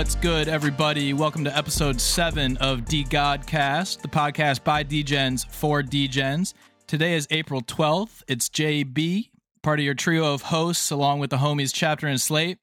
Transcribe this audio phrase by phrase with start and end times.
[0.00, 1.12] What's good, everybody?
[1.12, 6.54] Welcome to episode seven of DeGodCast, the podcast by degens for degens.
[6.86, 8.22] Today is April 12th.
[8.26, 9.28] It's JB,
[9.62, 12.56] part of your trio of hosts, along with the homies Chapter and Slate.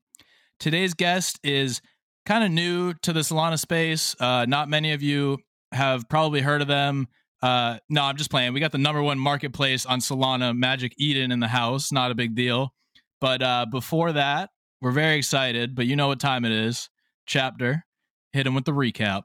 [0.59, 1.79] Today's guest is
[2.25, 4.15] kind of new to the Solana space.
[4.19, 5.37] Uh, not many of you
[5.71, 7.07] have probably heard of them.
[7.43, 8.53] Uh, no, I'm just playing.
[8.53, 11.91] We got the number one marketplace on Solana, Magic Eden, in the house.
[11.91, 12.73] Not a big deal.
[13.21, 14.49] But uh, before that,
[14.81, 15.75] we're very excited.
[15.75, 16.89] But you know what time it is.
[17.27, 17.85] Chapter,
[18.31, 19.23] hit him with the recap.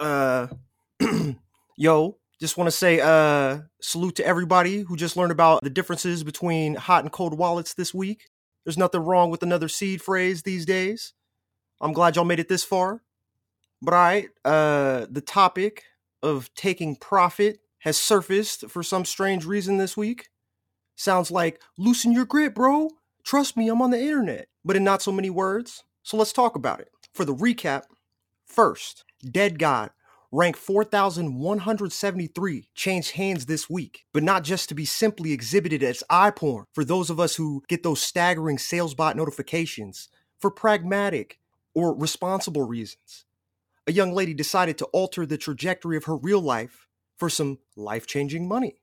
[0.00, 0.46] Uh,
[1.76, 6.24] yo, just want to say uh, salute to everybody who just learned about the differences
[6.24, 8.30] between hot and cold wallets this week.
[8.64, 11.12] There's nothing wrong with another seed phrase these days.
[11.80, 13.02] I'm glad y'all made it this far.
[13.82, 15.84] But all right, uh, the topic
[16.22, 20.28] of taking profit has surfaced for some strange reason this week.
[20.96, 22.88] Sounds like loosen your grip, bro.
[23.24, 25.84] Trust me, I'm on the internet, but in not so many words.
[26.02, 26.88] So let's talk about it.
[27.16, 27.84] For the recap,
[28.44, 29.88] first, Dead God,
[30.30, 36.30] rank 4173, changed hands this week, but not just to be simply exhibited as eye
[36.30, 41.38] porn for those of us who get those staggering salesbot notifications, for pragmatic
[41.74, 43.24] or responsible reasons.
[43.86, 48.06] A young lady decided to alter the trajectory of her real life for some life
[48.06, 48.82] changing money.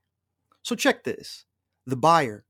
[0.63, 1.45] So check this
[1.85, 2.45] the buyer,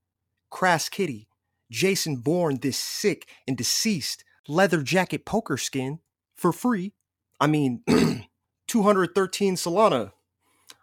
[0.50, 1.28] Crass Kitty,
[1.70, 6.00] Jason Bourne, this sick and deceased leather jacket poker skin
[6.36, 6.94] for free.
[7.40, 7.84] I mean,
[8.68, 10.12] 213 Solana.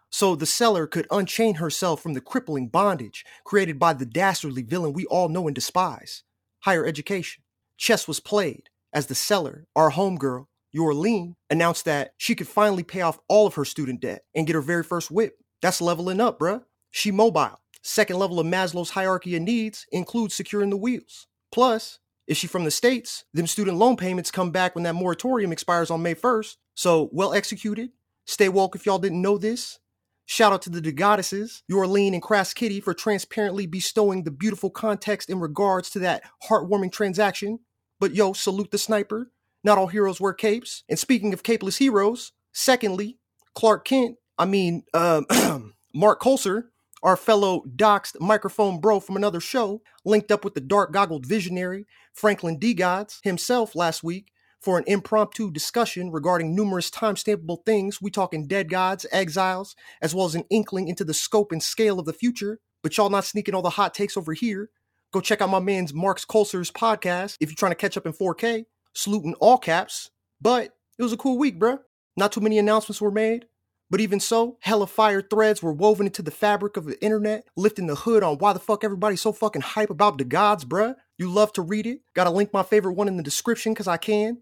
[0.09, 4.93] So the seller could unchain herself from the crippling bondage created by the dastardly villain
[4.93, 6.23] we all know and despise
[6.61, 7.43] higher education.
[7.77, 10.45] Chess was played as the seller, our homegirl,
[10.75, 14.53] Yorleen, announced that she could finally pay off all of her student debt and get
[14.53, 15.37] her very first whip.
[15.61, 16.63] That's leveling up, bruh.
[16.91, 17.59] She mobile.
[17.81, 21.27] Second level of Maslow's hierarchy of needs includes securing the wheels.
[21.51, 25.51] Plus, if she from the States, them student loan payments come back when that moratorium
[25.51, 26.55] expires on May 1st.
[26.75, 27.91] So, well executed.
[28.25, 29.79] Stay woke if y'all didn't know this.
[30.25, 35.29] Shout out to the goddesses, Yorleen and Crass Kitty, for transparently bestowing the beautiful context
[35.29, 37.59] in regards to that heartwarming transaction.
[37.99, 39.31] But yo, salute the sniper.
[39.63, 40.83] Not all heroes wear capes.
[40.89, 43.17] And speaking of capeless heroes, secondly,
[43.53, 45.21] Clark Kent, I mean, uh,
[45.93, 46.70] Mark Coulter,
[47.03, 51.85] our fellow doxed microphone bro from another show, linked up with the dark goggled visionary,
[52.13, 52.73] Franklin D.
[52.73, 57.99] Gods, himself last week for an impromptu discussion regarding numerous time-stampable things.
[58.01, 61.99] We talking dead gods, exiles, as well as an inkling into the scope and scale
[61.99, 62.59] of the future.
[62.83, 64.69] But y'all not sneaking all the hot takes over here.
[65.11, 68.13] Go check out my man's Mark's Coulter's podcast if you're trying to catch up in
[68.13, 68.65] 4K.
[68.93, 70.11] Salute in all caps.
[70.39, 71.79] But it was a cool week, bruh.
[72.15, 73.45] Not too many announcements were made.
[73.91, 77.87] But even so, hella fire threads were woven into the fabric of the internet, lifting
[77.87, 80.95] the hood on why the fuck everybody's so fucking hype about DeGods, bruh.
[81.17, 81.99] You love to read it.
[82.13, 84.37] Gotta link my favorite one in the description because I can.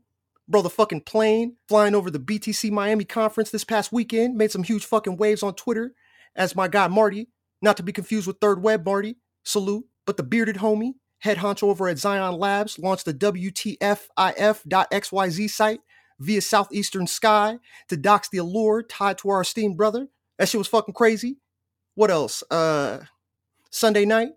[0.48, 4.62] Bro, the fucking plane flying over the BTC Miami conference this past weekend made some
[4.62, 5.96] huge fucking waves on Twitter.
[6.36, 7.30] As my guy Marty,
[7.60, 11.64] not to be confused with Third Web Marty, salute, but the bearded homie, head honcho
[11.64, 13.90] over at Zion Labs, launched the WTFIF.xyz
[15.50, 15.82] site
[16.20, 20.08] via Southeastern Sky to dox the allure tied to our esteemed brother.
[20.38, 21.38] That shit was fucking crazy.
[21.96, 22.44] What else?
[22.52, 23.06] Uh
[23.72, 24.30] Sunday night,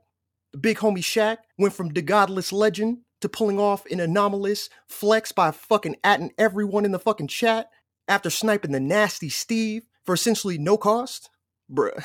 [0.53, 5.33] the big homie Shaq went from the godless legend to pulling off an anomalous flex
[5.33, 7.71] by fucking atting everyone in the fucking chat
[8.09, 11.31] after sniping the nasty Steve for essentially no cost.
[11.73, 12.05] Bruh.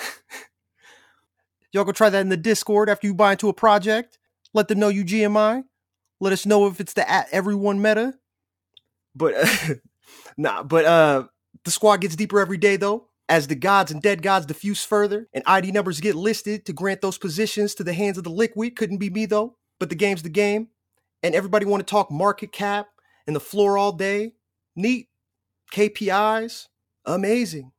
[1.73, 4.17] Y'all go try that in the Discord after you buy into a project.
[4.53, 5.63] Let them know you GMI.
[6.19, 8.13] Let us know if it's the at everyone meta.
[9.17, 9.73] But uh,
[10.37, 11.23] nah, but uh
[11.63, 13.07] the squad gets deeper every day though.
[13.29, 17.17] As DeGods and dead gods diffuse further and ID numbers get listed to grant those
[17.17, 18.77] positions to the hands of the liquid.
[18.77, 19.57] Couldn't be me though.
[19.79, 20.69] But the game's the game.
[21.21, 22.87] And everybody want to talk market cap
[23.25, 24.33] and the floor all day.
[24.75, 25.09] Neat.
[25.73, 26.67] KPIs.
[27.05, 27.73] Amazing.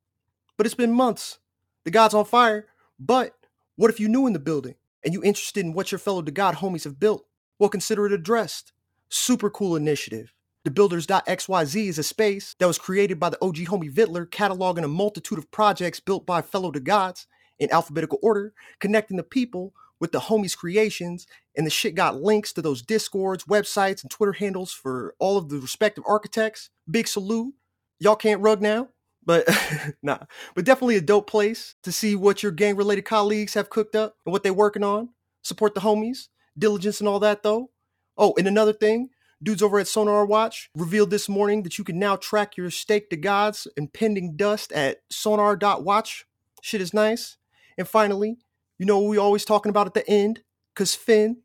[0.58, 1.38] But it's been months.
[1.86, 2.66] DeGod's on fire.
[2.98, 3.32] But
[3.76, 6.56] what if you new in the building and you interested in what your fellow DeGod
[6.56, 7.24] homies have built?
[7.58, 8.72] Well, consider it addressed.
[9.08, 10.34] Super cool initiative.
[10.68, 14.88] The Builders.xyz is a space that was created by the OG homie Vittler, cataloging a
[14.88, 17.24] multitude of projects built by fellow DeGods
[17.58, 21.26] in alphabetical order, connecting the people with the homies' creations,
[21.56, 25.48] and the shit got links to those discords, websites, and Twitter handles for all of
[25.48, 26.68] the respective architects.
[26.90, 27.54] Big salute.
[27.98, 28.90] Y'all can't rug now,
[29.24, 29.48] but
[30.02, 30.18] nah,
[30.54, 34.16] but definitely a dope place to see what your gang related colleagues have cooked up
[34.26, 35.08] and what they're working on.
[35.40, 36.28] Support the homies,
[36.58, 37.70] diligence and all that though.
[38.18, 39.08] Oh, and another thing,
[39.42, 43.08] Dudes over at Sonar Watch revealed this morning that you can now track your stake
[43.10, 46.26] to gods and pending dust at sonar.watch.
[46.60, 47.36] Shit is nice.
[47.76, 48.38] And finally,
[48.78, 50.42] you know we always talking about at the end?
[50.74, 51.38] Cause Finn,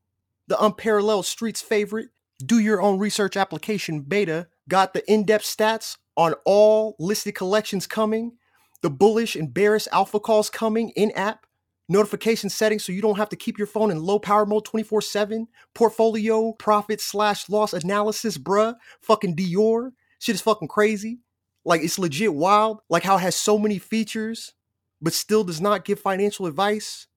[0.47, 2.09] the unparalleled streets favorite,
[2.43, 8.33] do your own research application beta got the in-depth stats on all listed collections coming,
[8.81, 11.45] the bullish and bearish alpha calls coming in app,
[11.89, 15.47] notification settings so you don't have to keep your phone in low power mode 24-7,
[15.73, 19.91] portfolio profit slash loss analysis, bruh, fucking DYOR.
[20.19, 21.19] Shit is fucking crazy.
[21.65, 22.81] Like it's legit wild.
[22.89, 24.53] Like how it has so many features,
[25.01, 27.07] but still does not give financial advice.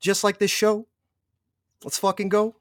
[0.00, 0.86] Just like this show.
[1.82, 2.56] Let's fucking go.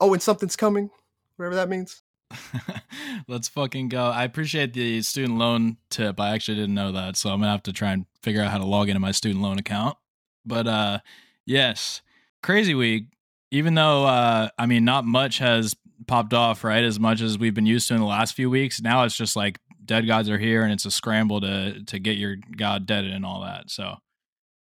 [0.00, 0.90] Oh, and something's coming.
[1.36, 2.02] Whatever that means.
[3.28, 4.04] Let's fucking go.
[4.04, 6.20] I appreciate the student loan tip.
[6.20, 8.58] I actually didn't know that, so I'm gonna have to try and figure out how
[8.58, 9.96] to log into my student loan account.
[10.44, 10.98] But uh
[11.46, 12.02] yes,
[12.42, 13.04] crazy week.
[13.50, 15.74] Even though uh I mean not much has
[16.06, 16.84] popped off, right?
[16.84, 18.80] As much as we've been used to in the last few weeks.
[18.80, 22.16] Now it's just like dead gods are here and it's a scramble to to get
[22.16, 23.70] your god dead and all that.
[23.70, 23.96] So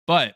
[0.07, 0.35] but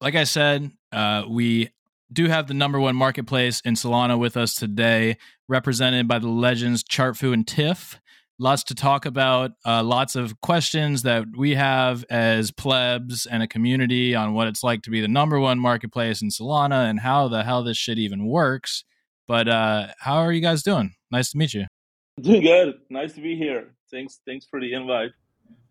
[0.00, 1.70] like I said, uh we
[2.12, 6.82] do have the number one marketplace in Solana with us today, represented by the legends
[6.82, 8.00] Chartfu and Tiff.
[8.40, 13.48] Lots to talk about, uh, lots of questions that we have as plebs and a
[13.48, 17.26] community on what it's like to be the number one marketplace in Solana and how
[17.26, 18.84] the hell this shit even works.
[19.26, 20.94] But uh, how are you guys doing?
[21.10, 21.66] Nice to meet you.
[22.20, 22.74] Doing good.
[22.90, 23.74] Nice to be here.
[23.90, 24.20] Thanks.
[24.24, 25.10] Thanks for the invite.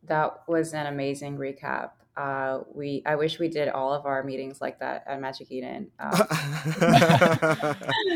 [0.04, 1.92] That was an amazing recap.
[2.18, 5.92] Uh, we I wish we did all of our meetings like that at Magic Eden.
[6.00, 6.12] Um,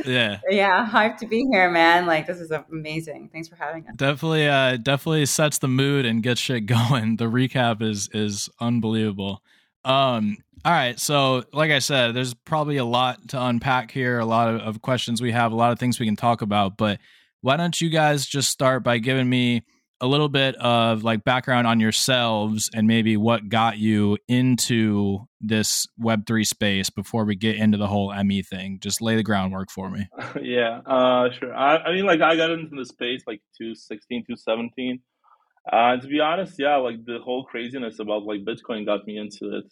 [0.05, 2.07] yeah, yeah, hyped to be here, man.
[2.07, 3.29] Like this is amazing.
[3.31, 3.93] Thanks for having us.
[3.95, 7.17] Definitely, uh, definitely sets the mood and gets shit going.
[7.17, 9.43] The recap is is unbelievable.
[9.85, 14.25] Um, all right, so like I said, there's probably a lot to unpack here, a
[14.25, 16.75] lot of, of questions we have, a lot of things we can talk about.
[16.75, 16.99] But
[17.41, 19.61] why don't you guys just start by giving me
[20.01, 25.85] a little bit of like background on yourselves and maybe what got you into this
[26.03, 28.79] web3 space before we get into the whole me thing.
[28.81, 30.07] Just lay the groundwork for me.
[30.41, 31.53] Yeah uh sure.
[31.53, 34.99] I, I mean like i got into the space like 216 217
[35.71, 39.57] uh to be honest yeah like the whole craziness about like bitcoin got me into
[39.57, 39.71] it.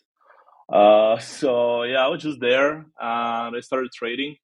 [0.73, 4.35] Uh so yeah i was just there and i started trading.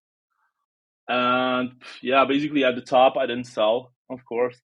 [1.08, 4.60] And yeah basically at the top i didn't sell of course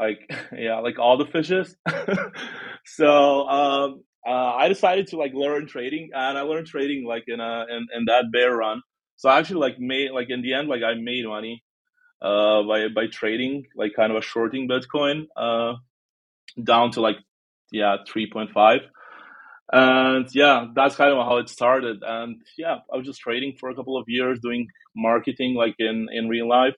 [0.00, 0.20] like
[0.66, 1.76] yeah like all the fishes.
[2.84, 7.40] So um, uh, i decided to like learn trading and i learned trading like in
[7.40, 8.82] a in, in that bear run.
[9.16, 11.62] So i actually like made like in the end like i made money
[12.22, 15.74] uh by by trading like kind of a shorting bitcoin uh
[16.62, 17.16] down to like
[17.72, 18.80] yeah 3.5
[19.72, 21.98] and yeah that's kind of how it started.
[22.02, 26.08] And yeah i was just trading for a couple of years doing marketing like in
[26.12, 26.74] in real life.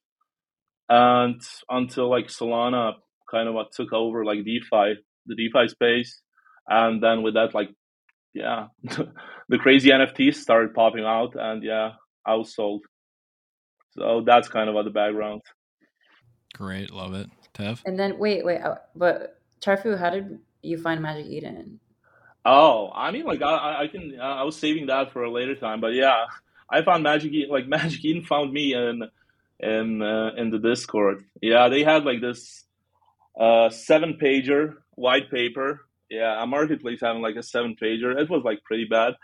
[0.89, 1.41] And
[1.71, 2.95] until like solana
[3.33, 4.95] kind of what took over like DeFi,
[5.27, 6.21] the DeFi space,
[6.69, 7.71] and then with that, like,
[8.35, 8.67] yeah,
[9.49, 11.93] the crazy NFTs started popping out, and yeah,
[12.25, 12.83] I was sold.
[13.97, 15.43] So that's kind of what the background.
[16.55, 17.83] Great, love it, Tev.
[17.85, 21.81] And then wait, wait, uh, but Charfu, how did you find Magic Eden?
[22.45, 25.81] Oh, I mean, like I, I can, I was saving that for a later time,
[25.81, 26.27] but yeah,
[26.69, 29.03] I found Magic Eden, like Magic Eden found me in
[29.61, 31.25] in uh, in the Discord.
[31.41, 32.65] Yeah, they had like this
[33.39, 35.81] uh, seven pager white paper.
[36.11, 38.19] Yeah, a marketplace having like a seven pager.
[38.21, 39.15] It was like pretty bad,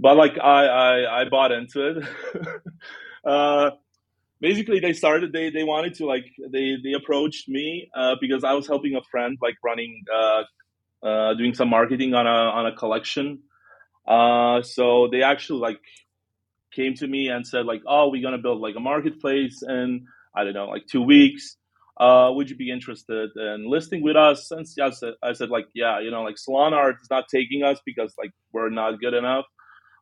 [0.00, 2.08] but like I I, I bought into it.
[3.24, 3.70] uh,
[4.40, 5.32] basically, they started.
[5.32, 9.02] They they wanted to like they they approached me uh, because I was helping a
[9.02, 10.42] friend like running uh,
[11.06, 13.40] uh, doing some marketing on a on a collection.
[14.06, 15.80] Uh, so they actually like
[16.72, 20.42] came to me and said like, oh, we're gonna build like a marketplace in I
[20.42, 21.56] don't know like two weeks
[21.96, 24.50] uh, would you be interested in listing with us?
[24.50, 27.78] And I said, I said like, yeah, you know, like Solanart is not taking us
[27.86, 29.44] because like we're not good enough.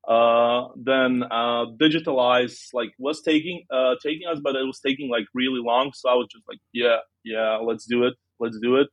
[0.08, 5.26] Uh, then uh, DigitalEyes like was taking uh, taking us, but it was taking like
[5.34, 5.92] really long.
[5.94, 8.88] So I was just like, yeah, yeah, let's do it, let's do it.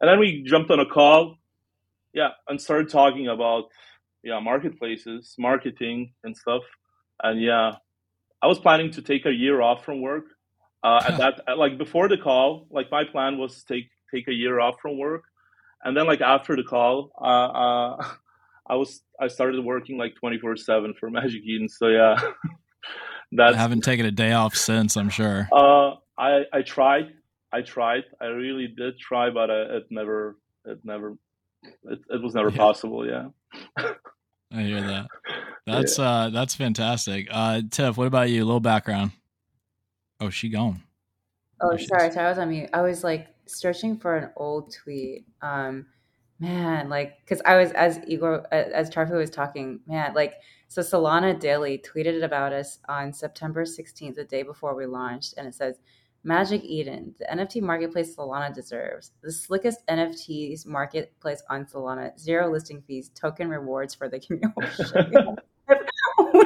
[0.00, 1.36] And then we jumped on a call,
[2.12, 3.64] yeah, and started talking about
[4.22, 6.62] yeah marketplaces, marketing, and stuff.
[7.22, 7.76] And yeah,
[8.42, 10.24] I was planning to take a year off from work
[10.82, 14.32] uh, at that, like before the call, like my plan was to take take a
[14.32, 15.24] year off from work,
[15.84, 18.04] and then like after the call, uh, uh,
[18.66, 21.68] I was I started working like twenty four seven for Magic Eden.
[21.68, 22.18] So yeah,
[23.32, 24.96] that I haven't taken a day off since.
[24.96, 25.48] I'm sure.
[25.52, 27.12] Uh, I I tried,
[27.52, 31.16] I tried, I really did try, but uh, it never, it never,
[31.84, 32.56] it, it was never yeah.
[32.56, 33.06] possible.
[33.06, 33.28] Yeah.
[34.52, 35.06] I hear that.
[35.66, 36.10] That's yeah.
[36.10, 37.28] uh that's fantastic.
[37.30, 38.42] Uh Tiff, what about you?
[38.42, 39.12] A little background.
[40.20, 40.82] Oh, she gone.
[41.60, 42.70] Oh, sorry, sorry, I was on mute.
[42.72, 45.26] I was like searching for an old tweet.
[45.42, 45.86] Um,
[46.38, 50.34] man, like because I was as Igor as Charfu was talking, man, like
[50.68, 55.46] so Solana Daily tweeted about us on September 16th, the day before we launched, and
[55.46, 55.80] it says
[56.22, 59.12] Magic Eden, the NFT marketplace Solana deserves.
[59.22, 64.54] The slickest NFTs marketplace on Solana, zero listing fees, token rewards for the community.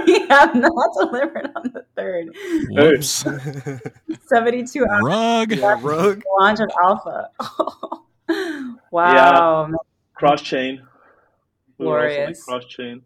[0.07, 2.29] we have not delivered on the third.
[2.71, 3.25] Whoops.
[4.27, 5.53] 72 hours Rug.
[5.53, 6.23] Yeah, rug.
[6.39, 7.31] launch of alpha.
[8.91, 9.71] wow.
[10.15, 10.83] Cross chain.
[11.79, 12.45] Glorious.
[12.45, 13.03] Cross chain.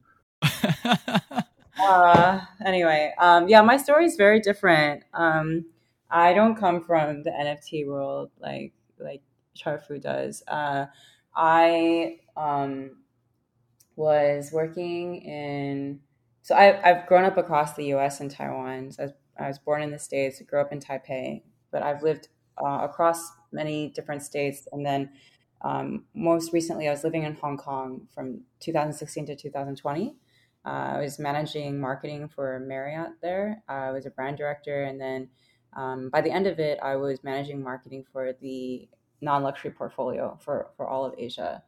[1.80, 5.04] Uh, anyway, um, yeah, my story is very different.
[5.14, 5.64] Um,
[6.10, 9.22] I don't come from the NFT world like like
[9.56, 10.42] Charfu does.
[10.48, 10.86] Uh,
[11.34, 12.96] I um,
[13.96, 16.00] was working in
[16.48, 18.20] so I, I've grown up across the U.S.
[18.20, 18.90] and Taiwan.
[18.92, 22.02] So I, was, I was born in the states, grew up in Taipei, but I've
[22.02, 25.10] lived uh, across many different states, and then
[25.60, 30.16] um, most recently I was living in Hong Kong from 2016 to 2020.
[30.64, 33.62] Uh, I was managing marketing for Marriott there.
[33.68, 35.28] I was a brand director, and then
[35.76, 38.88] um, by the end of it, I was managing marketing for the
[39.20, 41.62] non-luxury portfolio for for all of Asia.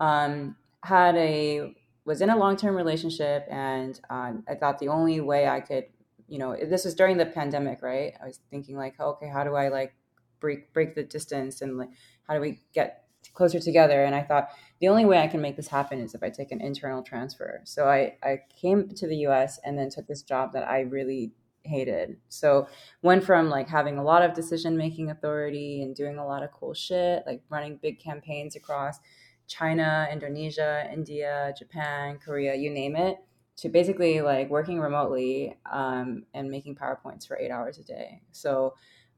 [0.00, 1.72] Um, had a
[2.04, 5.86] was in a long-term relationship, and uh, I thought the only way I could,
[6.28, 8.12] you know, this was during the pandemic, right?
[8.22, 9.94] I was thinking like, okay, how do I like
[10.40, 11.90] break break the distance, and like,
[12.28, 14.04] how do we get closer together?
[14.04, 16.52] And I thought the only way I can make this happen is if I take
[16.52, 17.60] an internal transfer.
[17.64, 21.32] So I, I came to the US and then took this job that I really
[21.64, 22.18] hated.
[22.28, 22.68] So
[23.02, 26.52] went from like having a lot of decision making authority and doing a lot of
[26.52, 28.98] cool shit, like running big campaigns across
[29.46, 33.18] China, Indonesia, India, Japan, Korea, you name it,
[33.56, 38.22] to basically like working remotely um, and making PowerPoints for eight hours a day.
[38.32, 38.74] So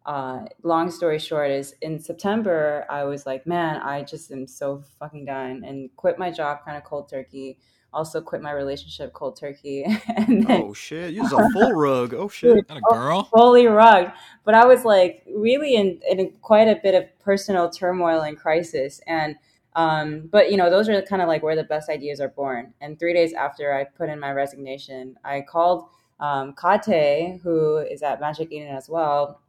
[0.07, 4.85] uh, long story short is in September, I was like, man, I just am so
[4.99, 7.59] fucking done and quit my job kind of cold turkey.
[7.93, 9.85] Also quit my relationship cold turkey.
[10.17, 12.15] and then, Oh shit, you was a full rug.
[12.15, 12.69] Oh shit.
[12.69, 13.25] Not a girl.
[13.35, 14.13] fully rugged.
[14.45, 19.01] But I was like really in, in quite a bit of personal turmoil and crisis.
[19.07, 19.37] And
[19.77, 22.73] um, but you know, those are kind of like where the best ideas are born.
[22.81, 28.03] And three days after I put in my resignation, I called um, Kate, who is
[28.03, 29.43] at Magic Eden as well,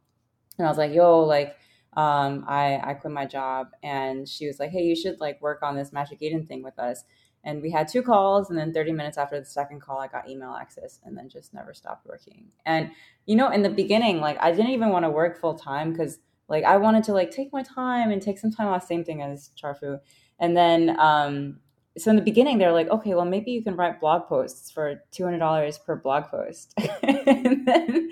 [0.58, 1.56] and I was like, "Yo, like,
[1.96, 5.62] um, I I quit my job," and she was like, "Hey, you should like work
[5.62, 7.04] on this Magic Eden thing with us."
[7.44, 10.28] And we had two calls, and then 30 minutes after the second call, I got
[10.28, 12.48] email access, and then just never stopped working.
[12.66, 12.90] And
[13.26, 16.18] you know, in the beginning, like I didn't even want to work full time because
[16.48, 18.86] like I wanted to like take my time and take some time off.
[18.86, 20.00] Same thing as Charfu,
[20.38, 21.58] and then um,
[21.96, 25.02] so in the beginning they're like okay well maybe you can write blog posts for
[25.12, 26.74] $200 per blog post.
[27.30, 28.10] And, then,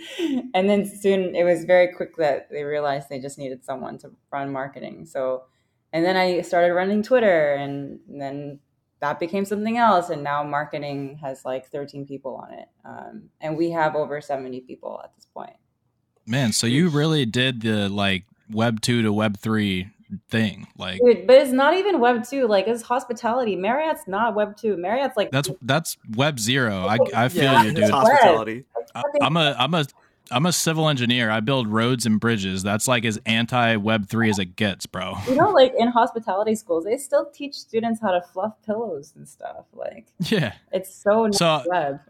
[0.55, 4.11] and then soon it was very quick that they realized they just needed someone to
[4.31, 5.07] run marketing.
[5.07, 5.45] So
[5.93, 8.59] and then i started running twitter and then
[9.01, 12.69] that became something else and now marketing has like 13 people on it.
[12.85, 15.57] Um, and we have over 70 people at this point
[16.27, 19.89] Man, so you really did the like web 2 to web 3
[20.29, 20.67] thing.
[20.79, 24.77] Like Dude, but it's not even web 2 like it's hospitality marriott's not web 2
[24.77, 26.87] marriott's like that's that's web 0.
[26.87, 27.91] I I feel Yeah, you, it's dude.
[27.91, 28.65] hospitality.
[28.95, 29.85] I, I'm a I'm a
[30.33, 31.31] I'm a civil engineer.
[31.31, 32.65] I build roads and bridges.
[32.65, 35.15] That's like as anti web 3 as it gets, bro.
[35.29, 39.29] you know like in hospitality schools they still teach students how to fluff pillows and
[39.29, 40.55] stuff like Yeah.
[40.73, 42.01] it's so not So- web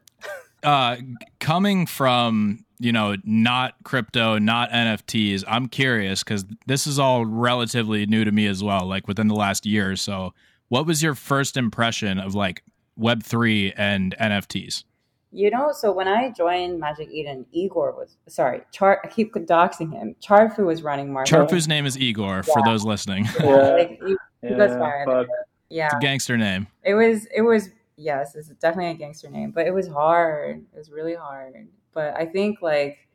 [0.62, 0.96] uh
[1.40, 8.06] coming from you know not crypto not nfts i'm curious because this is all relatively
[8.06, 10.32] new to me as well like within the last year or so.
[10.68, 12.64] What was your first impression of like
[12.98, 14.84] web3 and nfts
[15.30, 19.92] you know so when i joined magic eden igor was sorry char i keep doxing
[19.92, 20.16] him.
[20.20, 23.26] Charfu was running marketing charfu's name is igor for those listening.
[23.40, 25.24] Yeah, like, he, he Yeah,
[25.68, 25.86] yeah.
[25.86, 26.68] It's a gangster name.
[26.84, 30.64] It was it was yes it's definitely a gangster name but it was hard.
[30.74, 31.54] It was really hard.
[31.92, 33.08] But i think like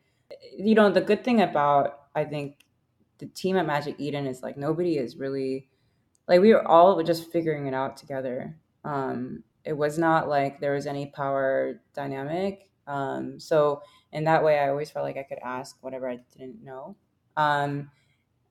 [0.57, 2.57] you know the good thing about i think
[3.19, 5.67] the team at magic eden is like nobody is really
[6.27, 8.55] like we were all just figuring it out together.
[8.85, 12.69] Um it was not like there was any power dynamic.
[12.87, 16.63] Um so in that way i always felt like i could ask whatever i didn't
[16.63, 16.95] know.
[17.37, 17.91] Um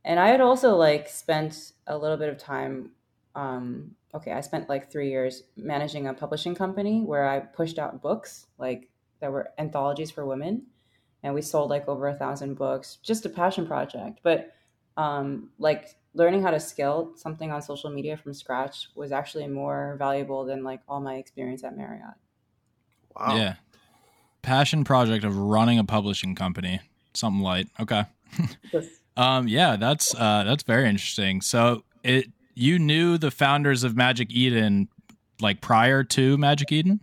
[0.04, 2.92] and i had also like spent a little bit of time
[3.34, 8.02] um okay i spent like three years managing a publishing company where i pushed out
[8.02, 8.88] books like
[9.20, 10.66] that were anthologies for women
[11.22, 14.20] and we sold like over a thousand books just a passion project.
[14.22, 14.52] But
[14.96, 19.96] um like learning how to scale something on social media from scratch was actually more
[19.98, 22.14] valuable than like all my experience at marriott.
[23.16, 23.36] Wow.
[23.36, 23.54] yeah.
[24.42, 26.80] Passion project of running a publishing company.
[27.14, 27.68] Something light.
[27.78, 28.04] Okay.
[28.72, 31.40] Just- um yeah that's uh that's very interesting.
[31.40, 32.26] So it
[32.60, 34.88] you knew the founders of magic eden
[35.40, 37.00] like prior to magic eden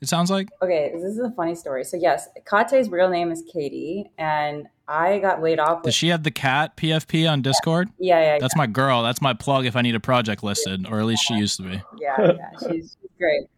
[0.00, 0.48] It sounds like.
[0.62, 1.82] Okay, this is a funny story.
[1.84, 5.82] So yes, Kate's real name is Katie, and I got laid off.
[5.82, 7.88] Does she have the cat PFP on Discord?
[7.98, 8.38] Yeah, yeah.
[8.38, 9.02] That's my girl.
[9.02, 11.62] That's my plug if I need a project listed, or at least she used to
[11.64, 11.82] be.
[12.00, 12.50] Yeah, yeah.
[12.60, 13.48] She's, she's great.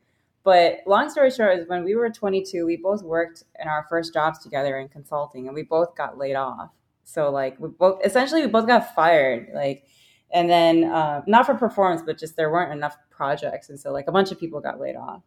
[0.43, 4.15] But long story short is when we were 22, we both worked in our first
[4.15, 6.71] jobs together in consulting, and we both got laid off.
[7.05, 9.49] So like we both essentially we both got fired.
[9.53, 9.85] Like,
[10.33, 14.07] and then uh, not for performance, but just there weren't enough projects, and so like
[14.09, 15.23] a bunch of people got laid off.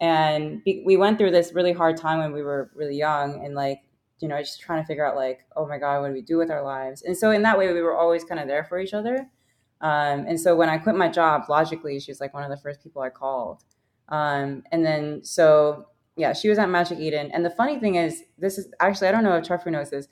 [0.00, 3.80] And we went through this really hard time when we were really young, and like
[4.20, 6.36] you know just trying to figure out like oh my god what do we do
[6.36, 7.02] with our lives?
[7.02, 9.28] And so in that way we were always kind of there for each other.
[9.82, 12.56] Um, and so when i quit my job logically she was like one of the
[12.56, 13.62] first people i called.
[14.08, 17.30] Um, and then so yeah she was at magic eden.
[17.32, 20.08] And the funny thing is this is actually i don't know if Charfu knows this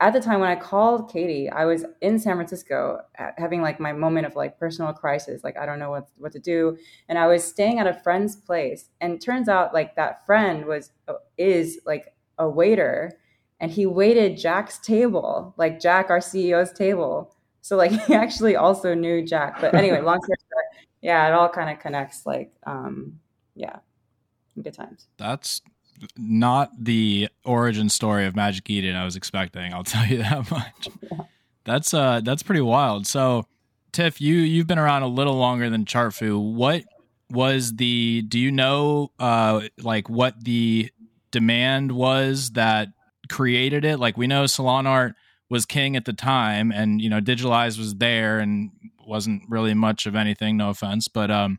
[0.00, 3.00] at the time when i called katie i was in san francisco
[3.36, 6.38] having like my moment of like personal crisis like i don't know what, what to
[6.38, 6.76] do
[7.08, 10.90] and i was staying at a friend's place and turns out like that friend was
[11.38, 13.18] is like a waiter
[13.60, 17.34] and he waited Jack's table, like Jack, our CEO's table.
[17.60, 19.60] So like he actually also knew Jack.
[19.60, 22.26] But anyway, long story short, yeah, it all kind of connects.
[22.26, 23.20] Like, um,
[23.54, 23.76] yeah,
[24.60, 25.06] good times.
[25.18, 25.60] That's
[26.16, 29.72] not the origin story of Magic Eden I was expecting.
[29.72, 30.88] I'll tell you that much.
[31.64, 33.06] That's uh, that's pretty wild.
[33.06, 33.46] So,
[33.92, 36.54] Tiff, you you've been around a little longer than Chartfu.
[36.54, 36.84] What
[37.30, 38.22] was the?
[38.22, 40.90] Do you know, uh, like what the
[41.30, 42.88] demand was that
[43.30, 43.98] created it.
[43.98, 45.14] Like we know Solanart
[45.48, 48.70] was king at the time, and you know DigitalEyes was there and
[49.06, 50.56] wasn't really much of anything.
[50.56, 51.58] No offense, but um,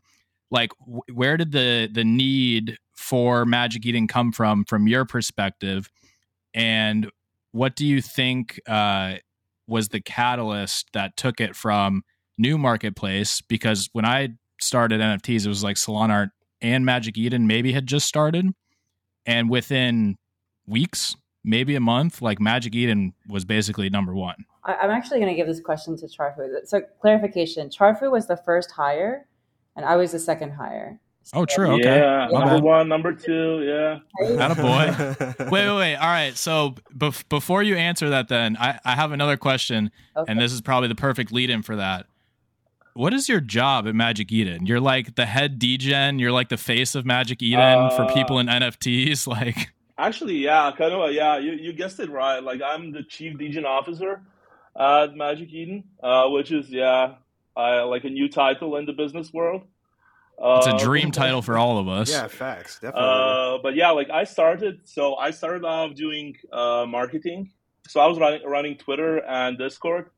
[0.50, 0.70] like
[1.12, 5.90] where did the the need for Magic Eden come from from your perspective,
[6.54, 7.10] and
[7.52, 9.14] what do you think uh,
[9.66, 12.02] was the catalyst that took it from
[12.38, 13.40] new marketplace?
[13.40, 18.06] Because when I started NFTs, it was like Solanart and Magic Eden maybe had just
[18.06, 18.46] started,
[19.26, 20.16] and within
[20.66, 24.44] weeks maybe a month, like Magic Eden was basically number one.
[24.64, 26.66] I'm actually going to give this question to Charfu.
[26.66, 29.26] So clarification: Charfu was the first hire,
[29.76, 31.00] and I was the second hire.
[31.24, 31.72] So, oh, true.
[31.72, 31.84] Okay.
[31.84, 33.62] Yeah, number one, number two.
[33.62, 34.34] Yeah.
[34.34, 35.24] Not a boy.
[35.50, 35.96] wait, wait, wait.
[35.96, 36.36] All right.
[36.36, 40.30] So bef- before you answer that, then I, I have another question, okay.
[40.30, 42.06] and this is probably the perfect lead-in for that.
[42.94, 44.66] What is your job at Magic Eden?
[44.66, 46.18] You're like the head degen.
[46.18, 49.26] You're like the face of Magic Eden uh, for people in NFTs.
[49.32, 49.72] Like.
[49.96, 52.42] Actually, yeah, kind of, yeah, you, you guessed it right.
[52.42, 54.20] Like, I'm the chief degen officer
[54.78, 57.14] at Magic Eden, uh, which is, yeah,
[57.56, 59.62] uh, like a new title in the business world.
[60.44, 62.10] It's a uh, dream title for all of us.
[62.10, 63.08] Yeah, facts, definitely.
[63.08, 67.52] Uh, but yeah, like I started, so I started off doing uh, marketing.
[67.88, 70.10] So I was running, running Twitter and Discord,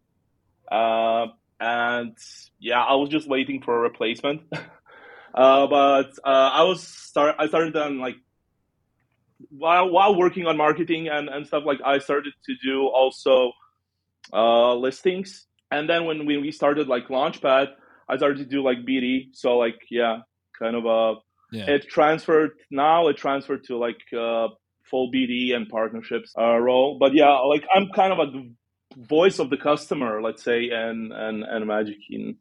[0.70, 2.16] and
[2.58, 4.42] yeah, I was just waiting for a replacement.
[5.34, 8.16] but I was start, I started on like
[9.50, 13.52] while while working on marketing and, and stuff like I started to do also
[14.32, 15.46] uh, listings.
[15.70, 17.68] And then when we started like Launchpad,
[18.08, 19.28] I started to do like BD.
[19.32, 20.18] So like yeah,
[20.58, 21.14] kind of a uh,
[21.52, 21.70] yeah.
[21.70, 24.48] it transferred now it transferred to like uh,
[24.84, 26.98] full BD and partnerships uh, role.
[26.98, 28.42] But yeah, like I'm kind of a
[28.96, 32.36] voice of the customer, let's say, and and and Magic Eden.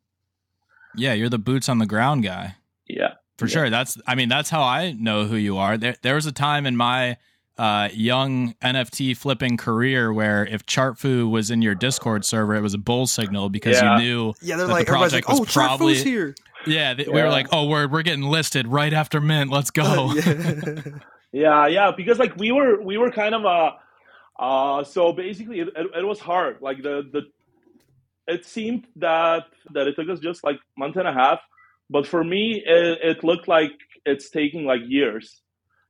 [0.95, 2.55] Yeah, you're the boots on the ground guy.
[2.87, 3.13] Yeah.
[3.37, 3.53] For yeah.
[3.53, 3.69] sure.
[3.69, 5.77] That's I mean, that's how I know who you are.
[5.77, 7.17] There there was a time in my
[7.57, 12.73] uh, young NFT flipping career where if Chartfu was in your Discord server, it was
[12.73, 13.97] a bull signal because yeah.
[13.97, 16.35] you knew yeah, they're like, the project like, oh, was probably here.
[16.65, 19.51] Yeah, yeah, we were like, oh, we're we're getting listed right after mint.
[19.51, 20.13] Let's go.
[21.31, 23.71] yeah, yeah, because like we were we were kind of a
[24.41, 26.57] uh, so basically it, it, it was hard.
[26.61, 27.21] Like the the
[28.27, 31.39] it seemed that that it took us just like month and a half
[31.93, 33.71] but for me, it, it looked like
[34.03, 35.42] it's taking like years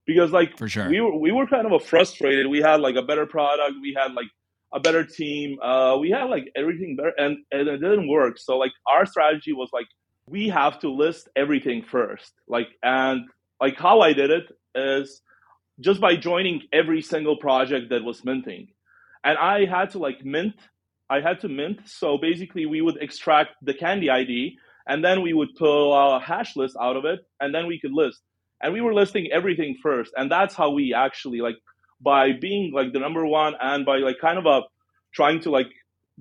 [0.06, 2.48] because like for sure we were we were kind of a frustrated.
[2.48, 4.28] We had like a better product, we had like
[4.74, 8.40] a better team, uh, we had like everything better, and, and it didn't work.
[8.40, 9.88] So like our strategy was like
[10.28, 13.22] we have to list everything first, like and
[13.62, 15.22] like how I did it is
[15.80, 18.68] just by joining every single project that was minting,
[19.24, 20.56] and I had to like mint.
[21.10, 21.82] I had to mint.
[21.86, 26.56] So basically, we would extract the candy ID and then we would pull a hash
[26.56, 28.22] list out of it and then we could list
[28.64, 30.14] and we were listing everything first.
[30.18, 31.58] And that's how we actually like
[32.02, 34.62] by being like the number one and by like kind of a
[35.14, 35.68] trying to like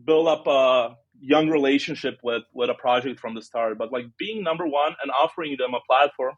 [0.05, 3.79] build up a young relationship with with a project from the start.
[3.79, 6.35] But like being number one and offering them a platform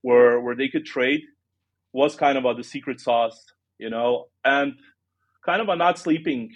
[0.00, 1.20] where where they could trade
[1.92, 4.28] was kind of a, the secret sauce you know?
[4.44, 4.74] And
[5.44, 6.52] kind of a not sleeping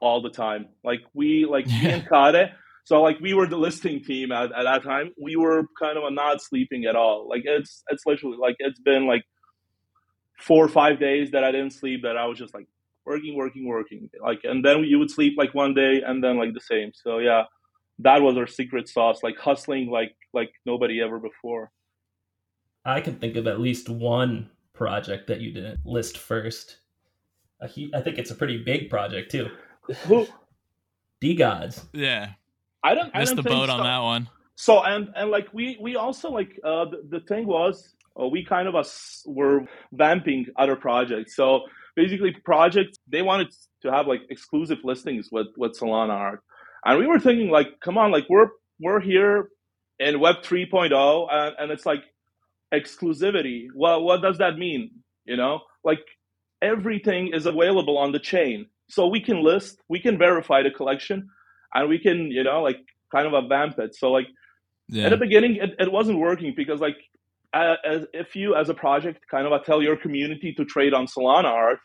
[0.00, 0.66] all the time.
[0.84, 2.50] Like we like me and Kade
[2.86, 5.10] so like we were the listing team at, at that time.
[5.20, 7.28] We were kind of not sleeping at all.
[7.28, 9.24] Like it's it's literally like it's been like
[10.38, 12.68] four or five days that I didn't sleep that I was just like
[13.04, 14.08] working, working, working.
[14.22, 16.92] Like, and then you would sleep like one day and then like the same.
[16.94, 17.42] So yeah,
[17.98, 21.72] that was our secret sauce, like hustling like like nobody ever before.
[22.84, 26.76] I can think of at least one project that you didn't list first.
[27.60, 29.50] I think it's a pretty big project too.
[30.04, 30.28] Who?
[31.36, 32.34] gods, Yeah.
[32.86, 33.10] I don't.
[33.14, 33.74] I don't the boat so.
[33.74, 34.28] on that one.
[34.54, 38.44] So and and like we we also like uh the, the thing was uh, we
[38.44, 41.34] kind of us were vamping other projects.
[41.34, 41.62] So
[41.96, 43.48] basically, projects they wanted
[43.82, 46.38] to have like exclusive listings with with Solanart,
[46.84, 49.48] and we were thinking like, come on, like we're we're here
[49.98, 52.04] in Web 3.0, and, and it's like
[52.72, 53.66] exclusivity.
[53.74, 54.90] Well, what does that mean?
[55.24, 56.04] You know, like
[56.62, 61.28] everything is available on the chain, so we can list, we can verify the collection,
[61.74, 62.78] and we can you know like
[63.14, 63.94] kind of a vamp it.
[63.96, 64.26] So like
[64.88, 65.06] Yeah.
[65.06, 66.96] at the beginning, it, it wasn't working because like
[67.54, 70.94] uh, as if you as a project kind of uh, tell your community to trade
[70.94, 71.78] on Solanart,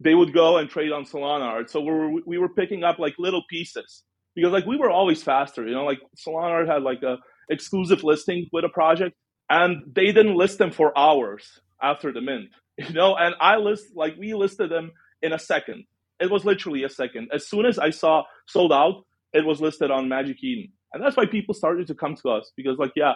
[0.00, 1.70] they would go and trade on Solanart.
[1.70, 5.22] So we were we were picking up like little pieces because like we were always
[5.22, 5.66] faster.
[5.66, 7.18] You know, like Solanart had like a
[7.50, 9.14] exclusive listing with a project,
[9.50, 12.50] and they didn't list them for hours after the mint.
[12.78, 14.92] You know, and I list like we listed them
[15.22, 15.84] in a second.
[16.20, 17.28] It was literally a second.
[17.32, 21.16] As soon as I saw sold out, it was listed on Magic Eden, and that's
[21.16, 23.14] why people started to come to us because like yeah,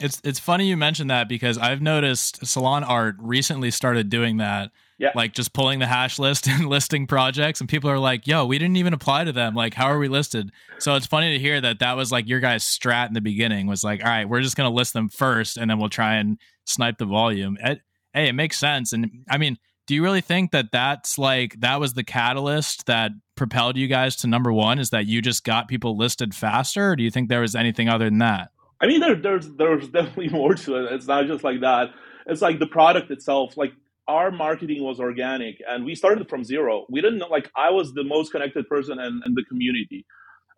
[0.00, 4.70] It's it's funny you mentioned that because I've noticed Solanart recently started doing that.
[4.98, 5.10] Yeah.
[5.14, 8.58] Like just pulling the hash list and listing projects, and people are like, "Yo, we
[8.58, 9.54] didn't even apply to them.
[9.54, 12.40] Like, how are we listed?" So it's funny to hear that that was like your
[12.40, 15.58] guys' strat in the beginning was like, "All right, we're just gonna list them first,
[15.58, 17.82] and then we'll try and snipe the volume." It,
[18.14, 21.80] hey, it makes sense, and I mean, do you really think that that's like that
[21.80, 24.78] was the catalyst that propelled you guys to number one?
[24.78, 27.88] Is that you just got people listed faster, or do you think there was anything
[27.88, 28.50] other than that?
[28.80, 30.92] I mean, there, there's there's definitely more to it.
[30.92, 31.90] It's not just like that.
[32.26, 33.56] It's like the product itself.
[33.56, 33.72] Like
[34.08, 36.86] our marketing was organic, and we started from zero.
[36.90, 37.30] We didn't.
[37.30, 40.04] Like I was the most connected person in, in the community,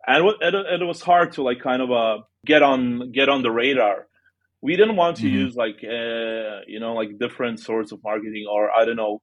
[0.07, 3.43] and it, it, it was hard to like kind of uh, get on get on
[3.43, 4.07] the radar.
[4.61, 5.31] We didn't want to Mhm.
[5.41, 9.21] use like uh, you know like different sorts of marketing or I don't know.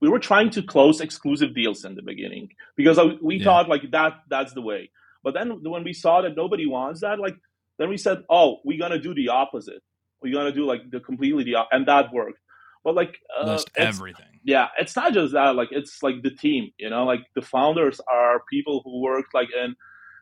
[0.00, 3.44] We were trying to close exclusive deals in the beginning because we Yeah.
[3.44, 4.90] thought like that that's the way.
[5.24, 7.36] But then when we saw that nobody wants that, like
[7.78, 9.82] then we said, "Oh, we're gonna do the opposite.
[10.22, 12.40] We're gonna do like the completely the op-, and that worked."
[12.84, 14.40] But like, uh, List everything.
[14.44, 15.56] yeah, it's not just that.
[15.56, 16.70] Like, it's like the team.
[16.78, 19.74] You know, like the founders are people who work like in,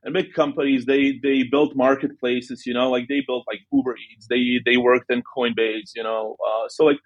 [0.04, 0.84] in big companies.
[0.84, 2.66] They they built marketplaces.
[2.66, 4.26] You know, like they built like Uber Eats.
[4.28, 5.90] They they worked in Coinbase.
[5.94, 6.98] You know, uh, so like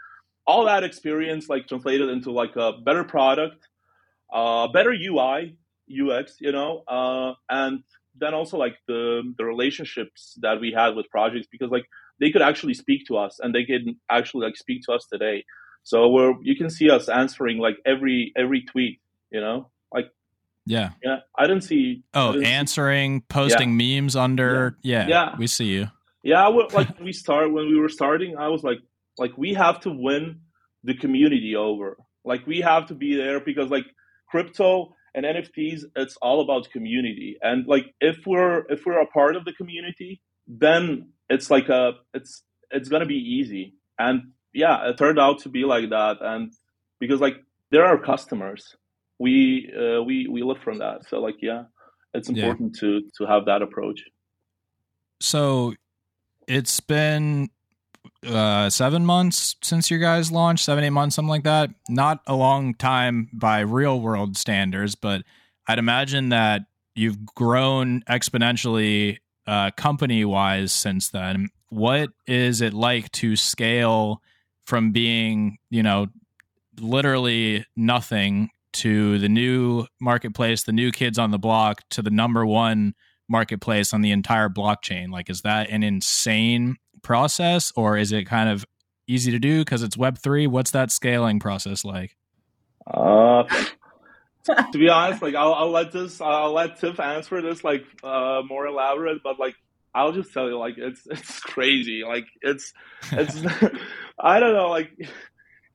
[0.47, 3.67] all that experience like translated into like a better product,
[4.33, 5.57] uh, better UI
[5.91, 6.37] UX.
[6.41, 7.83] You know, uh, and
[8.19, 11.85] then also like the the relationships that we had with projects because like
[12.21, 15.45] they could actually speak to us and they can actually like speak to us today.
[15.85, 19.01] So we're you can see us answering like every every tweet.
[19.31, 20.11] You know, like
[20.69, 20.91] Yeah.
[21.03, 22.03] yeah, I didn't see.
[22.15, 24.77] Oh, didn't see- answering, posting memes under.
[24.83, 25.07] Yeah.
[25.09, 25.37] Yeah.
[25.39, 25.89] We see you.
[26.23, 28.79] Yeah, I would- like we start when we were starting, I was like,
[29.19, 30.41] like we have to win
[30.85, 31.97] the community over.
[32.25, 33.87] Like we have to be there because like
[34.31, 37.37] crypto and NFTs, it's all about community.
[37.43, 41.93] And like if we're if we're a part of the community, then it's like a
[42.15, 43.75] it's it's gonna be easy.
[43.99, 46.19] And yeah, it turned out to be like that.
[46.21, 46.53] And
[47.01, 47.37] because like
[47.71, 48.77] there are customers,
[49.19, 51.05] we uh, we we live from that.
[51.09, 51.65] So like yeah,
[52.15, 52.45] it's Yeah.
[52.45, 54.01] important to to have that approach.
[55.21, 55.75] So
[56.47, 57.51] it's been
[58.27, 61.71] uh seven months since you guys launched, seven, eight months, something like that.
[61.89, 65.23] Not a long time by real world standards, but
[65.67, 66.63] I'd imagine that
[66.95, 71.49] you've grown exponentially uh company wise since then.
[71.71, 74.23] What is it like to scale
[74.65, 76.09] from being, you know,
[76.81, 82.45] literally nothing to the new marketplace, the new kids on the block to the number
[82.45, 82.95] one
[83.29, 85.11] marketplace on the entire blockchain?
[85.11, 88.65] Like, is that an insane process or is it kind of
[89.07, 90.49] easy to do because it's Web3?
[90.49, 92.17] What's that scaling process like?
[92.87, 93.45] Uh,
[94.73, 98.43] to be honest, like I'll, I'll let this, I'll let Tiff answer this like uh,
[98.49, 99.55] more elaborate, but like
[99.95, 102.03] I'll just tell you, like it's it's crazy.
[102.07, 102.73] Like it's
[103.13, 103.37] it's
[104.21, 104.91] I don't know, like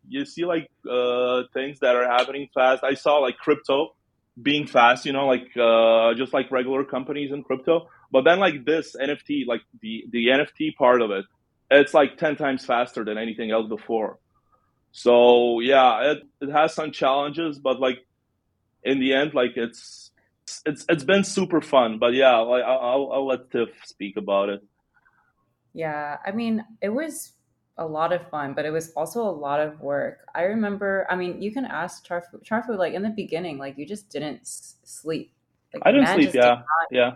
[0.07, 2.83] you see like uh, things that are happening fast.
[2.83, 3.95] I saw like crypto
[4.41, 7.89] being fast, you know, like uh, just like regular companies in crypto.
[8.11, 11.25] But then like this NFT, like the the NFT part of it,
[11.71, 14.19] it's like ten times faster than anything else before.
[14.91, 18.05] So yeah, it, it has some challenges, but like
[18.83, 20.11] in the end, like it's
[20.65, 21.97] it's it's been super fun.
[21.99, 24.63] But yeah, I'll, I'll let Tiff speak about it.
[25.73, 27.33] Yeah, I mean, it was
[27.77, 30.27] a lot of fun, but it was also a lot of work.
[30.35, 33.85] I remember, I mean, you can ask Charfu, Charfu like in the beginning, like you
[33.85, 35.33] just didn't s- sleep.
[35.73, 36.33] Like, I didn't sleep.
[36.35, 37.15] Yeah, yeah.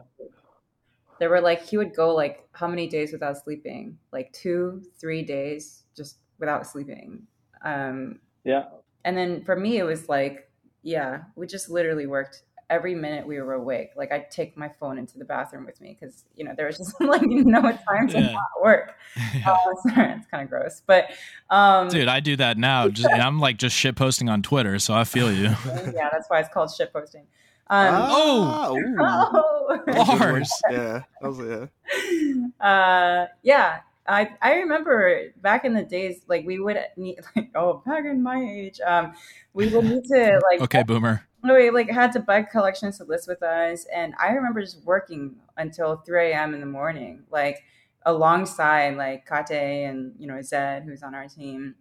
[1.19, 3.97] There were like he would go like how many days without sleeping?
[4.11, 7.27] Like two, three days just without sleeping.
[7.63, 8.65] Um, yeah.
[9.03, 10.51] And then for me, it was like,
[10.83, 13.91] yeah, we just literally worked every minute we were awake.
[13.95, 16.77] Like I'd take my phone into the bathroom with me because you know there was
[16.77, 18.31] just like no time to yeah.
[18.33, 18.93] not work.
[19.33, 19.51] Yeah.
[19.51, 21.05] Uh, sorry, it's kind of gross, but
[21.49, 22.87] um, dude, I do that now.
[22.87, 25.45] Just, I'm like just shit posting on Twitter, so I feel you.
[25.65, 27.25] yeah, that's why it's called shit posting.
[27.69, 30.51] Um, oh, oh, Lars.
[30.69, 32.65] yeah, that was yeah.
[32.65, 37.81] Uh, yeah, I I remember back in the days, like we would need like oh
[37.85, 39.13] back in my age, um,
[39.53, 41.23] we would need to like okay, boomer.
[41.43, 45.35] We like had to buy collections to list with us, and I remember just working
[45.55, 46.53] until three a.m.
[46.53, 47.63] in the morning, like
[48.05, 51.75] alongside like Kate and you know Zed, who's on our team.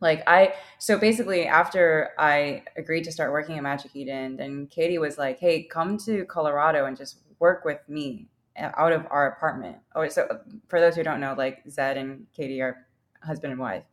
[0.00, 4.98] Like I, so basically, after I agreed to start working at Magic Eden, then Katie
[4.98, 9.78] was like, "Hey, come to Colorado and just work with me out of our apartment.
[9.94, 12.86] Oh, so for those who don't know, like Zed and Katie are
[13.22, 13.84] husband and wife.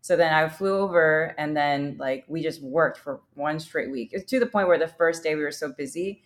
[0.00, 4.10] So then I flew over and then like we just worked for one straight week.
[4.12, 6.22] It's to the point where the first day we were so busy,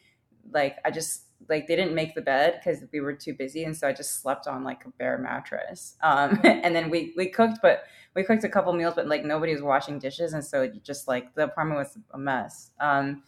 [0.52, 3.76] like I just like they didn't make the bed because we were too busy, and
[3.76, 5.96] so I just slept on like a bare mattress.
[6.02, 9.52] Um, and then we we cooked, but we cooked a couple meals, but like nobody
[9.52, 12.70] was washing dishes, and so just like the apartment was a mess.
[12.80, 13.22] Um,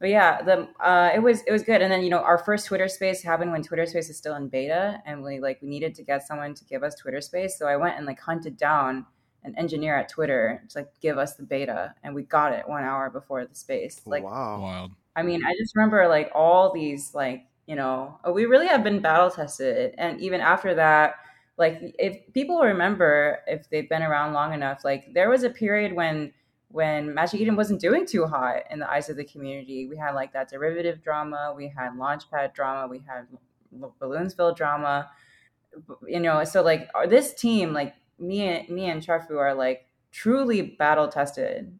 [0.00, 1.82] but yeah, the uh, it was it was good.
[1.82, 4.48] And then you know our first Twitter space happened when Twitter space is still in
[4.48, 7.58] beta, and we like we needed to get someone to give us Twitter space.
[7.58, 9.06] So I went and like hunted down
[9.44, 12.84] an engineer at Twitter to like give us the beta, and we got it one
[12.84, 14.00] hour before the space.
[14.06, 14.92] Like wow, wild.
[15.16, 19.00] I mean, I just remember like all these like you know we really have been
[19.00, 21.16] battle tested, and even after that.
[21.56, 25.92] Like if people remember, if they've been around long enough, like there was a period
[25.92, 26.32] when
[26.70, 29.86] when Magic Eden wasn't doing too hot in the eyes of the community.
[29.88, 33.26] We had like that derivative drama, we had launchpad drama, we had
[34.00, 35.10] Balloonsville drama.
[36.06, 40.62] You know, so like this team, like me and me and Charfu are like truly
[40.62, 41.78] battle tested,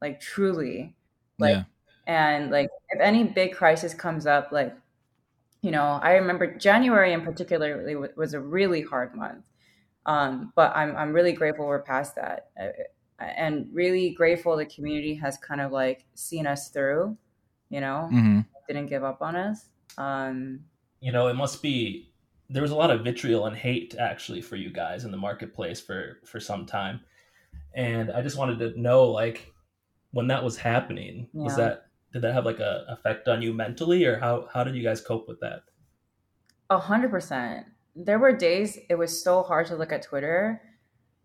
[0.00, 0.94] like truly,
[1.38, 1.62] like, yeah.
[2.06, 4.74] and like if any big crisis comes up, like
[5.62, 9.44] you know, I remember January in particular was a really hard month.
[10.06, 12.48] Um, but I'm I'm really grateful we're past that
[13.20, 17.16] and really grateful the community has kind of like seen us through
[17.70, 18.08] you know?
[18.12, 18.40] Mm-hmm.
[18.68, 19.66] didn't give up on us.
[19.96, 20.60] Um
[21.00, 22.12] you know it must be
[22.50, 25.80] there was a lot of vitriol and hate actually for you guys in the marketplace
[25.80, 27.00] for for some time.
[27.74, 29.52] And i just wanted to know like
[30.10, 31.42] when that was happening yeah.
[31.42, 34.74] was that did that have like a effect on you mentally or how how did
[34.74, 35.62] you guys cope with that?
[36.68, 37.66] A hundred percent.
[37.96, 40.60] There were days it was so hard to look at twitter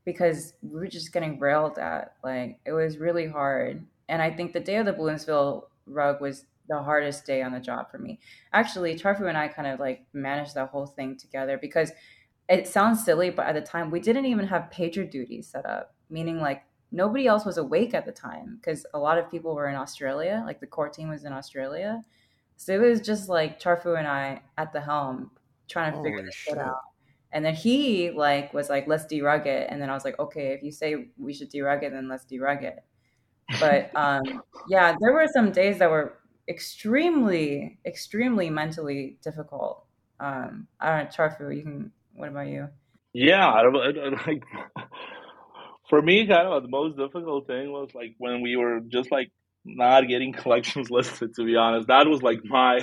[0.06, 2.14] because we were just getting railed at.
[2.24, 3.86] Like it was really hard.
[4.08, 7.60] And I think the day of the Balloonsville rug was the hardest day on the
[7.60, 8.20] job for me.
[8.54, 11.92] Actually, Charfu and I kind of like managed that whole thing together because
[12.48, 15.96] it sounds silly, but at the time we didn't even have pager duties set up,
[16.10, 19.68] meaning like nobody else was awake at the time because a lot of people were
[19.68, 22.04] in Australia, like the core team was in Australia.
[22.58, 25.32] So it was just like Charfu and I at the helm
[25.68, 26.80] trying to Holy figure this shit out.
[27.36, 29.68] And then he like was like, let's derug it.
[29.70, 32.24] And then I was like, okay, if you say we should derug it, then let's
[32.26, 32.80] derug it.
[33.60, 36.18] But um, yeah, there were some days that were
[36.48, 39.84] extremely, extremely mentally difficult.
[40.22, 41.92] Um, I don't know, Charfu, you can.
[42.14, 42.70] What about you?
[43.12, 44.44] Yeah, I don't, I don't, like
[45.90, 49.30] for me, kind of the most difficult thing was like when we were just like
[49.66, 51.36] not getting collections listed.
[51.36, 52.80] To be honest, that was like my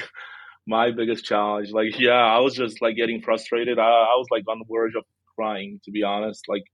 [0.66, 1.70] my biggest challenge.
[1.72, 3.78] Like, yeah, I was just like getting frustrated.
[3.78, 5.04] I, I was like on the verge of
[5.36, 6.44] crying, to be honest.
[6.48, 6.64] Like,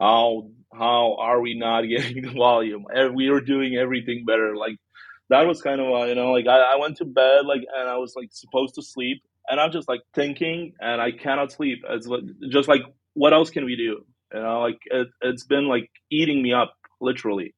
[0.00, 2.86] how how are we not getting the volume?
[3.14, 4.56] We were doing everything better.
[4.56, 4.76] Like,
[5.30, 7.88] that was kind of uh, you know like I, I went to bed like and
[7.88, 11.82] I was like supposed to sleep and I'm just like thinking and I cannot sleep.
[11.88, 12.82] It's like, just like
[13.14, 14.04] what else can we do?
[14.32, 17.54] You know, like it, it's been like eating me up literally.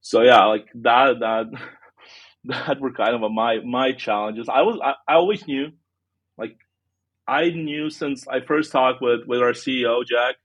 [0.00, 1.46] So yeah, like that that
[2.44, 4.48] that were kind of a, my my challenges.
[4.48, 5.68] I was I, I always knew,
[6.36, 6.56] like
[7.26, 10.36] I knew since I first talked with with our CEO Jack,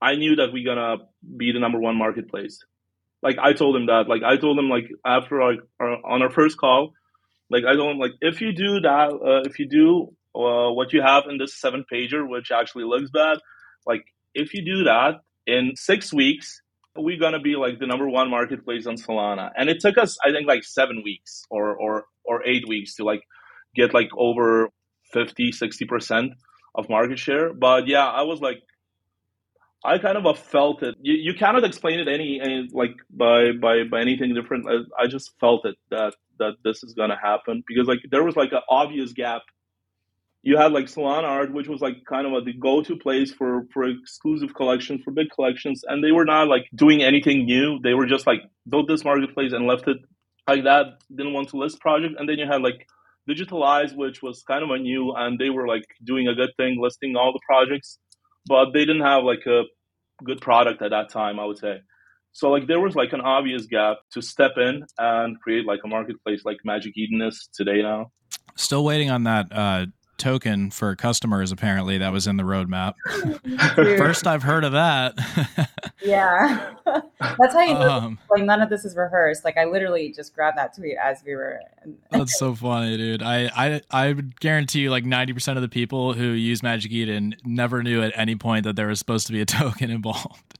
[0.00, 1.04] I knew that we're gonna
[1.36, 2.64] be the number one marketplace.
[3.22, 4.08] Like I told him that.
[4.08, 6.92] Like I told him like after our, our on our first call,
[7.50, 11.02] like I don't like if you do that, uh, if you do uh, what you
[11.02, 13.38] have in this seven pager, which actually looks bad,
[13.86, 16.61] like if you do that in six weeks,
[16.96, 19.50] we're gonna be like the number one marketplace on Solana.
[19.56, 23.04] And it took us, I think, like seven weeks or or or eight weeks to
[23.04, 23.22] like
[23.74, 24.68] get like over
[25.12, 26.32] 50, 60 percent
[26.74, 27.52] of market share.
[27.52, 28.58] But yeah, I was like,
[29.84, 30.94] I kind of felt it.
[31.00, 34.66] You, you cannot explain it any, any like by by by anything different.
[34.68, 38.36] I, I just felt it that that this is gonna happen because like there was
[38.36, 39.42] like an obvious gap.
[40.42, 43.84] You had like Solanart, which was like kind of a, the go-to place for for
[43.84, 47.78] exclusive collections, for big collections, and they were not like doing anything new.
[47.80, 49.98] They were just like built this marketplace and left it
[50.48, 50.86] like that.
[51.14, 52.86] Didn't want to list project, and then you had like
[53.28, 56.80] DigitalEyes, which was kind of a new, and they were like doing a good thing,
[56.80, 57.98] listing all the projects
[58.46, 59.62] but they didn't have like a
[60.24, 61.80] good product at that time, I would say.
[62.32, 65.88] So like there was like an obvious gap to step in and create like a
[65.88, 68.10] marketplace like Magic Eden is today now.
[68.56, 69.86] Still waiting on that uh,
[70.18, 71.52] token for customers.
[71.52, 72.94] Apparently, that was in the roadmap.
[73.74, 75.14] First, I've heard of that.
[76.02, 77.90] yeah, that's how you know.
[77.90, 79.44] Um, like none of this is rehearsed.
[79.44, 81.60] Like I literally just grabbed that tweet as we were.
[82.10, 83.22] that's so funny, dude.
[83.22, 86.92] I I I would guarantee you, like ninety percent of the people who use Magic
[86.92, 90.58] Eden never knew at any point that there was supposed to be a token involved.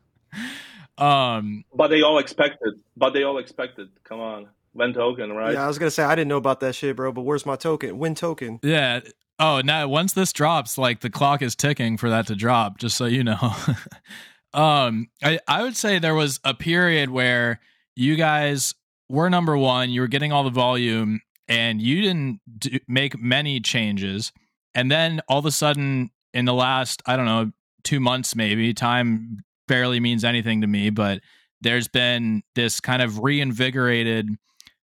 [0.99, 2.75] Um, but they all expected.
[2.97, 3.89] But they all expected.
[4.05, 4.49] Come on.
[4.75, 5.55] Wen token, right?
[5.55, 7.13] Yeah, I was gonna say I didn't know about that shit, bro.
[7.13, 7.99] But where's my token?
[7.99, 8.61] Wen token.
[8.63, 9.01] Yeah,
[9.39, 12.97] Oh, now once this drops, like the clock is ticking for that to drop, just
[12.97, 13.55] so you know.
[14.55, 17.59] um, I, I would say there was a period where
[17.97, 18.73] you guys
[19.09, 23.59] were number one, you were getting all the volume, and you didn't do, make many
[23.59, 24.33] changes.
[24.77, 27.51] And then all of a sudden, in the last, I don't know,
[27.83, 31.21] two months maybe, time barely means anything to me, but
[31.61, 34.29] there's been this kind of reinvigorated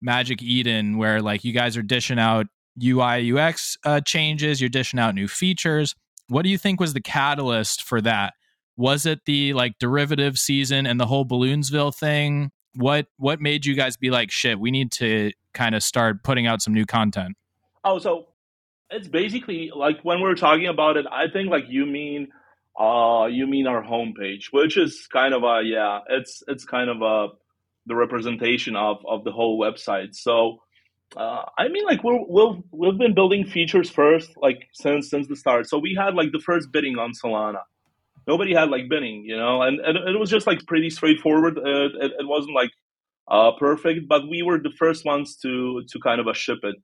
[0.02, 2.46] Magic Eden where like you guys are dishing out
[2.82, 5.94] UI UX uh, changes, you're dishing out new features.
[6.28, 8.34] What do you think was the catalyst for that?
[8.76, 12.50] Was it the like derivative season and the whole Balloonsville thing?
[12.74, 16.46] What what made you guys be like, shit, we need to kind of start putting
[16.46, 17.36] out some new content?
[17.84, 18.28] Oh, so
[18.90, 22.28] it's basically like when we're talking about it, I think like you mean
[22.78, 27.02] uh you mean our homepage, which is kind of a yeah, it's it's kind of
[27.02, 27.28] a
[27.87, 30.14] the representation of of the whole website.
[30.14, 30.61] So
[31.16, 35.37] uh, I mean, like we're, we've we've been building features first, like since since the
[35.37, 35.69] start.
[35.69, 37.62] So we had like the first bidding on Solana.
[38.29, 41.59] Nobody had like bidding, you know, and, and it was just like pretty straightforward.
[41.59, 42.71] Uh, it, it wasn't like
[43.29, 46.77] uh, perfect, but we were the first ones to to kind of a ship it.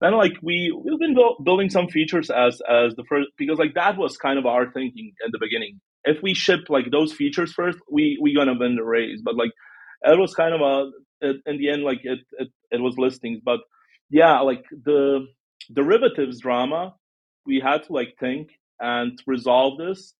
[0.00, 3.96] Then like we we've been building some features as as the first because like that
[3.96, 5.80] was kind of our thinking at the beginning.
[6.04, 9.20] If we ship like those features first, we we gonna win the race.
[9.24, 9.52] But like
[10.04, 10.90] it was kind of a
[11.46, 13.60] in the end like it, it it was listings but
[14.10, 15.26] yeah like the
[15.72, 16.94] derivatives drama
[17.46, 20.14] we had to like think and resolve this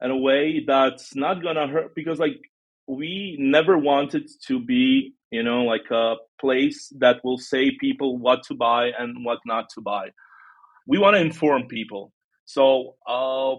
[0.00, 2.40] in a way that's not gonna hurt because like
[2.86, 8.42] we never wanted to be you know like a place that will say people what
[8.44, 10.10] to buy and what not to buy.
[10.86, 12.12] We want to inform people.
[12.44, 13.56] So uh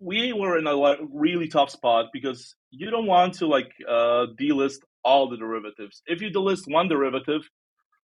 [0.00, 4.80] we were in a really tough spot because you don't want to like uh delist
[5.04, 6.02] all the derivatives.
[6.06, 7.42] If you delist one derivative,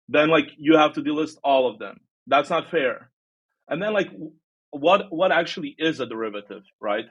[0.07, 1.99] then like you have to delist all of them.
[2.27, 3.11] That's not fair.
[3.67, 4.09] And then like
[4.71, 7.05] what what actually is a derivative, right?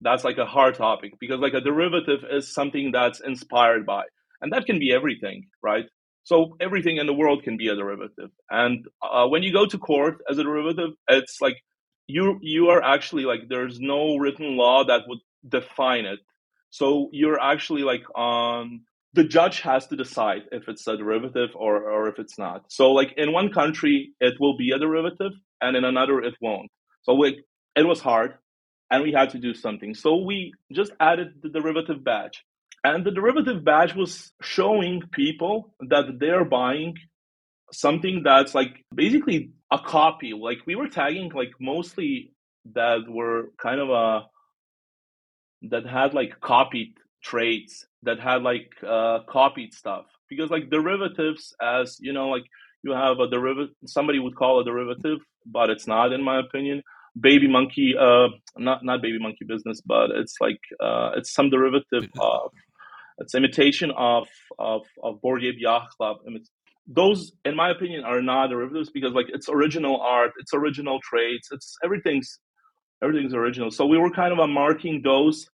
[0.00, 4.04] That's like a hard topic because like a derivative is something that's inspired by,
[4.40, 5.86] and that can be everything, right?
[6.24, 8.30] So everything in the world can be a derivative.
[8.50, 11.56] And uh, when you go to court as a derivative, it's like
[12.06, 16.20] you you are actually like there's no written law that would define it.
[16.70, 18.82] So you're actually like on
[19.14, 22.64] the judge has to decide if it's a derivative or, or if it's not.
[22.68, 26.70] So like in one country it will be a derivative and in another it won't.
[27.02, 27.42] So we,
[27.76, 28.34] it was hard
[28.90, 29.94] and we had to do something.
[29.94, 32.44] So we just added the derivative badge.
[32.84, 36.94] And the derivative badge was showing people that they're buying
[37.72, 40.32] something that's like basically a copy.
[40.32, 42.32] Like we were tagging like mostly
[42.74, 44.22] that were kind of a
[45.70, 50.06] that had like copied trades that had like uh, copied stuff.
[50.28, 52.44] Because like derivatives as you know like
[52.82, 56.82] you have a derivative somebody would call a derivative but it's not in my opinion.
[57.20, 62.08] Baby monkey uh not not baby monkey business but it's like uh it's some derivative
[62.18, 62.50] of
[63.18, 64.26] it's imitation of
[64.58, 66.16] of of Bored Ape Yacht Club
[66.86, 71.48] those in my opinion are not derivatives because like it's original art it's original trades
[71.52, 72.38] it's everything's
[73.02, 73.70] everything's original.
[73.70, 75.48] So we were kind of a marking those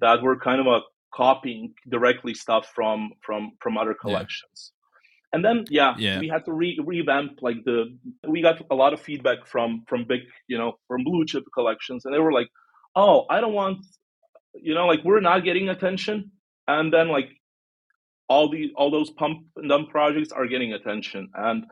[0.00, 0.80] that were kind of a
[1.14, 4.72] copying directly stuff from from from other collections.
[4.72, 5.36] Yeah.
[5.36, 7.96] And then yeah, yeah, we had to re- revamp like the
[8.28, 12.04] we got a lot of feedback from from big, you know, from blue chip collections
[12.04, 12.48] and they were like,
[12.94, 13.84] "Oh, I don't want
[14.54, 16.30] you know, like we're not getting attention."
[16.68, 17.28] And then like
[18.28, 21.64] all the all those pump and dump projects are getting attention and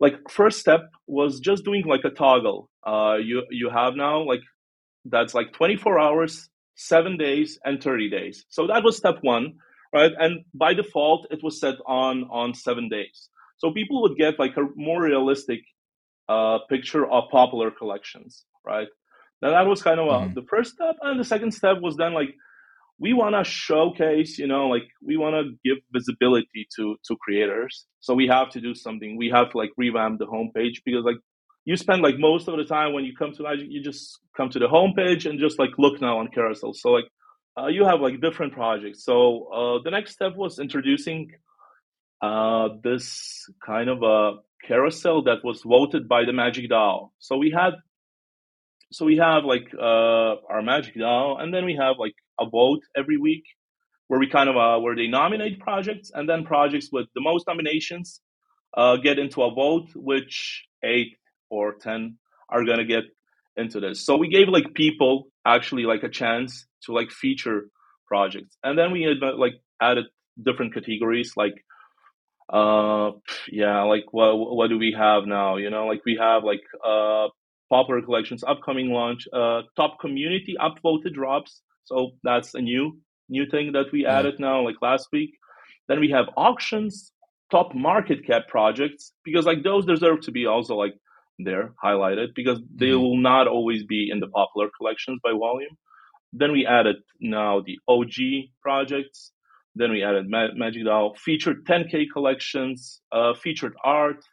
[0.00, 4.40] like first step was just doing like a toggle uh you you have now like
[5.04, 8.44] that's like 24 hours seven days, and 30 days.
[8.48, 9.54] So that was step one,
[9.92, 10.12] right?
[10.18, 13.28] And by default, it was set on on seven days.
[13.58, 15.60] So people would get like a more realistic
[16.28, 18.88] uh, picture of popular collections, right?
[19.42, 20.34] Now that was kind of uh, mm-hmm.
[20.34, 22.34] the first step, and the second step was then like
[22.98, 27.86] we want to showcase, you know, like we want to give visibility to to creators.
[28.00, 29.16] So we have to do something.
[29.16, 31.18] We have to like revamp the homepage because like
[31.64, 34.50] you spend like most of the time when you come to Magic, you just come
[34.50, 36.74] to the homepage and just like look now on carousel.
[36.74, 37.06] So like
[37.58, 39.04] uh, you have like different projects.
[39.04, 41.30] So uh, the next step was introducing
[42.20, 47.10] uh, this kind of a carousel that was voted by the Magic DAO.
[47.18, 47.74] So we had,
[48.92, 52.80] so we have like uh, our Magic DAO, and then we have like a vote
[52.96, 53.44] every week
[54.08, 57.46] where we kind of uh, where they nominate projects, and then projects with the most
[57.46, 58.20] nominations
[58.76, 61.16] uh, get into a vote, which eight
[61.54, 62.16] or 10
[62.48, 63.04] are going to get
[63.56, 64.04] into this.
[64.04, 67.68] So we gave like people actually like a chance to like feature
[68.06, 68.56] projects.
[68.62, 70.06] And then we had like added
[70.42, 71.54] different categories like
[72.52, 73.10] uh
[73.50, 77.26] yeah like what what do we have now you know like we have like uh
[77.70, 82.98] popular collections upcoming launch uh top community upvoted drops so that's a new
[83.30, 85.30] new thing that we added now like last week
[85.88, 87.12] then we have auctions
[87.50, 90.94] top market cap projects because like those deserve to be also like
[91.38, 93.00] there highlighted because they mm-hmm.
[93.00, 95.76] will not always be in the popular collections by volume.
[96.32, 99.32] Then we added now the OG projects.
[99.76, 104.24] Then we added Ma- Magic Doll, featured 10K collections, uh, featured art.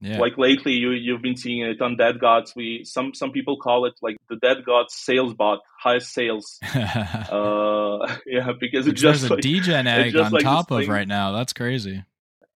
[0.00, 0.18] Yeah.
[0.18, 2.56] Like lately, you you've been seeing it on DeGods.
[2.56, 6.58] We some some people call it like the DeGods sales bot, highest sales.
[6.74, 10.90] uh, yeah, because it's just like, a degen egg on like top of thing.
[10.90, 11.30] right now.
[11.30, 12.02] That's crazy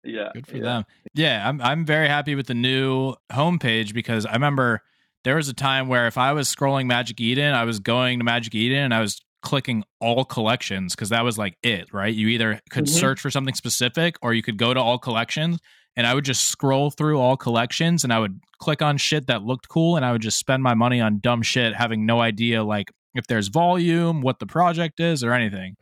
[0.04, 0.64] yeah good for yeah.
[0.64, 4.82] them yeah i'm i'm very happy with the new homepage because i remember
[5.24, 8.26] there was a time where if i was scrolling magic eden i was going to
[8.26, 12.28] magic eden and i was clicking all collections because that was like it right you
[12.30, 13.00] either could mm-hmm.
[13.00, 15.60] search for something specific or you could go to all collections
[15.98, 19.44] and i would just scroll through all collections and i would click on shit that
[19.44, 22.64] looked cool and i would just spend my money on dumb shit having no idea
[22.64, 25.76] like if there's volume what the project is or anything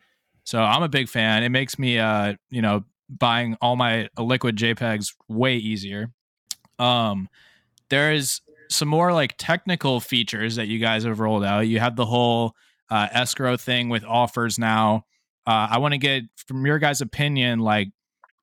[0.44, 2.84] so i'm a big fan it makes me uh you know
[3.18, 6.12] buying all my liquid JPEGs way easier.
[6.80, 7.30] Um,
[7.90, 11.62] there is some more like technical features that you guys have rolled out.
[11.62, 12.56] You have the whole
[12.90, 15.06] uh, escrow thing with offers now.
[15.46, 17.90] Uh, I want to get from your guys' opinion, like,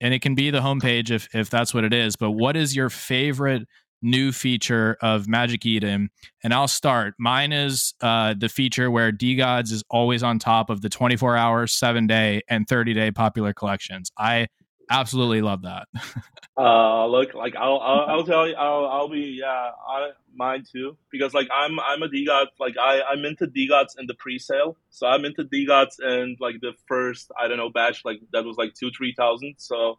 [0.00, 2.16] and it can be the homepage if if that's what it is.
[2.16, 3.66] But what is your favorite
[4.02, 6.10] new feature of Magic Eden.
[6.42, 7.14] And I'll start.
[7.18, 11.66] Mine is uh, the feature where DeGods is always on top of the 24 hour,
[11.66, 14.10] seven day, and 30 day popular collections.
[14.18, 14.48] I
[14.90, 15.88] absolutely love that.
[16.56, 20.96] uh, look, like I'll, I'll, I'll tell you, I'll, I'll be, yeah, I, mine too,
[21.10, 24.76] because like I'm, I'm a DeGods, like I, I'm into DeGods in the pre-sale.
[24.90, 28.56] So I'm into DeGods and like the first, I don't know, batch, like that was
[28.56, 29.54] like two, 3,000.
[29.58, 29.98] So,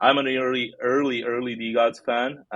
[0.00, 2.44] I'm an early, early, early DeGods fan.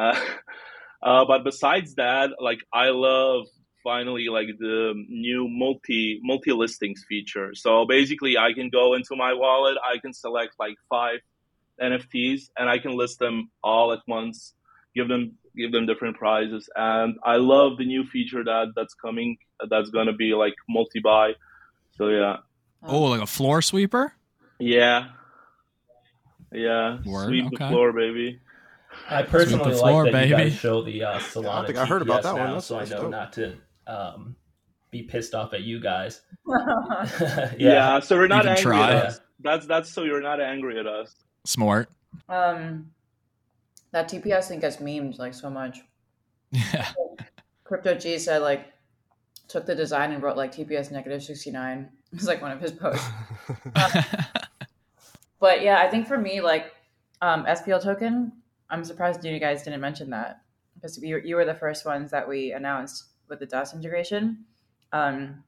[1.05, 3.47] Uh, uh, but besides that, like I love
[3.82, 7.55] finally like the new multi multi listings feature.
[7.55, 11.18] So basically, I can go into my wallet, I can select like five
[11.82, 14.55] NFTs, and I can list them all at once,
[14.95, 16.68] give them give them different prizes.
[16.76, 19.36] And I love the new feature that that's coming.
[19.68, 21.32] That's gonna be like multi buy.
[21.97, 22.36] So yeah.
[22.84, 24.12] Oh, like a floor sweeper.
[24.61, 25.09] Yeah,
[26.53, 27.57] yeah, Word, sweep okay.
[27.57, 28.40] the floor, baby.
[29.09, 30.30] I personally floor, like that baby.
[30.30, 31.44] you guys show the uh, Solana.
[31.44, 32.53] Yeah, I think I heard about that now, one.
[32.55, 33.11] That's so I know dope.
[33.11, 33.55] not to
[33.86, 34.36] um,
[34.90, 36.22] be pissed off at you guys.
[36.46, 37.53] yeah.
[37.59, 38.00] yeah.
[38.00, 38.90] so we're not angry try.
[38.92, 39.20] at us.
[39.40, 41.14] That's that's so you're not angry at us.
[41.44, 41.90] Smart.
[42.28, 42.90] Um,
[43.90, 45.80] that TPS thing gets memed like so much.
[46.55, 46.92] Yeah.
[47.64, 48.66] Crypto G said like
[49.48, 51.88] took the design and wrote like TPS negative sixty nine.
[52.12, 53.09] It's like one of his posts.
[55.43, 56.72] But yeah, I think for me, like
[57.20, 58.30] um, SPL token,
[58.70, 60.43] I'm surprised you guys didn't mention that
[60.76, 64.45] because you, you were the first ones that we announced with the DUST integration.
[64.93, 65.43] Um,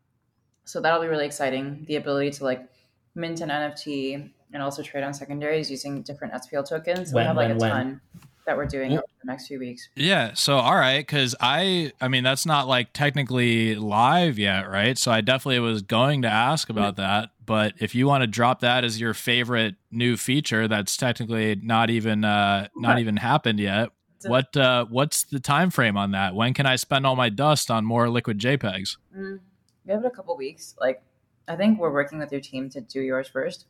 [0.65, 1.85] so that'll be really exciting.
[1.87, 2.69] The ability to like
[3.15, 7.13] mint an NFT and also trade on secondaries using different SPL tokens.
[7.13, 7.87] When, we have like when, a ton.
[7.87, 8.01] When?
[8.47, 9.89] that we're doing over the next few weeks.
[9.95, 10.35] Yeah.
[10.35, 14.99] So all right, because I I mean that's not like technically live yet, right?
[14.99, 17.31] So I definitely was going to ask about that.
[17.45, 21.91] But if you want to drop that as your favorite new feature, that's technically not
[21.91, 23.91] even uh not even happened yet.
[24.25, 26.35] What uh what's the time frame on that?
[26.35, 28.97] When can I spend all my dust on more liquid JPEGs?
[29.17, 29.41] Mm,
[29.85, 30.75] we have it a couple weeks.
[30.81, 31.03] Like
[31.47, 33.67] I think we're working with your team to do yours first.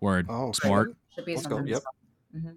[0.00, 0.26] Word.
[0.28, 0.94] Oh, smart.
[1.14, 1.62] Should be Let's go.
[1.64, 1.82] Yep.
[2.36, 2.50] Mm-hmm.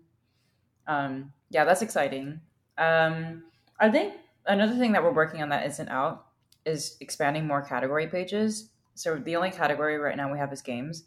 [0.87, 2.41] Um, yeah, that's exciting.
[2.77, 3.43] Um,
[3.79, 4.15] I think
[4.45, 6.25] another thing that we're working on that isn't out
[6.65, 8.69] is expanding more category pages.
[8.99, 11.05] So the only category right now we have is games.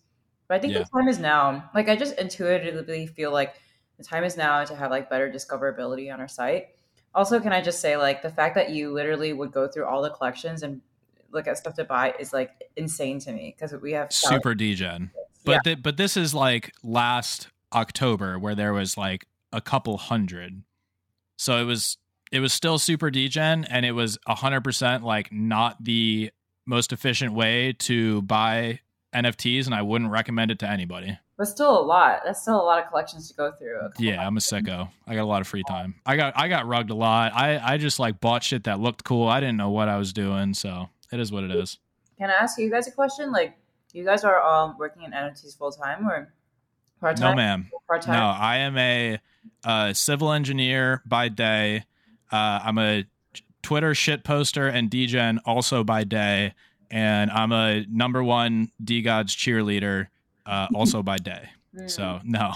[0.48, 0.78] But I think Yeah.
[0.80, 1.70] the time is now.
[1.74, 3.54] Like I just intuitively feel like
[3.98, 6.68] the time is now to have like better discoverability on our site.
[7.14, 10.00] Also, can I just say like the fact that you literally would go through all
[10.00, 10.80] the collections and
[11.32, 15.10] look at stuff to buy is like insane to me because we have Super degen.
[15.44, 20.62] But thi- but this is like last October where there was like a couple hundred.
[21.36, 21.98] So it was
[22.30, 26.30] it was still super degen and it was 100% like not the
[26.66, 28.80] most efficient way to buy
[29.14, 31.18] NFTs and I wouldn't recommend it to anybody.
[31.36, 32.20] but still a lot.
[32.24, 33.90] That's still a lot of collections to go through.
[33.98, 34.88] Yeah, I'm a sicko.
[35.06, 35.96] I got a lot of free time.
[36.06, 37.32] I got I got rugged a lot.
[37.34, 39.28] I I just like bought shit that looked cool.
[39.28, 41.78] I didn't know what I was doing, so it is what it is.
[42.18, 43.32] Can I ask you guys a question?
[43.32, 43.56] Like,
[43.92, 46.32] you guys are all working in NFTs full time or
[47.00, 47.22] part time?
[47.22, 47.36] No, time?
[47.36, 47.70] ma'am.
[47.88, 48.14] Part No.
[48.14, 49.18] I am a
[49.64, 51.84] uh, civil engineer by day.
[52.30, 53.04] Uh, I'm a
[53.62, 56.54] Twitter shit poster and degen also by day,
[56.90, 60.08] and I'm a number one DeGods cheerleader
[60.46, 61.48] uh, also by day.
[61.74, 61.90] Mm.
[61.90, 62.52] So no,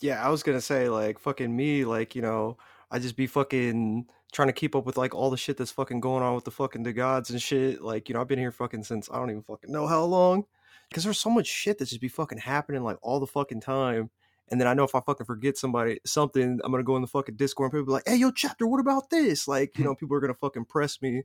[0.00, 2.58] Yeah, I was gonna say like fucking me, like you know,
[2.90, 6.00] I just be fucking trying to keep up with like all the shit that's fucking
[6.00, 7.80] going on with the fucking the gods and shit.
[7.80, 10.46] Like you know, I've been here fucking since I don't even fucking know how long,
[10.88, 14.10] because there's so much shit that just be fucking happening like all the fucking time.
[14.50, 17.08] And then I know if I fucking forget somebody something, I'm gonna go in the
[17.08, 19.94] fucking Discord and people be like, "Hey, yo, chapter, what about this?" Like you know,
[19.94, 21.22] people are gonna fucking press me.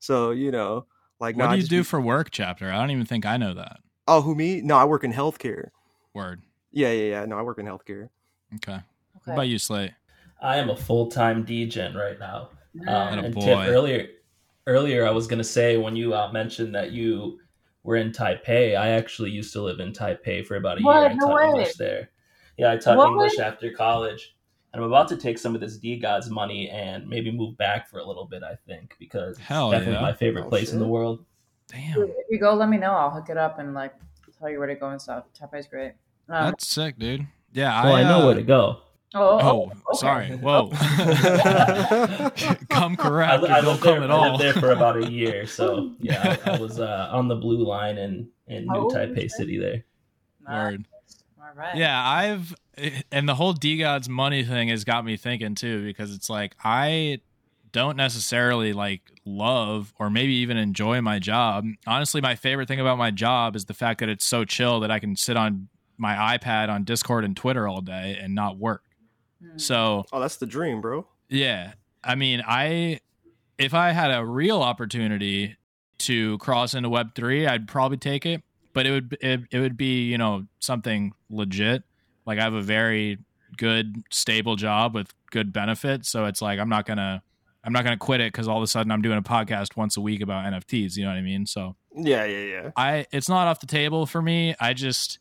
[0.00, 0.86] So you know,
[1.20, 2.70] like, what nah, do you do be- for work, chapter?
[2.72, 4.60] I don't even think I know that Oh, who me?
[4.60, 5.68] No, I work in healthcare.
[6.12, 6.42] word.
[6.72, 7.24] Yeah, yeah, yeah.
[7.26, 8.08] No, I work in healthcare.
[8.56, 8.72] Okay.
[8.72, 8.82] Okay.
[9.24, 9.92] What about you, Slate?
[10.42, 12.50] I am a full time degen right now.
[12.88, 13.40] Um, and boy.
[13.44, 14.08] Tiff, earlier,
[14.66, 17.38] earlier I was gonna say when you uh, mentioned that you
[17.84, 21.00] were in Taipei, I actually used to live in Taipei for about a What?
[21.02, 21.10] year.
[21.10, 21.44] I No taught way.
[21.46, 22.10] English there.
[22.56, 23.08] Yeah, I taught What?
[23.08, 24.36] English after college,
[24.72, 27.98] and I'm about to take some of this DeGods money and maybe move back for
[27.98, 28.42] a little bit.
[28.42, 30.10] I think because Hell it's definitely yeah.
[30.10, 31.24] my favorite Oh, place in the world.
[31.68, 32.92] Damn, If you go, let me know.
[32.92, 33.94] I'll hook it up and like
[34.38, 35.24] tell you where to go and stuff.
[35.38, 35.92] Taipei's great.
[36.28, 37.26] Um, that's sick, dude.
[37.52, 38.78] Yeah, Well, I, know uh, where to go.
[39.14, 39.78] oh, Oh, okay.
[39.94, 40.30] sorry.
[40.36, 40.70] Whoa.
[42.70, 43.42] Come correct.
[43.42, 44.30] li- I or don't lived there, come at I all.
[44.36, 47.64] lived there for about a year, so yeah, I, I was uh, on the blue
[47.64, 49.30] line in in New Oh, Taipei.
[49.30, 49.84] City there.
[50.46, 50.72] Nice.
[50.72, 50.86] Word.
[51.56, 51.76] All right.
[51.76, 52.54] Yeah, I've
[53.12, 57.20] and the whole DeGods money thing has got me thinking too because it's like I
[57.72, 61.64] don't necessarily like love or maybe even enjoy my job.
[61.86, 64.90] Honestly, my favorite thing about my job is the fact that it's so chill that
[64.90, 68.82] I can sit on my iPad on Discord and Twitter all day and not work.
[69.40, 69.58] Hmm.
[69.58, 71.06] So, Oh, that's the dream, bro.
[71.28, 71.74] yeah.
[72.02, 73.00] I mean, I
[73.58, 75.56] if I had a real opportunity
[75.98, 78.42] to cross into web 3, I'd probably take it,
[78.74, 81.84] but it would it, it would be, you know, something legit.
[82.26, 83.18] Like I have a very
[83.56, 87.22] good stable job with good benefits, so it's like I'm not going to
[87.64, 89.96] I'm not to quit it cuz all of a sudden I'm doing a podcast once
[89.96, 91.46] a week about NFTs, you know what I mean?
[91.46, 92.70] So, Yeah, yeah, yeah.
[92.76, 94.54] I it's not off the table for me.
[94.60, 95.18] I just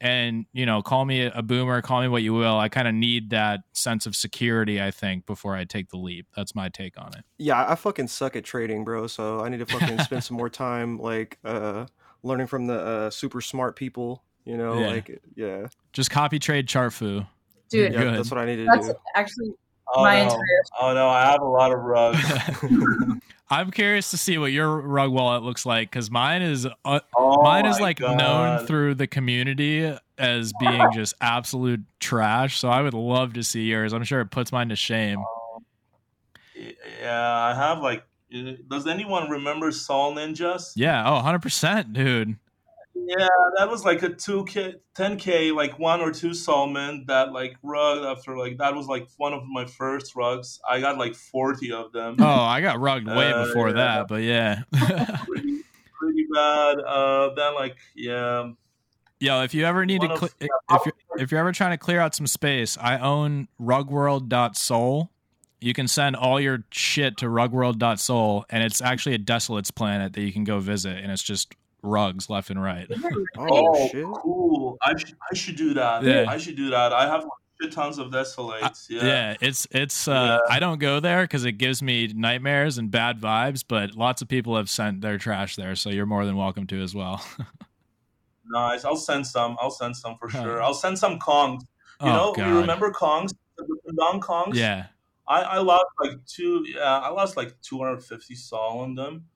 [0.00, 2.58] and you know, call me a boomer, call me what you will.
[2.58, 6.26] I kind of need that sense of security, I think, before I take the leap.
[6.36, 7.24] That's my take on it.
[7.38, 9.06] Yeah, I fucking suck at trading, bro.
[9.06, 11.86] So I need to fucking spend some more time like uh
[12.24, 14.86] learning from the uh super smart people, you know, Yeah.
[14.88, 15.66] like yeah.
[15.92, 17.26] Just copy trade ChartFu.
[17.68, 18.94] Dude, Yeah, that's what I need to that's do.
[19.14, 19.52] actually
[19.94, 20.22] Oh my no.
[20.24, 20.40] entire.
[20.80, 22.18] oh no, I have a lot of rugs.
[23.50, 27.42] I'm curious to see what your rug wallet looks like because mine is uh, Oh
[27.42, 28.16] mine is like God.
[28.16, 32.58] known through the community as being just absolute trash.
[32.58, 33.92] So I would love to see yours.
[33.92, 35.22] I'm sure it puts mine to shame.
[37.00, 38.04] Yeah, I have like.
[38.68, 40.72] Does anyone remember Soul Ninjas?
[40.76, 41.04] Yeah.
[41.08, 42.36] Oh, 100 percent, dude.
[42.96, 43.28] Yeah,
[43.58, 47.56] that was like a two k, ten k, like one or two Solomon that like
[47.62, 50.60] rug after like that was like one of my first rugs.
[50.68, 52.16] I got like forty of them.
[52.20, 53.74] Oh, I got rugged way Uh, before yeah.
[53.74, 54.62] that, but yeah.
[55.26, 55.60] pretty,
[55.98, 56.78] pretty bad.
[56.80, 58.50] Uh, then like yeah,
[59.20, 61.52] Yo, if you ever need to, One of- cle- yeah, if you're if you're ever
[61.52, 65.10] trying to clear out some space, I own rugworld.sol.
[65.60, 70.20] You can send all your shit to rugworld.sol, and it's actually a desolates planet that
[70.22, 72.86] you can go visit, and it's just rugs left and right.
[73.38, 74.04] Oh, Oh, shit.
[74.14, 74.76] cool!
[74.82, 76.02] I should I should do that.
[76.02, 76.26] Yeah.
[76.28, 76.92] I should do that.
[76.92, 77.24] I have
[77.60, 78.86] shit tons of desolates.
[78.90, 79.04] Yeah.
[79.04, 79.36] Yeah.
[79.40, 80.06] it's it's.
[80.08, 80.54] Uh, Yeah.
[80.54, 83.64] I don't go there because it gives me nightmares and bad vibes.
[83.66, 86.82] But lots of people have sent their trash there, so you're more than welcome to
[86.82, 87.24] as well.
[88.46, 88.84] Nice.
[88.84, 89.56] I'll send some.
[89.58, 90.42] I'll send some for Huh.
[90.42, 90.62] sure.
[90.62, 91.62] I'll send some Kongs.
[92.02, 92.46] You oh know, God.
[92.48, 93.32] you remember Kongs?
[93.56, 94.54] The Pindong Kongs?
[94.54, 94.86] Yeah.
[95.26, 96.64] I, I lost like two.
[96.66, 99.26] Yeah, I lost like 250 sol on them.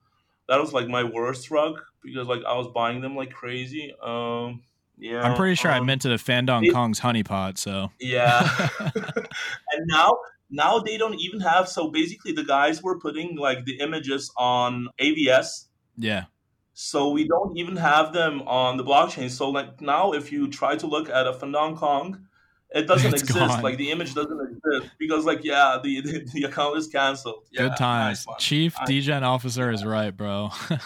[0.47, 3.93] That was like my worst rug because like I was buying them like crazy.
[4.01, 4.61] Um,
[4.97, 5.21] yeah.
[5.21, 7.57] I'm pretty sure I um, minted a Fandong it- Kong's honeypot.
[7.57, 8.67] So Yeah.
[8.79, 10.17] and now
[10.49, 11.67] now they don't even have.
[11.69, 15.65] So basically, the guys were putting like the images on AVS.
[15.97, 16.25] yeah,
[16.73, 19.29] So we don't even have them on the blockchain.
[19.29, 22.25] So like now, if you try to look at a Fandong Kong,
[22.71, 23.39] it doesn't It's exist.
[23.39, 23.61] gone.
[23.63, 27.45] Like the image doesn't exist because like yeah, the the, the account is canceled.
[27.51, 28.25] Yeah, Good times.
[28.27, 28.37] nice.
[28.43, 30.49] Chief I- degen officer is right, bro.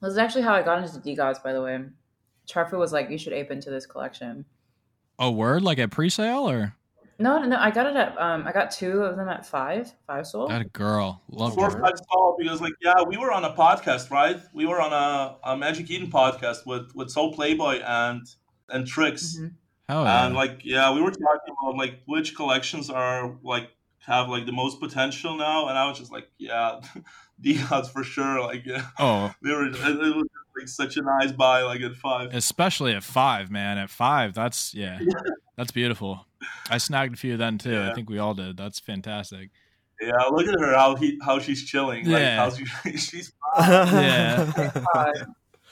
[0.00, 1.82] This is actually how I got into DeGods, by the way.
[2.46, 4.44] ChartFu was like, "You should ape into this collection."
[5.18, 5.62] A word?
[5.62, 6.74] Like at pre-sale or?
[7.18, 7.56] No, no, no.
[7.56, 8.20] I got it at.
[8.20, 10.48] Um, I got two of them at five, five sol.
[10.48, 11.22] Got a girl.
[11.30, 11.80] Love Four her.
[11.80, 14.38] five sol because like yeah, we were on a podcast, right?
[14.52, 18.26] We were on a, a Magic Eden podcast with with Soul Playboy and
[18.68, 19.38] and Tricks.
[19.40, 19.52] Mhm.
[19.88, 20.26] Oh, yeah.
[20.26, 23.70] And like yeah, we were talking about like which collections are like
[24.06, 26.80] have like the most potential now, and I was just like yeah,
[27.38, 28.40] the odds for sure.
[28.40, 30.26] Like yeah, oh, they were it, it was
[30.58, 32.34] like such a nice buy like at five.
[32.34, 33.76] especially at five, man.
[33.78, 35.00] At five, that's yeah,
[35.56, 36.26] that's beautiful.
[36.70, 37.80] I snagged a few then too.
[37.80, 38.56] I think we all did.
[38.56, 39.50] That's fantastic.
[40.00, 42.04] Yeah, look at her how he how she's chilling.
[42.06, 42.36] Like Yeah.
[42.36, 44.74] how she, she's Yeah.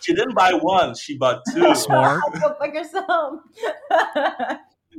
[0.02, 1.74] She didn't buy one, she bought two.
[1.74, 2.20] Smart.
[2.40, 3.40] Go fuck yourself.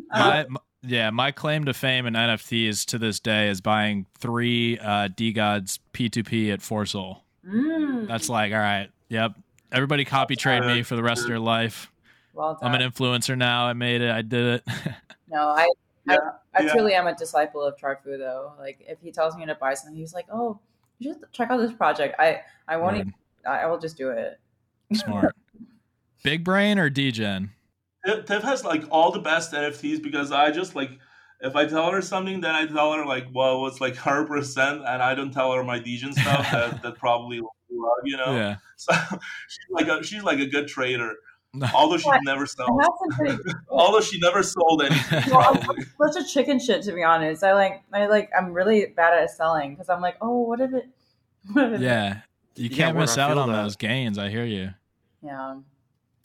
[0.09, 4.77] My, m- yeah, my claim to fame in NFTs to this day is buying three
[4.79, 7.23] uh, DeGods P2P at Four Sol.
[7.47, 8.07] Mm.
[8.07, 9.33] That's like, all right, yep.
[9.71, 11.91] Everybody copy trade me for the rest of their life.
[12.33, 12.73] well done.
[12.75, 13.65] I'm an influencer now.
[13.65, 14.11] I made it.
[14.11, 14.63] I did it.
[15.29, 15.67] No, I,
[16.07, 16.17] Yeah,
[16.53, 16.71] I, I yeah.
[16.73, 18.53] truly am a disciple of ChartFu though.
[18.59, 20.59] Like, if he tells me to buy something, he's like, "Oh,
[20.99, 22.97] you should check out this project." I, I won't.
[22.97, 23.13] Even,
[23.47, 24.39] I I will just do it.
[24.95, 25.35] Smart.
[26.23, 27.51] Big brain or degen?
[28.05, 30.91] Tiff, Tiff has like all the best NFTs because I just like
[31.41, 34.79] if I tell her something, then I tell her like, well, it's like hundred percent,
[34.87, 37.49] and I don't tell her my Degen stuff that, that probably love,
[38.05, 38.35] you know.
[38.35, 38.55] Yeah.
[38.75, 38.91] So
[39.47, 41.13] she's like a, she's like a good trader,
[41.73, 42.19] although she What?
[42.25, 42.81] never I sells.
[43.15, 43.37] pretty.
[43.69, 45.57] Although she never sold anything, Well,
[45.99, 47.45] I'm such a chicken shit to be honest.
[47.45, 50.73] I like I like I'm really bad at selling because I'm like, oh, what if
[50.73, 50.85] it?
[51.53, 52.21] What if it-" yeah.
[52.55, 53.63] You can't word, miss out on that.
[53.63, 54.17] those gains.
[54.17, 54.71] I hear you.
[55.23, 55.59] Yeah.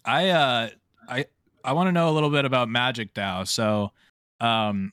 [0.05, 0.69] I uh
[1.09, 1.27] I
[1.65, 3.47] I want to know a little bit about Magic DAO.
[3.47, 3.93] So,
[4.41, 4.93] um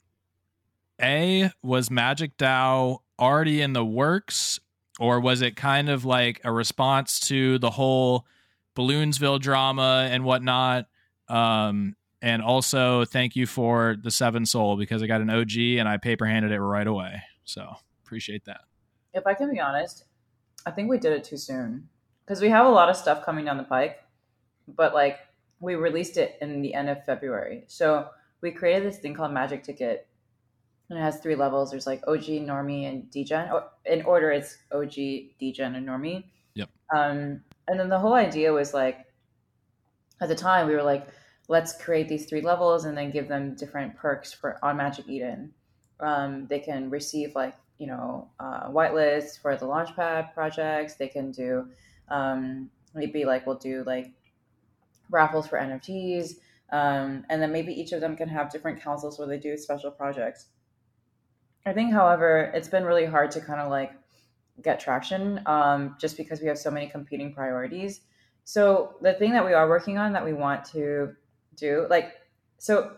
[1.01, 4.60] A was Magic DAO already in the works
[4.99, 8.26] or was it kind of like a response to the whole
[8.76, 10.86] Balloonsville drama and whatnot?
[11.28, 15.88] Um and also thank you for the Seven Sol because I got an OG and
[15.88, 17.22] I paper handed it right away.
[17.43, 18.62] So, appreciate that.
[19.14, 20.06] If I can be honest,
[20.66, 21.88] I think we did it too soon
[22.26, 23.99] because we have a lot of stuff coming down the pike,
[24.67, 25.19] but like
[25.59, 27.63] we released it in the end of February.
[27.67, 28.09] So
[28.41, 30.07] we created this thing called Magic Ticket,
[30.89, 31.71] and it has three levels.
[31.71, 33.49] There's like OG, Normie, and Degen.
[33.86, 34.93] In order, it's OG,
[35.39, 36.26] Degen, and Normie.
[36.55, 36.69] Yep.
[36.95, 39.05] Um, and then the whole idea was like,
[40.21, 41.07] at the time, we were like,
[41.47, 45.53] let's create these three levels and then give them different perks for on Magic Eden.
[45.99, 50.95] Um, they can receive like you know uh, whitelists for the Launchpad projects.
[50.95, 51.67] They can do
[52.10, 54.12] um, maybe like we'll do like
[55.10, 56.36] raffles for NFTs,
[56.72, 59.91] um, and then maybe each of them can have different councils where they do special
[59.91, 60.47] projects.
[61.66, 63.93] I think, however, it's been really hard to kind of like
[64.62, 68.01] get traction um, just because we have so many competing priorities.
[68.43, 71.16] So the thing that we are working on that we want to
[71.56, 72.14] do, like,
[72.60, 72.91] so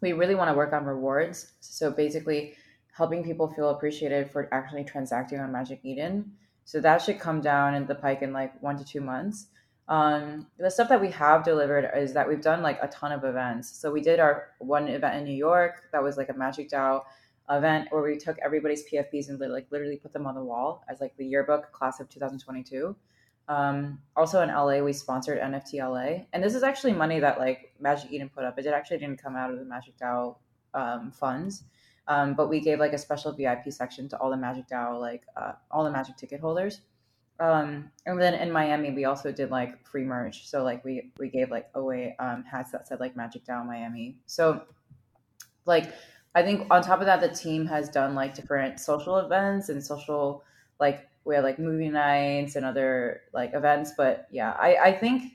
[0.00, 1.52] we really want to work on rewards.
[1.60, 2.54] So basically,
[2.92, 6.32] helping people feel appreciated for actually transacting on Magic Eden.
[6.64, 9.46] So that should come down in the pike in like one to two months.
[9.88, 13.24] Um, the stuff that we have delivered is that we've done like a ton of
[13.24, 13.76] events.
[13.76, 17.02] So we did our one event in New York that was like a Magic DAO
[17.50, 21.00] event where we took everybody's PFPs and like literally put them on the wall as
[21.00, 22.94] like the yearbook class of 2022.
[23.48, 27.74] Um, also in LA, we sponsored NFT LA, and this is actually money that like
[27.80, 28.58] Magic Eden put up.
[28.58, 30.36] It actually didn't come out of the Magic DAO
[30.74, 31.64] um, funds,
[32.08, 35.22] um, but we gave like a special VIP section to all the Magic DAO, like
[35.36, 36.80] uh, all the Magic ticket holders.
[37.38, 40.48] Um, and then in Miami, we also did like free merch.
[40.48, 44.16] So like we we gave like away um, hats that said like Magic DAO Miami.
[44.26, 44.62] So
[45.64, 45.92] like
[46.34, 49.84] I think on top of that, the team has done like different social events and
[49.84, 50.44] social
[50.80, 53.92] like we had like movie nights and other like events.
[53.96, 55.34] But yeah, I I think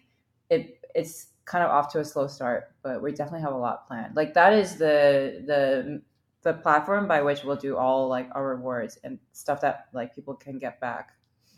[0.49, 3.87] it it's kind of off to a slow start, but we definitely have a lot
[3.87, 4.15] planned.
[4.15, 6.01] Like that is the the
[6.47, 10.33] the platform by which we'll do all like our rewards and stuff that like people
[10.33, 11.11] can get back.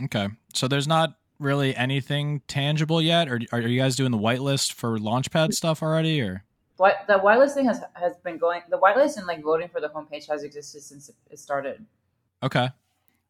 [0.04, 0.28] Okay.
[0.56, 4.98] So there's not really anything tangible yet, or are you guys doing the whitelist for
[4.98, 6.44] Launchpad stuff already, or?
[6.78, 8.64] What the whitelist thing has has been going.
[8.70, 11.86] The whitelist and like voting for the homepage has existed since it started.
[12.42, 12.70] Okay.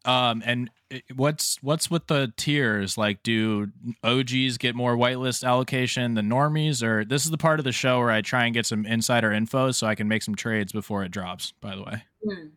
[0.06, 0.70] Um, and
[1.16, 2.98] what's what's with the tiers?
[2.98, 3.68] Like, do
[4.04, 8.00] OGs get more whitelist allocation than normies, or this is the part of the show
[8.00, 11.04] where I try and get some insider info so I can make some trades before
[11.04, 11.54] it drops.
[11.62, 12.48] By the way, Hmm.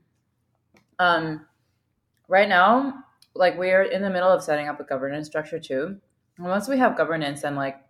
[0.98, 1.46] Um,
[2.28, 5.98] right now, like we're in the middle of setting up a governance structure too.
[6.38, 7.82] And once we have governance, then like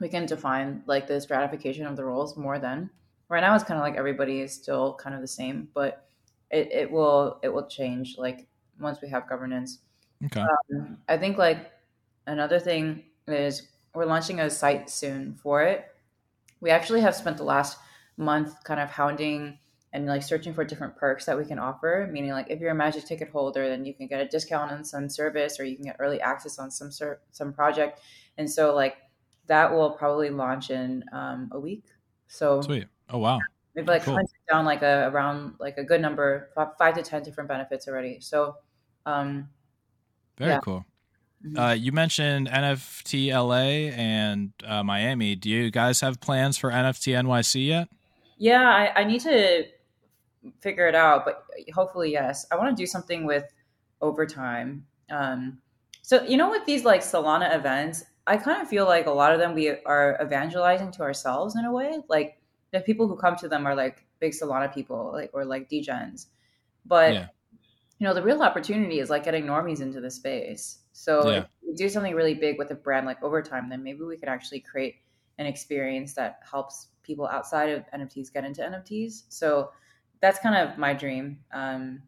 [0.00, 2.58] we can define like the stratification of the roles more.
[2.58, 2.90] Then
[3.28, 6.07] right now it's kind of like everybody is still kind of the same, but
[6.50, 8.48] it, it will it will change like
[8.80, 9.80] once we have governance.
[10.24, 10.40] Okay.
[10.40, 11.72] Um, I think like
[12.26, 15.86] another thing is we're launching a site soon for it.
[16.60, 17.78] We actually have spent the last
[18.16, 19.58] month kind of hounding
[19.92, 22.08] and like searching for different perks that we can offer.
[22.10, 24.84] Meaning, like if you're a Magic ticket holder, then you can get a discount on
[24.84, 28.00] some service, or you can get early access on some ser- some project.
[28.36, 28.96] And so, like
[29.46, 31.84] that will probably launch in um, a week.
[32.26, 32.86] So sweet.
[33.08, 33.40] Oh wow.
[33.78, 34.14] We've like cool.
[34.14, 36.50] hunted down like a around like a good number,
[36.80, 38.18] five to ten different benefits already.
[38.18, 38.56] So,
[39.06, 39.48] um,
[40.36, 40.58] very yeah.
[40.58, 40.84] cool.
[41.46, 41.56] Mm-hmm.
[41.56, 45.36] Uh, you mentioned NFT LA and uh, Miami.
[45.36, 47.88] Do you guys have plans for NFT NYC yet?
[48.36, 49.66] Yeah, I, I need to
[50.58, 52.46] figure it out, but hopefully, yes.
[52.50, 53.44] I want to do something with
[54.00, 54.86] overtime.
[55.08, 55.58] Um,
[56.02, 59.32] so you know, with these like Solana events, I kind of feel like a lot
[59.32, 62.00] of them we are evangelizing to ourselves in a way.
[62.08, 62.38] Like
[62.72, 66.26] the people who come to them are like big Solana people, like or like degens.
[66.84, 67.26] But yeah.
[67.98, 70.78] you know, the real opportunity is like getting normies into the space.
[70.92, 71.38] So yeah.
[71.38, 74.28] if we do something really big with a brand like Overtime, then maybe we could
[74.28, 74.96] actually create
[75.38, 79.22] an experience that helps people outside of NFTs get into NFTs.
[79.28, 79.70] So
[80.20, 81.38] that's kind of my dream.
[81.52, 82.02] Um,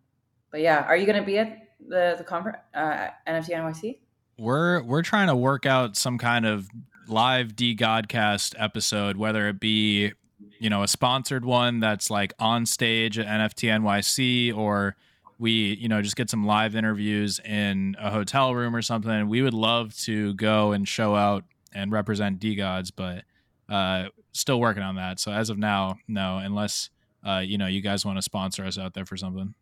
[0.51, 3.99] but yeah, are you going to be at the the conference uh, NFT NYC?
[4.39, 6.69] We're we're trying to work out some kind of
[7.07, 10.13] live DeGodCast episode, whether it be
[10.61, 14.95] you know a sponsored one that's like on stage at NFT NYC or
[15.39, 19.29] we you know just get some live interviews in a hotel room or something.
[19.29, 23.25] We would love to go and show out and represent DeGods, but
[23.69, 25.19] uh, still working on that.
[25.19, 26.91] So as of now, no, unless
[27.27, 29.55] uh, you know, you guys want to sponsor us out there for something.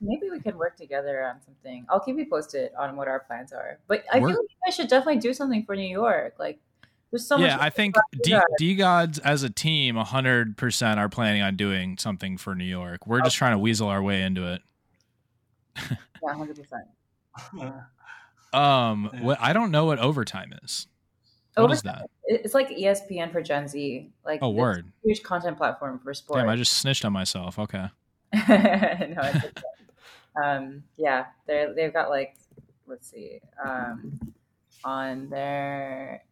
[0.00, 1.84] Maybe we can work together on something.
[1.88, 3.78] I'll keep you posted on what our plans are.
[3.86, 6.34] But I We're, feel like you guys should definitely do something for New York.
[6.38, 6.58] Like
[7.14, 7.94] there's so yeah, I think
[8.24, 13.06] D, DeGods as a team, hundred percent are planning on doing something for New York.
[13.06, 13.26] We're okay.
[13.26, 14.62] just trying to weasel our way into it.
[15.90, 16.84] yeah, hundred percent.
[18.52, 20.86] Um, what I don't know what overtime is.
[21.56, 22.08] What is that?
[22.24, 24.12] It's like ESPN for Gen Z.
[24.24, 24.92] Like oh, word!
[25.04, 26.40] Huge content platform for sports.
[26.40, 27.58] Damn, I just snitched on myself.
[27.58, 27.88] Okay.
[28.48, 29.32] no,
[30.40, 32.36] um, yeah, they they've got like,
[32.86, 34.20] let's see, um,
[34.84, 36.22] on their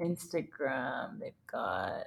[0.00, 2.04] Instagram, they've got.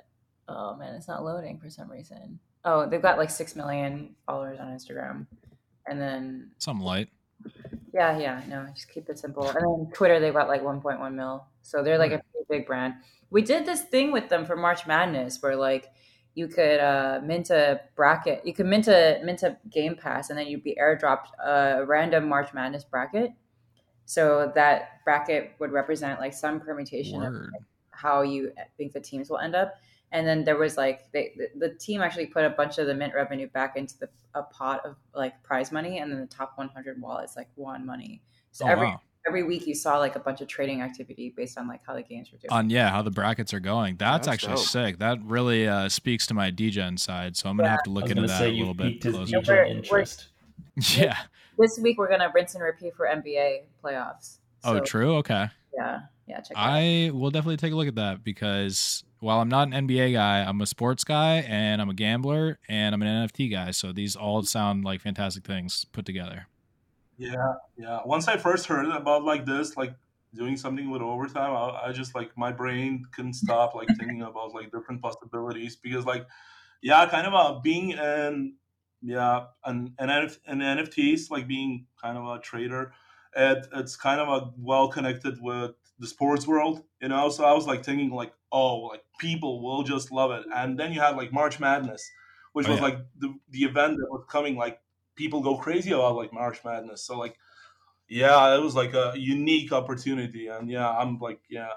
[0.48, 2.40] Oh man, it's not loading for some reason.
[2.66, 5.26] Oh, they've got like six million followers on Instagram,
[5.88, 7.10] and then some light.
[7.94, 9.48] Yeah, yeah, no, just keep it simple.
[9.48, 12.96] And then Twitter, they've got like 1.1 mil, so they're like a big brand.
[13.30, 15.88] We did this thing with them for March Madness, where like
[16.36, 20.38] you could uh, mint a bracket, you could mint a mint a Game Pass, and
[20.38, 23.32] then you'd be airdropped a random March Madness bracket.
[24.06, 27.28] So that bracket would represent like some permutation Word.
[27.28, 27.62] of like,
[28.02, 29.76] how you think the teams will end up.
[30.14, 32.94] And then there was like they, the, the, team actually put a bunch of the
[32.94, 36.54] mint revenue back into the a pot of like prize money and then the top
[36.56, 38.22] 100 wallets like won money.
[38.52, 39.00] So oh, every wow.
[39.26, 42.02] every week you saw like a bunch of trading activity based on like how the
[42.02, 42.52] games were doing.
[42.52, 43.96] On yeah how the brackets are going.
[43.96, 44.66] That's, that's actually dope.
[44.66, 45.00] sick.
[45.00, 47.72] That really uh, speaks to my degen side so i'm gonna yeah.
[47.72, 49.42] have to look into that a little bit closer.
[49.48, 50.28] We're, interest.
[50.76, 51.18] We're, yeah.
[51.58, 54.40] this week we're gonna rinse and repeat for nba playoffs.
[54.66, 55.16] Oh, so, oh true?
[55.18, 55.48] Okay.
[55.74, 59.68] Yeah yeah check i will definitely take a look at that because while I'm not
[59.68, 63.52] an NBA guy, I'm a sports guy and I'm a gambler and I'm an NFT
[63.52, 63.70] guy.
[63.70, 66.48] So these all sound like fantastic things put together.
[67.18, 68.00] Yeah, yeah.
[68.04, 69.94] Once I first heard about like this, like
[70.34, 74.56] doing something with overtime, I, I just like my brain couldn't stop like thinking about
[74.56, 76.26] like different possibilities because like,
[76.82, 78.56] yeah, kind of uh, being in
[79.04, 80.10] yeah an an,
[80.48, 82.92] an NFTs like being kind of a trader,
[83.36, 87.30] it, it's kind of a well connected with the sports world, you know.
[87.30, 90.44] So I was like thinking like, oh, like people will just love it.
[90.54, 92.12] And then you had like March Madness,
[92.54, 92.86] which oh, was yeah.
[92.86, 94.58] like the the event that was coming.
[94.58, 94.82] Like
[95.16, 97.04] people go crazy about like March Madness.
[97.04, 97.38] So like,
[98.10, 100.48] yeah, it was like a unique opportunity.
[100.48, 101.70] And yeah, I'm like, yeah,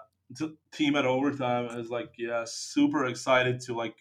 [0.72, 3.95] team at overtime is like, yeah, super excited to like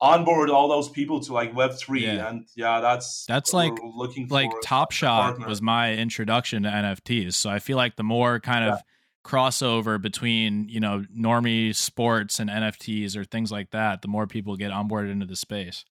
[0.00, 2.28] onboard all those people to like web 3 yeah.
[2.28, 7.50] and yeah that's that's like looking like top shot was my introduction to nfts so
[7.50, 8.80] i feel like the more kind of
[9.24, 14.56] crossover between you know normie sports and nfts or things like that the more people
[14.56, 15.84] get onboarded into the space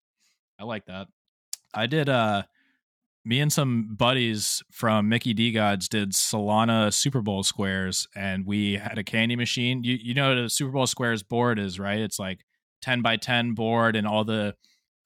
[0.57, 1.07] i like that
[1.73, 2.43] i did uh
[3.25, 8.97] me and some buddies from Mickey DeGods did Solana Super Bowl squares, and we had
[8.97, 9.83] a candy machine.
[9.83, 11.99] You you know the Super Bowl squares board is right?
[11.99, 12.45] It's like
[12.81, 14.55] 10 by 10 board and all the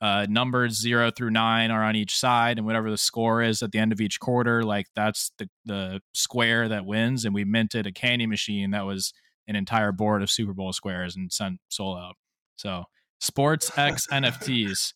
[0.02, 3.72] uh, numbers zero through nine are on each side, and whatever the score is at
[3.72, 7.24] the end of each quarter, like that's the the square that wins.
[7.24, 9.14] And we minted a candy machine that was
[9.48, 12.16] an entire board of Super Bowl squares and sent sold out.
[12.56, 12.86] So
[13.20, 14.94] sports X NFTs,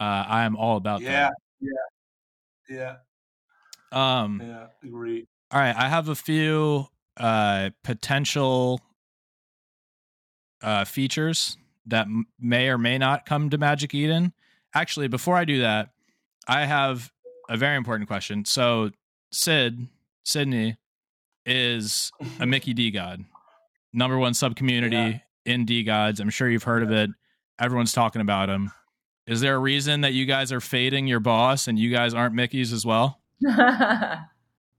[0.00, 1.34] uh, I am all about yeah, that.
[2.68, 2.96] Yeah,
[3.92, 4.66] yeah, um, yeah.
[4.82, 5.28] Agree.
[5.52, 8.80] All right, I have a few uh, potential
[10.62, 11.56] uh, features
[11.88, 12.06] that
[12.40, 14.32] may or may not come to Magic Eden.
[14.74, 15.90] Actually, before I do that,
[16.46, 17.12] I have
[17.48, 18.44] a very important question.
[18.44, 18.90] So,
[19.30, 19.88] Sid,
[20.24, 20.76] Sydney,
[21.46, 23.24] is a Mickey DeGod,
[23.92, 25.18] number one sub community yeah.
[25.44, 26.20] in DeGods.
[26.20, 27.10] I'm sure you've heard of it.
[27.58, 28.70] Everyone's talking about him.
[29.26, 32.34] Is there a reason that you guys are fading your boss and you guys aren't
[32.34, 33.20] Mickey's as well?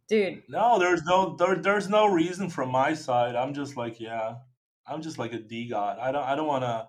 [0.10, 0.42] Dude.
[0.50, 3.36] No, there's no there, there's no reason from my side.
[3.36, 4.36] I'm just like, yeah.
[4.88, 6.00] I'm just like a DeGod.
[6.00, 6.88] I don't I don't want to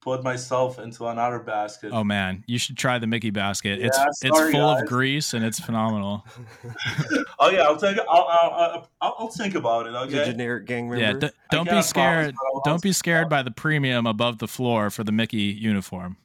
[0.00, 1.90] put myself into another basket.
[1.92, 3.80] Oh man, you should try the Mickey basket.
[3.80, 4.82] Yeah, it's sorry, it's full guys.
[4.82, 6.24] of grease and it's phenomenal.
[7.38, 9.90] oh yeah, I'll take I'll, I'll, I'll, I'll think about it.
[9.90, 11.04] Okay, generic gang member.
[11.04, 12.34] Yeah, d- don't be scared.
[12.34, 16.16] Promise, don't be scared by the premium above the floor for the Mickey uniform.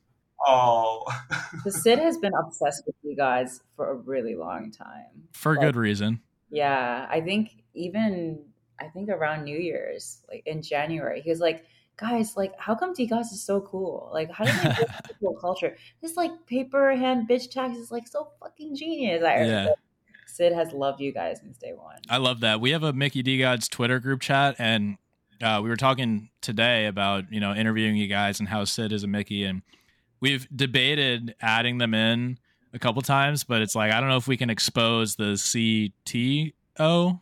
[0.46, 1.06] Oh,
[1.64, 5.28] the Sid has been obsessed with you guys for a really long time.
[5.32, 6.22] For like, good reason.
[6.50, 8.40] Yeah, I think even
[8.80, 11.66] I think around New Year's, like in January, he was like
[11.98, 14.10] guys, like, how come DeGods is so cool?
[14.14, 15.76] Like, how do they cool culture?
[16.02, 19.24] This like paper hand bitch tax is like so fucking genius.
[19.24, 19.68] I yeah.
[20.26, 21.98] Sid has loved you guys since day one.
[22.10, 22.60] I love that.
[22.60, 24.98] We have a Mickey DeGods Twitter group chat, and
[25.44, 29.04] uh, we were talking today about you know interviewing you guys and how Sid is
[29.04, 29.62] a Mickey, and
[30.20, 32.40] we've debated adding them in
[32.74, 36.52] a couple times, but it's like I don't know if we can expose the CTO
[36.90, 37.22] of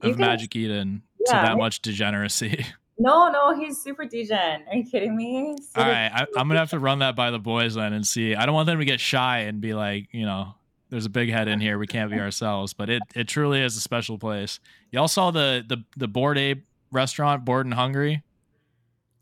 [0.00, 2.66] can, Magic Eden yeah, to that much degeneracy.
[2.98, 4.64] No, no, he's super degen.
[4.68, 5.56] Are you kidding me?
[5.60, 8.06] Super All right, I, am gonna have to run that by the boys then and
[8.06, 8.34] see.
[8.34, 10.54] I don't want them to get shy and be like, you know,
[10.90, 11.78] there's a big head in here.
[11.78, 12.72] We can't be ourselves.
[12.72, 14.58] But it it truly is a special place.
[14.90, 18.22] Y'all saw the the the Bored Ape restaurant, Bored and Hungry.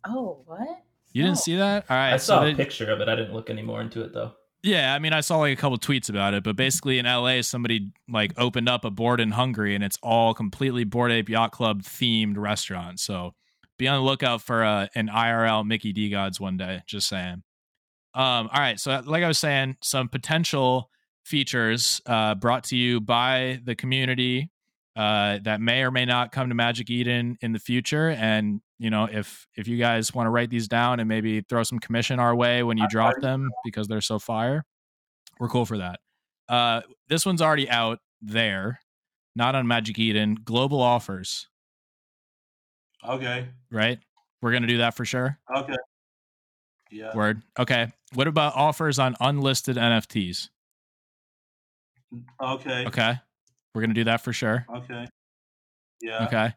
[0.07, 0.83] Oh, what?
[1.13, 1.29] You no.
[1.29, 1.85] didn't see that?
[1.91, 3.09] All right, I saw so they, a picture of it.
[3.09, 4.33] I didn't look any more into it though.
[4.63, 7.43] Yeah, I mean, I saw like a couple tweets about it, but basically in LA,
[7.43, 11.53] somebody like opened up a Bored and Hungry, and it's all completely Bored Ape Yacht
[11.53, 13.01] Club themed restaurant.
[13.01, 13.35] So
[13.79, 16.83] be on the lookout for uh, an IRL Mickey DeGods one day.
[16.87, 17.43] Just saying.
[18.15, 18.81] Um, all right.
[18.81, 20.91] So, like I was saying, some potential
[21.25, 24.51] features uh, brought to you by the community
[24.97, 28.11] uh, that may or may not come to Magic Eden in the future.
[28.11, 31.63] And you know, if if you guys want to write these down and maybe throw
[31.63, 34.65] some commission our way when you drop them because they're so fire,
[35.39, 36.01] we're cool for that.
[36.49, 38.81] Uh, this one's already out there,
[39.35, 40.37] not on Magic Eden.
[40.43, 41.49] Global offers.
[43.09, 43.49] Okay.
[43.71, 43.99] Right?
[44.43, 45.39] We're going to do that for sure.
[45.55, 45.75] Okay.
[46.91, 47.15] Yeah.
[47.15, 47.43] Word.
[47.59, 47.93] Okay.
[48.15, 50.49] What about offers on unlisted NFTs?
[52.41, 52.87] Okay.
[52.87, 53.15] Okay.
[53.75, 54.67] We're going to do that for sure.
[54.75, 55.07] Okay.
[56.01, 56.27] Yeah.
[56.27, 56.53] Okay.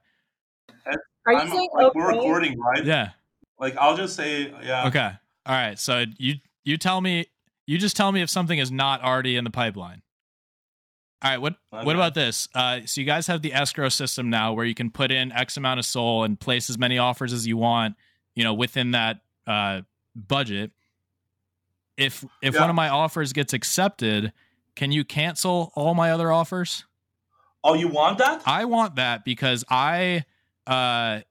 [1.25, 1.99] Are you I'm, saying like, okay?
[1.99, 2.83] we're recording, right?
[2.83, 3.09] Yeah.
[3.59, 4.87] Like I'll just say yeah.
[4.87, 5.11] Okay.
[5.45, 5.77] All right.
[5.77, 7.25] So you you tell me
[7.67, 10.01] you just tell me if something is not already in the pipeline.
[11.21, 11.41] All right.
[11.41, 11.85] What okay.
[11.85, 12.47] what about this?
[12.55, 15.57] Uh, so you guys have the escrow system now, where you can put in X
[15.57, 17.95] amount of sol and place as many offers as you want.
[18.35, 19.81] You know, within that uh,
[20.15, 20.71] budget.
[21.97, 22.61] If if yeah.
[22.61, 24.31] one of my offers gets accepted,
[24.75, 26.85] can you cancel all my other offers?
[27.63, 28.43] Oh, you want that?
[28.45, 30.23] I want that because I
[30.65, 31.21] uh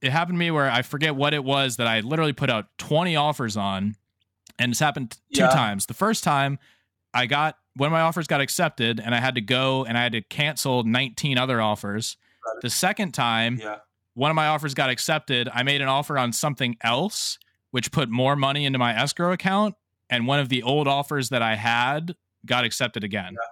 [0.00, 2.66] it happened to me where I forget what it was that I literally put out
[2.78, 3.96] 20 offers on
[4.58, 5.48] and it's happened two yeah.
[5.48, 5.86] times.
[5.86, 6.58] The first time
[7.14, 10.12] I got when my offers got accepted and I had to go and I had
[10.12, 12.16] to cancel 19 other offers.
[12.44, 12.60] Right.
[12.62, 13.76] The second time, yeah.
[14.14, 15.48] one of my offers got accepted.
[15.52, 17.38] I made an offer on something else,
[17.70, 19.74] which put more money into my escrow account.
[20.10, 23.32] And one of the old offers that I had got accepted again.
[23.32, 23.48] Yeah.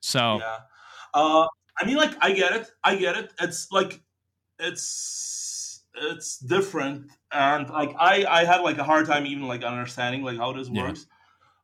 [0.00, 0.58] So, yeah.
[1.14, 1.46] Uh,
[1.78, 2.70] I mean, like, I get it.
[2.84, 3.32] I get it.
[3.40, 4.00] It's like,
[4.58, 7.10] it's, it's different.
[7.32, 10.68] And like, I, I had like a hard time even like understanding like how this
[10.68, 11.06] works.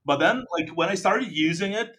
[0.08, 1.98] But then, like when I started using it,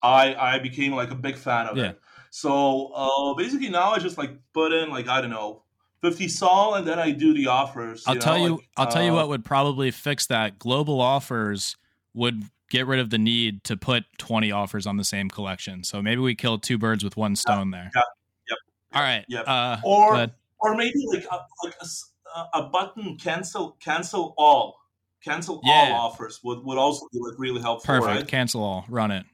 [0.00, 1.90] I I became like a big fan of yeah.
[1.90, 2.00] it.
[2.30, 5.64] So uh, basically, now I just like put in like I don't know
[6.02, 8.04] 50 SOL and then I do the offers.
[8.06, 8.50] I'll tell you.
[8.52, 10.60] like, I'll uh, tell you what would probably fix that.
[10.60, 11.76] Global offers
[12.14, 15.82] would get rid of the need to put 20 offers on the same collection.
[15.82, 17.90] So maybe we kill two birds with one stone yeah, there.
[17.96, 18.02] Yeah.
[18.50, 18.58] Yep.
[18.94, 19.24] All right.
[19.28, 19.44] Yep.
[19.48, 20.28] Uh, or
[20.60, 24.78] or maybe like a, like a, a button cancel cancel all
[25.26, 25.92] cancel yeah.
[25.92, 27.86] all offers would, would also be like really helpful.
[27.86, 28.16] Perfect.
[28.16, 28.28] Right?
[28.28, 28.84] Cancel all.
[28.88, 29.26] Run it.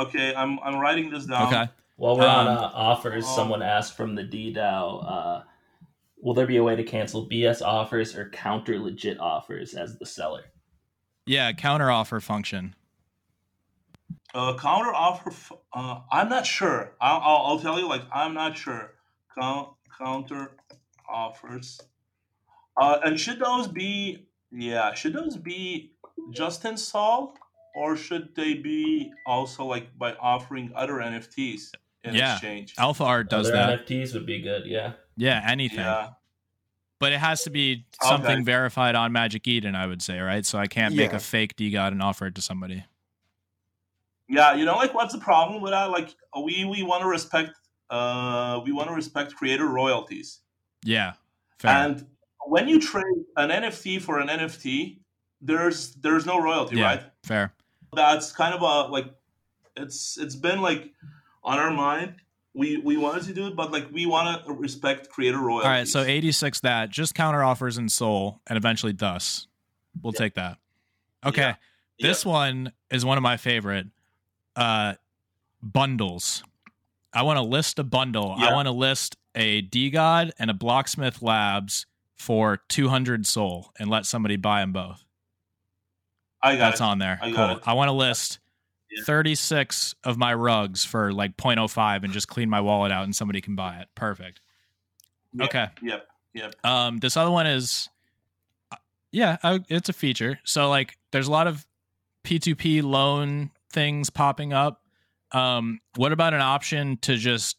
[0.00, 1.46] Okay, I'm I'm writing this down.
[1.48, 1.72] Okay.
[1.96, 5.42] While we're um, on uh, offers, um, someone asked from the DDAO, uh,
[6.20, 10.06] will there be a way to cancel BS offers or counter legit offers as the
[10.06, 10.44] seller?
[11.26, 12.76] Yeah, counter offer function.
[14.32, 15.30] Uh, counter offer.
[15.30, 16.92] F- uh, I'm not sure.
[17.00, 17.88] I'll, I'll, I'll tell you.
[17.88, 18.94] Like I'm not sure.
[19.36, 20.52] Count, counter
[21.08, 21.80] offers.
[22.80, 24.27] Uh, and should those be?
[24.50, 25.92] Yeah, should those be
[26.32, 27.36] just install,
[27.76, 31.72] or should they be also like by offering other NFTs
[32.04, 32.32] in Yeah.
[32.32, 32.74] exchange?
[32.78, 33.86] Alpha Art does Other that.
[33.86, 34.66] NFTs would be good.
[34.66, 34.92] Yeah.
[35.16, 35.78] Yeah, anything.
[35.80, 36.10] Yeah.
[36.98, 38.08] But it has to be Okay.
[38.08, 40.44] something verified on Magic Eden, I would say, right?
[40.44, 42.84] So I can't make a fake DeGod and offer it to somebody.
[44.28, 45.90] Yeah, you know, like what's the problem with that?
[45.90, 47.52] Like we we want to respect
[47.90, 50.40] uh we want to respect creator royalties.
[50.84, 51.12] Yeah.
[51.58, 51.70] Fair.
[51.70, 52.06] And
[52.48, 53.04] when you trade
[53.36, 54.98] an NFT for an NFT,
[55.40, 56.84] there's there's no royalty, Yeah.
[56.84, 57.02] right?
[57.24, 57.52] Fair.
[57.92, 59.06] That's kind of a like
[59.76, 60.92] it's it's been like
[61.44, 62.14] on our mind.
[62.54, 65.64] We we wanted to do it, but like we want to respect creator royalties.
[65.66, 69.46] All right, so 86 that, just counter offers in Sol and eventually DUST.
[70.02, 70.58] We'll take that.
[71.24, 71.40] Okay.
[71.42, 71.54] Yeah.
[72.00, 73.86] This one is one of my favorite.
[74.56, 74.94] Uh
[75.62, 76.42] bundles.
[77.12, 78.34] I want to list a bundle.
[78.36, 81.86] I want to list a DeGod and a Blocksmith Labs
[82.18, 85.04] for 200 Sol and let somebody buy them both.
[86.42, 86.84] I got That's it.
[86.84, 87.18] on there.
[87.22, 87.50] I cool.
[87.56, 87.62] it.
[87.66, 88.38] I want to list
[88.90, 89.02] Yeah.
[89.04, 93.40] 36 of my rugs for like 0.05 and just clean my wallet out and somebody
[93.40, 93.88] can buy it.
[93.94, 94.40] Perfect.
[95.32, 95.66] Yep, Okay.
[95.82, 96.06] Yep.
[96.34, 96.54] Yep.
[96.64, 97.88] Um, this other one is,
[98.70, 98.76] uh,
[99.10, 100.38] yeah, I, it's a feature.
[100.44, 101.66] So like, there's a lot of
[102.24, 104.82] P2P loan things popping up.
[105.32, 107.56] Um, what about an option to just,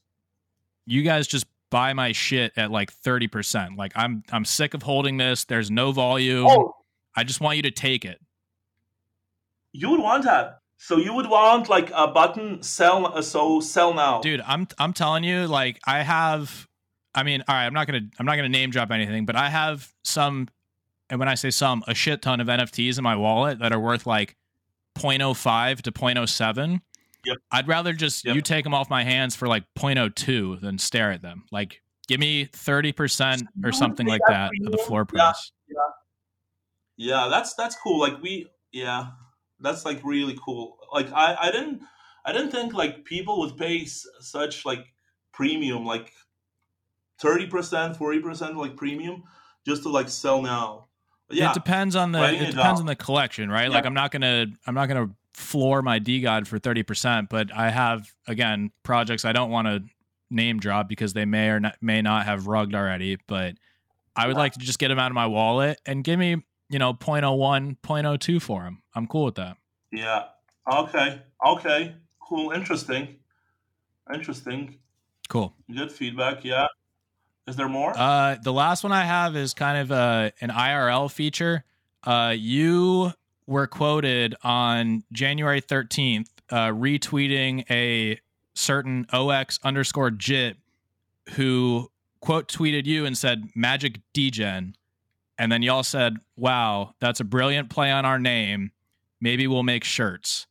[0.85, 3.77] you guys just buy my shit at like 30%?
[3.77, 5.45] Like I'm, I'm sick of holding this.
[5.45, 6.47] There's no volume.
[6.47, 6.75] Oh,
[7.15, 8.19] I just want you to take it.
[9.73, 10.59] you would want that.
[10.77, 13.07] So you would want like a button sell.
[13.07, 16.67] Uh, so sell now, dude i'm i'm telling you like i have
[17.13, 19.49] i mean all right i'm not gonna i'm not gonna name drop anything but i
[19.49, 20.47] have some
[21.09, 23.79] and when i say some a shit ton of nfts in my wallet that are
[23.79, 24.37] worth like
[24.97, 26.79] 0.05 to 0.07
[27.25, 27.37] Yep.
[27.51, 28.35] i'd rather just Yep.
[28.35, 32.19] you take them off my hands for like 0.02 than stare at them like give
[32.19, 35.19] me 30% or something like that of the floor Yeah.
[35.31, 35.51] price
[36.97, 37.99] Yeah, that's that's cool.
[37.99, 39.11] Like we, yeah,
[39.61, 40.77] that's like really cool.
[40.93, 41.81] Like I, I didn't,
[42.25, 44.85] I didn't think like people would pay s- such like
[45.31, 46.11] premium, like
[47.21, 49.23] thirty percent, forty percent, like premium,
[49.65, 50.87] just to like sell now.
[51.29, 52.77] But yeah, it depends on the it it depends down.
[52.79, 53.69] on the collection, right?
[53.69, 53.75] Yeah.
[53.75, 57.69] Like I'm not gonna I'm not gonna floor my DeGod for thirty percent, but I
[57.69, 59.83] have again projects I don't want to
[60.29, 63.55] name drop because they may or not, may not have rugged already, but
[64.15, 66.79] I would like to just get them out of my wallet and give me you
[66.79, 68.81] know 0.01, 0.02 for them.
[68.95, 69.57] I'm cool with that.
[69.91, 70.25] yeah.
[70.71, 73.15] Okay, okay, cool, interesting,
[74.13, 74.77] interesting.
[75.29, 75.53] Cool.
[75.73, 76.43] Good feedback.
[76.43, 76.67] Yeah.
[77.47, 77.93] Is there more?
[77.95, 81.63] Uh, the last one I have is kind of uh, an IRL feature.
[82.03, 83.13] Uh, you
[83.49, 88.19] were quoted on January 13th uh, retweeting a
[88.53, 90.57] certain OX underscore JIT
[91.31, 91.89] who
[92.21, 94.75] quote tweeted you and said Magic Degen.
[95.39, 98.71] And then y'all said, wow, that's a brilliant play on our name.
[99.19, 100.45] Maybe we'll make shirts.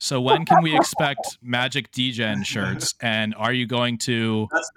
[0.00, 2.94] So when can we expect Magic Degen shirts?
[3.02, 4.70] And are you going to that's.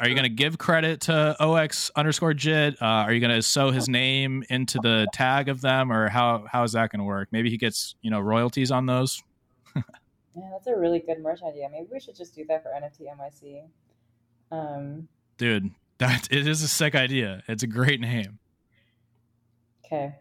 [0.00, 2.80] Are you going to give credit to OX underscore JIT?
[2.82, 6.44] Uh, are you going to sew his name into the tag of them, or how
[6.50, 7.28] how is that going to work?
[7.32, 9.22] Maybe he gets you know royalties on those.
[10.36, 11.66] Yeah, that's a really good merch idea.
[11.72, 13.62] Maybe we should just do that for NFT NYC.
[14.52, 17.42] Um, Dude, that it is a sick idea.
[17.48, 18.38] It's a great name.
[19.86, 20.14] okay.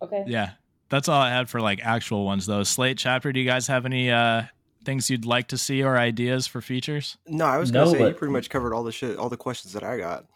[0.00, 0.24] Okay.
[0.26, 0.52] Yeah,
[0.88, 2.62] that's all I had for like actual ones though.
[2.62, 3.32] Slate chapter.
[3.32, 4.44] Do you guys have any uh
[4.84, 7.16] things you'd like to see or ideas for features?
[7.26, 9.36] No, I was gonna No, say you pretty much covered all the shit, all the
[9.36, 10.26] questions that I got.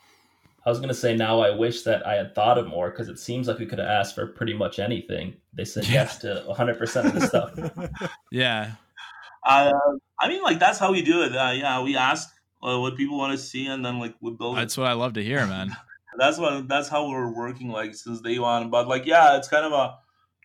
[0.66, 3.18] I was gonna say now I wish that I had thought of more because it
[3.18, 5.36] seems like we could have asked for pretty much anything.
[5.55, 5.92] They said Yeah.
[6.03, 7.53] yes to 100 percent of the stuff.
[8.30, 8.72] Yeah,
[9.46, 9.72] Uh,
[10.20, 11.34] I mean, like that's how we do it.
[11.34, 12.28] Uh, yeah, we ask
[12.62, 14.61] uh, what people want to see, and then like we build it.
[14.61, 15.74] that's what I love to hear, man.
[16.18, 19.64] that's what that's how we're working like since day one but like yeah it's kind
[19.64, 19.94] of a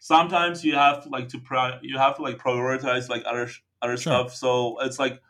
[0.02, 3.62] sometimes you have to like to pri- you have to like prioritize like other sh-
[3.84, 4.14] other Sure.
[4.14, 4.36] stuff.
[4.36, 5.22] So it's like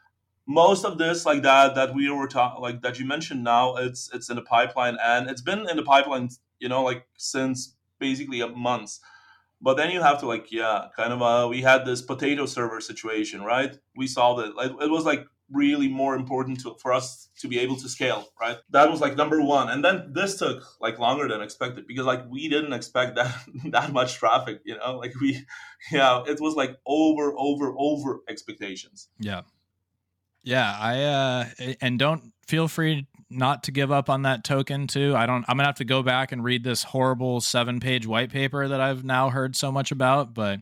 [0.47, 4.09] most of this like that that we were talking like that you mentioned now it's
[4.13, 4.97] it's in the pipeline.
[5.03, 6.29] And it's been in the pipeline
[6.59, 8.99] you know like since basically a months
[9.61, 12.81] but then you have to like yeah kind of uh we had this potato server
[12.81, 13.77] situation right?
[13.95, 14.55] We solved it.
[14.55, 18.27] Like it was like really more important to, for us to be able to scale
[18.39, 22.05] right that was like number one and then this took like longer than expected because
[22.05, 23.33] like we didn't expect that
[23.65, 25.45] that much traffic you know like we
[25.91, 29.41] yeah it was like over over over expectations Yeah.
[30.45, 31.45] Yeah, I uh
[31.79, 35.15] and don't feel free not to give up on that token too.
[35.15, 35.45] I don't.
[35.47, 38.79] I'm gonna have to go back and read this horrible seven page white paper that
[38.79, 40.59] I've now heard so much about, but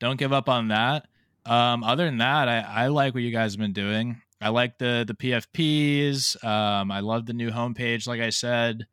[0.00, 1.06] don't give up on that.
[1.46, 4.20] Um, other than that, I, I like what you guys have been doing.
[4.40, 6.42] I like the the PFPs.
[6.44, 8.06] Um, I love the new homepage.
[8.06, 8.86] Like I said,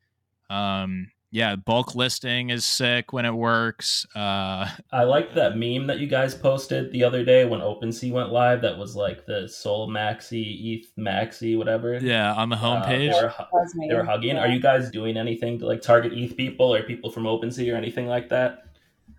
[0.50, 4.06] um, yeah, bulk listing is sick when it works.
[4.14, 8.32] Uh, I liked that meme that you guys posted the other day when OpenSea went
[8.32, 8.62] live.
[8.62, 11.98] That was like the Sol Maxi, ETH Maxi, whatever.
[11.98, 13.14] Yeah, on the homepage.
[13.14, 14.36] Uh, they, were, they were hugging.
[14.36, 14.42] Yeah.
[14.42, 17.78] Are you guys doing anything to like target ETH people or people from OpenSea or
[17.78, 18.66] anything like that?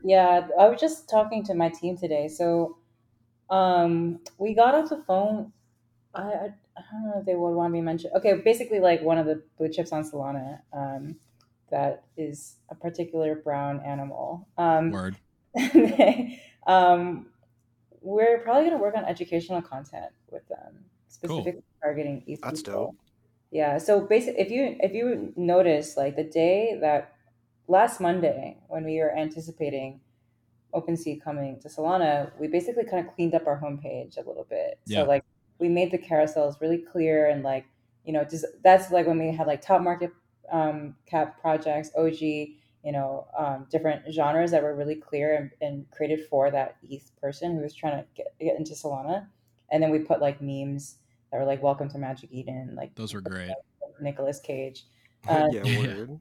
[0.04, 2.28] Yeah, I was just talking to my team today.
[2.28, 2.76] So
[3.52, 5.52] um, we got off the phone.
[6.14, 8.10] I, I, I don't know if they would want me to mention.
[8.16, 10.60] Okay, basically, like one of the blue chips on Solana.
[10.72, 11.16] Um,
[11.70, 14.46] that is a particular brown animal.
[14.56, 15.16] Um, Word.
[16.66, 17.26] um,
[18.00, 21.62] we're probably going to work on educational content with them, specifically cool.
[21.82, 22.84] targeting ETH That's people.
[22.86, 22.96] dope.
[23.50, 23.78] Yeah.
[23.78, 27.12] So basically, if you if you notice, like the day that
[27.68, 30.00] last Monday when we were anticipating
[30.74, 34.78] OpenSea coming to Solana, we basically kind of cleaned up our homepage a little bit.
[34.86, 35.02] Yeah.
[35.02, 35.24] So like
[35.58, 37.66] we made the carousels really clear and like
[38.04, 40.12] you know just that's like when we had like top market
[40.50, 45.90] um, cap projects, OG, you know, um, different genres that were really clear and, and,
[45.90, 49.26] created for that ETH person who was trying to get, get into Solana.
[49.70, 50.96] And then we put like memes
[51.30, 53.52] that were like "Welcome to Magic Eden," like those were great.
[54.00, 54.84] Nicholas Cage.
[55.28, 56.18] Uh, yeah, weird.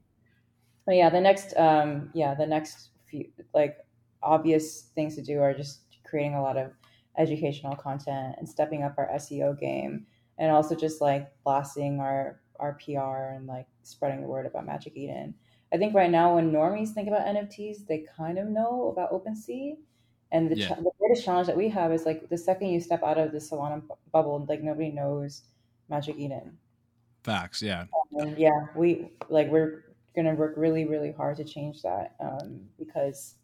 [0.86, 3.78] But yeah, the next, um, yeah, the next few like
[4.22, 6.70] obvious things to do are just creating a lot of
[7.18, 10.06] educational content and stepping up our SEO game,
[10.38, 14.96] and also just like blasting our our PR and like spreading the word about Magic
[14.96, 15.34] Eden.
[15.72, 19.76] I think right now when normies think about NFTs, they kind of know about OpenSea.
[20.30, 20.74] And the, yeah.
[20.74, 23.38] the greatest challenge that we have is like the second you step out of the
[23.38, 25.42] Solana bubble, like nobody knows
[25.88, 26.56] Magic Eden.
[27.22, 27.84] Facts, yeah.
[28.12, 29.84] And yeah, we like we're
[30.16, 33.34] gonna work really, really hard to change that um, because,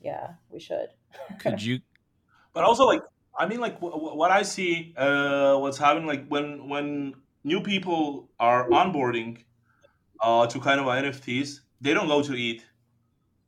[0.00, 0.90] yeah, we should.
[1.38, 1.80] Could you?
[2.52, 3.02] But also, like,
[3.38, 8.30] I mean, like, w- what I see, uh, what's happening, like, when when new people
[8.40, 9.44] are onboarding
[10.20, 12.64] uh, to kind of NFTs, they don't go to ETH.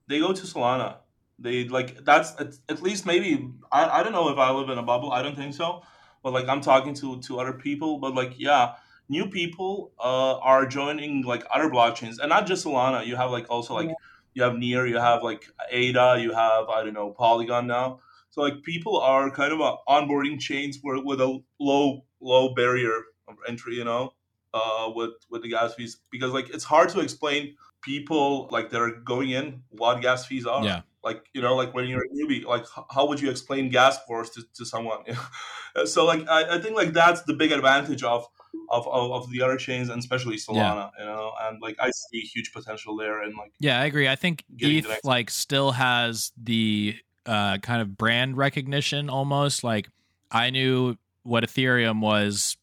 [0.09, 1.01] They go to Solana.
[1.39, 4.79] They like that's at, at least maybe I, I don't know if I live in
[4.79, 5.13] a bubble.
[5.13, 5.83] I don't think so.
[6.23, 7.99] But like I'm talking to to other people.
[7.99, 8.77] But like yeah,
[9.09, 13.07] new people uh, are joining like other blockchains and not just Solana.
[13.07, 13.95] You have like also like yeah.
[14.35, 18.01] You have Near, you have like ADA, you have I don't know Polygon now.
[18.31, 22.95] So like people are kind of uh, onboarding chains where, with a low low barrier
[23.29, 23.77] of entry.
[23.77, 24.13] You know,
[24.55, 28.81] uh, with with the gas fees because like it's hard to explain people like that
[28.81, 30.65] are going in what gas fees are.
[30.65, 30.83] Yeah.
[31.03, 34.31] Like you know, like when you're a newbie, like how would you explain gas force
[34.31, 34.99] to, to someone?
[35.87, 38.27] so like I, I think like that's the big advantage of
[38.69, 40.91] of, of, of, the other chains and especially Solana, yeah.
[40.99, 44.09] you know, and like I see huge potential there and like Yeah, I agree.
[44.09, 46.97] I think ETH like still has the
[47.27, 49.89] uh kind of brand recognition almost like
[50.31, 52.57] I knew what Ethereum was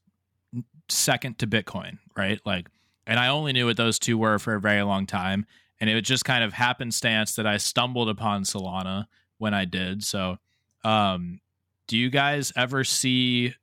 [0.89, 2.39] second to Bitcoin, right?
[2.45, 2.67] Like,
[3.05, 5.45] and I only knew what those two were for a very long time.
[5.79, 9.05] And it was just kind of happenstance that I stumbled upon Solana
[9.37, 10.03] when I did.
[10.03, 10.37] So,
[10.83, 11.39] um,
[11.87, 13.53] do you guys ever see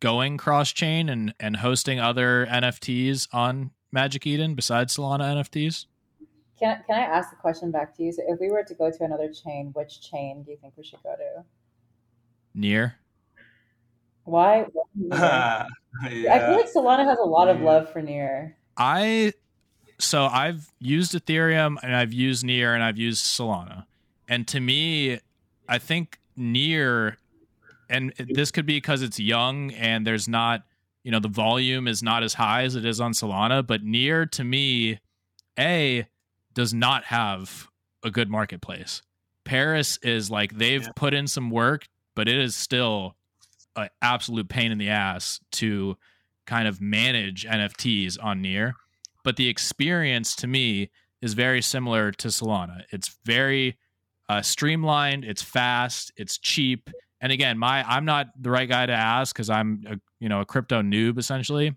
[0.00, 5.86] going cross chain and, and hosting other NFTs on Magic Eden besides Solana NFTs?
[6.58, 8.12] Can, can I ask the question back to you?
[8.12, 10.84] So, if we were to go to another chain, which chain do you think we
[10.84, 11.44] should go to?
[12.54, 12.96] Near.
[14.24, 14.66] Why?
[14.94, 15.66] yeah.
[16.02, 18.56] I feel like Solana has a lot of love for Near.
[18.76, 19.32] I
[19.98, 23.86] so I've used Ethereum and I've used Near and I've used Solana.
[24.28, 25.20] And to me,
[25.68, 27.16] I think Near
[27.88, 30.62] and this could be because it's young and there's not,
[31.02, 34.26] you know, the volume is not as high as it is on Solana, but Near
[34.26, 34.98] to me,
[35.58, 36.06] A
[36.54, 37.68] does not have
[38.02, 39.02] a good marketplace.
[39.44, 40.92] Paras is like they've yeah.
[40.96, 43.14] put in some work, but it is still
[43.76, 45.96] an absolute pain in the ass to
[46.46, 48.74] kind of manage NFTs on Near.
[49.22, 50.90] But the experience to me
[51.20, 52.84] is very similar to Solana.
[52.90, 53.76] It's very
[54.28, 56.90] uh, streamlined, it's fast, it's cheap.
[57.20, 60.40] And again, my I'm not the right guy to ask because I'm a, you know
[60.40, 61.76] a crypto noob essentially.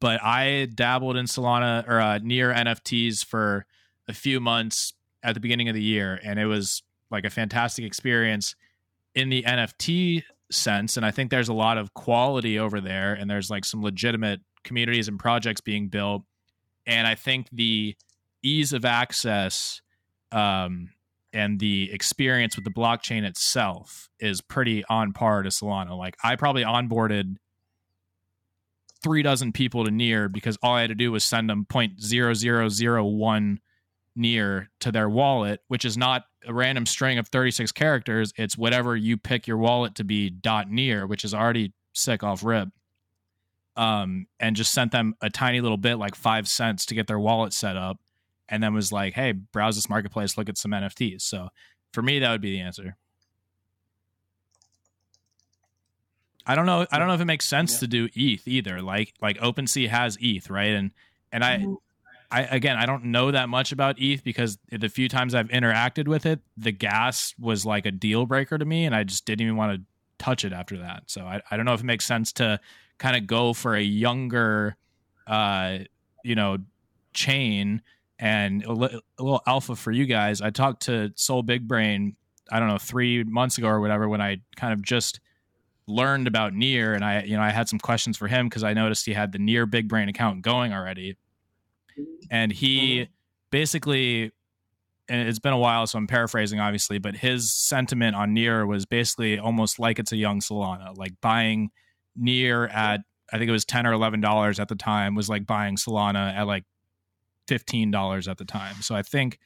[0.00, 3.66] But I dabbled in Solana or uh, Near NFTs for
[4.08, 7.84] a few months at the beginning of the year, and it was like a fantastic
[7.84, 8.54] experience
[9.14, 13.30] in the NFT sense and i think there's a lot of quality over there and
[13.30, 16.22] there's like some legitimate communities and projects being built
[16.86, 17.94] and i think the
[18.42, 19.80] ease of access
[20.32, 20.90] um,
[21.32, 26.36] and the experience with the blockchain itself is pretty on par to solana like i
[26.36, 27.36] probably onboarded
[29.02, 32.00] three dozen people to near because all I had to do was send them point
[32.02, 33.60] zero zero zero one
[34.16, 38.32] near to their wallet, which is not a random string of 36 characters.
[38.36, 42.44] It's whatever you pick your wallet to be dot near, which is already sick off
[42.44, 42.68] rip.
[43.76, 47.20] Um, and just sent them a tiny little bit, like five cents, to get their
[47.20, 47.98] wallet set up,
[48.50, 51.48] and then was like, "Hey, browse this marketplace, look at some NFTs." So,
[51.92, 52.96] for me, that would be the answer.
[56.46, 56.86] I don't know.
[56.90, 57.78] I don't know if it makes sense yeah.
[57.80, 58.82] to do ETH either.
[58.82, 60.72] Like like OpenSea has ETH, right?
[60.72, 60.92] And
[61.30, 61.74] and I mm-hmm.
[62.30, 66.08] I again I don't know that much about ETH because the few times I've interacted
[66.08, 69.42] with it, the gas was like a deal breaker to me, and I just didn't
[69.42, 69.84] even want to
[70.18, 71.04] touch it after that.
[71.06, 72.60] So I, I don't know if it makes sense to
[72.98, 74.76] kind of go for a younger,
[75.26, 75.78] uh,
[76.24, 76.58] you know,
[77.12, 77.82] chain
[78.20, 80.42] and a, li- a little alpha for you guys.
[80.42, 82.16] I talked to Sol Big Brain,
[82.52, 85.20] I don't know, three months ago or whatever, when I kind of just
[85.86, 88.74] learned about Near, and I, you know, I had some questions for him because I
[88.74, 91.16] noticed he had the Near Big Brain account going already,
[92.30, 93.12] and he mm-hmm.
[93.50, 94.32] basically,
[95.08, 98.84] and it's been a while, so I'm paraphrasing obviously, but his sentiment on Near was
[98.84, 101.70] basically almost like it's a young Solana, like buying
[102.14, 103.00] Near at
[103.32, 106.34] I think it was ten or eleven dollars at the time was like buying Solana
[106.34, 106.64] at like
[107.50, 108.76] fifteen dollars at the time.
[108.80, 109.40] So I think,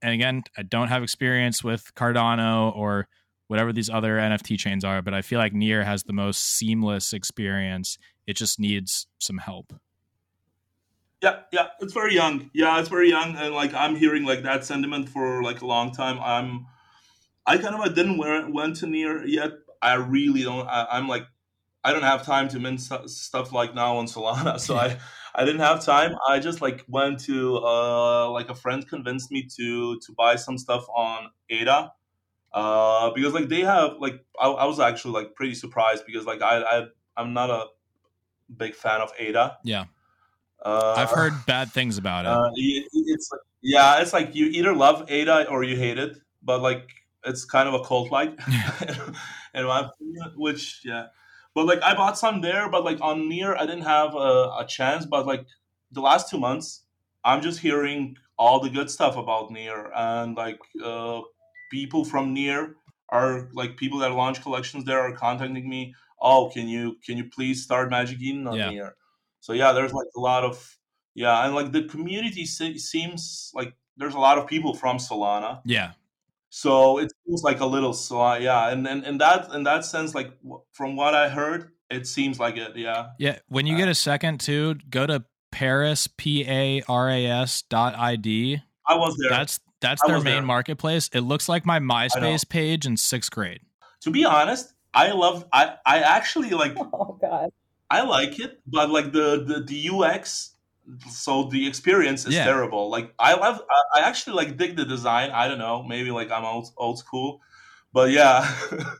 [0.00, 3.08] and again, I don't have experience with Cardano or
[3.48, 7.12] whatever these other NFT chains are, but I feel like Near has the most seamless
[7.12, 7.98] experience.
[8.24, 9.72] It just needs some help.
[11.20, 12.50] Yeah, yeah, it's very young.
[12.54, 15.90] Yeah, it's very young, and like I'm hearing like that sentiment for like a long
[15.90, 16.20] time.
[16.20, 16.66] I'm,
[17.44, 19.50] I kind of I didn't went to Near yet.
[19.82, 20.68] I really don't.
[20.68, 21.26] I, am like,
[21.82, 24.98] I don't have time to mint stuff like now on Solana, so I.
[25.34, 26.14] I didn't have time.
[26.28, 30.58] I just like went to uh, like a friend convinced me to to buy some
[30.58, 31.92] stuff on ADA,
[32.52, 36.42] uh, because like they have like I, I, was actually like pretty surprised because like
[36.42, 36.86] I, I
[37.16, 37.66] I'm not a
[38.54, 39.58] big fan of Ada.
[39.64, 39.86] Yeah,
[40.62, 42.28] uh, I've heard bad things about it.
[42.28, 46.60] Uh, it's like, yeah, it's like you either love Ada or you hate it, but
[46.60, 46.88] like
[47.24, 48.30] it's kind of a cult like,
[49.54, 50.32] in my opinion.
[50.36, 51.06] Which yeah,
[51.54, 54.66] but like I bought some there, but like on Near I didn't have a, a
[54.68, 55.06] chance.
[55.06, 55.46] But like
[55.90, 56.82] the last two months,
[57.24, 61.20] I'm just hearing all the good stuff about Near and like uh,
[61.70, 62.76] people from near
[63.08, 65.94] are like people that launch collections there are contacting me.
[66.20, 68.70] Oh, can you can you please start Magic Eden on yeah.
[68.70, 68.94] near?
[69.40, 70.78] So yeah, there's like a lot of
[71.14, 75.60] yeah, and like the community se- seems like there's a lot of people from Solana.
[75.64, 75.92] Yeah.
[76.54, 80.14] So it feels like a little so yeah, and and in that in that sense,
[80.14, 80.34] like
[80.72, 82.76] from what I heard, it seems like it.
[82.76, 83.06] Yeah.
[83.18, 83.38] Yeah.
[83.48, 87.62] When you uh, get a second too, go to Paras P A R A S
[87.70, 88.60] dot ID.
[88.86, 89.30] I was there.
[89.30, 90.42] That's that's their main there.
[90.42, 91.08] marketplace.
[91.14, 93.60] It looks like my MySpace page in sixth grade.
[94.02, 95.46] To be honest, I love.
[95.54, 96.76] I I actually like.
[96.92, 97.48] Oh God.
[97.88, 100.51] I like it, but like the the, the UX,
[101.08, 102.44] so the experience is yeah.
[102.44, 102.90] terrible.
[102.90, 103.60] Like I love.
[103.68, 105.30] I, I actually like dig the design.
[105.30, 105.82] I don't know.
[105.82, 107.40] Maybe like I'm old old school,
[107.92, 108.50] but yeah.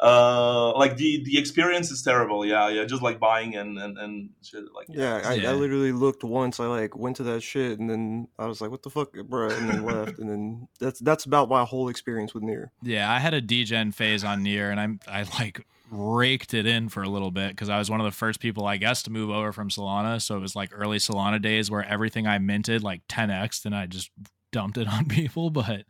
[0.00, 4.30] uh like the the experience is terrible yeah yeah just like buying and and, and
[4.42, 5.50] shit like yeah, I, yeah.
[5.50, 8.70] I literally looked once i like went to that shit and then i was like
[8.70, 12.32] what the fuck bro and then left and then that's that's about my whole experience
[12.32, 16.54] with near yeah i had a degen phase on near and i'm i like raked
[16.54, 18.76] it in for a little bit because I was one of the first people, I
[18.76, 20.20] guess, to move over from Solana.
[20.22, 23.86] So it was like early Solana days where everything I minted like 10x, and I
[23.86, 24.10] just
[24.52, 25.50] dumped it on people.
[25.50, 25.84] But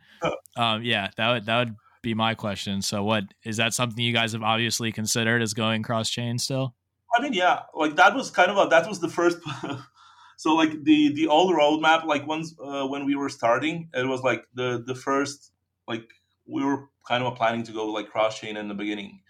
[0.55, 2.81] um, yeah, that would that would be my question.
[2.81, 6.75] So, what is that something you guys have obviously considered as going cross chain still?
[7.17, 9.37] I mean, yeah, like that was kind of a that was the first.
[10.37, 14.21] so, like the the old roadmap, like once uh, when we were starting, it was
[14.21, 15.51] like the the first
[15.87, 16.07] like
[16.47, 19.20] we were kind of planning to go like cross chain in the beginning,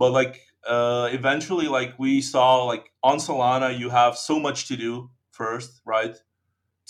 [0.00, 4.78] but like uh, eventually, like we saw like on Solana, you have so much to
[4.78, 6.16] do first, right?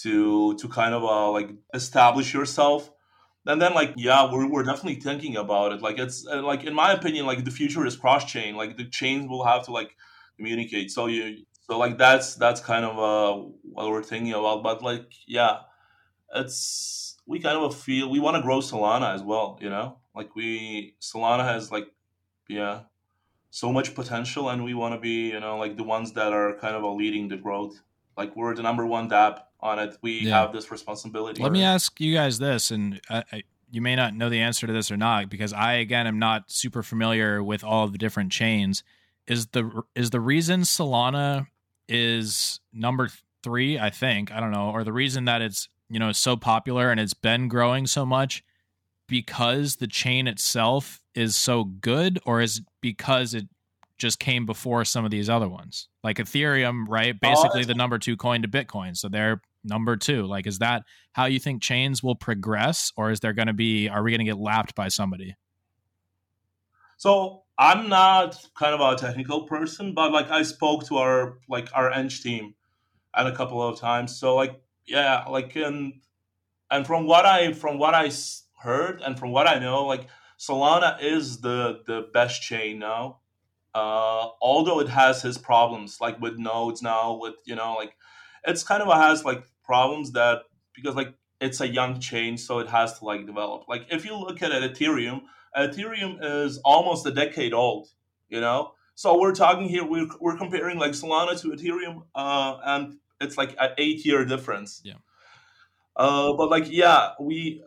[0.02, 2.90] To to kind of uh, like establish yourself.
[3.46, 5.82] And then like yeah we're, we're definitely thinking about it.
[5.82, 8.84] Like it's uh, like in my opinion like the future is cross chain like the
[8.88, 9.96] chains will have to like
[10.36, 10.90] communicate.
[10.90, 14.62] So you so like that's that's kind of uh what we're thinking about.
[14.62, 15.60] But like yeah
[16.34, 19.98] it's we kind of feel we want to grow solana as well you know?
[20.14, 21.88] Like we solana has like
[22.48, 22.82] yeah
[23.50, 26.54] so much potential and we want to be you know like the ones that are
[26.58, 27.82] kind of leading the growth
[28.16, 29.96] like we're the number one dApp on it.
[30.02, 30.40] We yeah.
[30.40, 31.42] have this responsibility.
[31.42, 34.66] Let me ask you guys this, and I, I, you may not know the answer
[34.66, 37.98] to this or not, because I again am not super familiar with all of the
[37.98, 38.82] different chains.
[39.26, 41.46] Is the is the reason Solana
[41.88, 43.08] is number
[43.42, 43.78] three?
[43.78, 47.00] I think I don't know, or the reason that it's you know so popular and
[47.00, 48.44] it's been growing so much
[49.10, 53.46] because the chain itself is so good, or is it because it
[54.00, 55.88] just came before some of these other ones.
[56.02, 57.14] Like Ethereum, right?
[57.14, 60.26] Oh, Basically, oh, the number two coin to Bitcoin, so they're number two.
[60.26, 63.88] Like, is that how you think chains will progress, or is there going to be?
[63.88, 65.36] Are we going to get lapped by somebody?
[66.96, 71.68] So I'm not kind of a technical person, but like I spoke to our like
[71.74, 72.54] our Eng team,
[73.14, 74.18] and a couple of times.
[74.18, 76.00] So like yeah, like and
[76.70, 78.08] and from what I from what I
[78.60, 80.06] heard and from what I know, like
[80.38, 83.18] Solana is the the best chain now.
[83.74, 87.94] Uh, although it has his problems, like with nodes now, with you know, like
[88.44, 90.42] it's kind of has like problems that
[90.74, 93.68] because like it's a young chain, so it has to like develop.
[93.68, 95.22] Like if you look at it, Ethereum,
[95.56, 97.88] Ethereum is almost a decade old,
[98.28, 98.72] you know.
[98.94, 103.56] So we're talking here, we're, we're comparing like Solana to Ethereum, uh, and it's like
[103.58, 104.82] an eight year difference.
[104.84, 104.94] Yeah.
[105.96, 107.62] Uh, but like yeah, we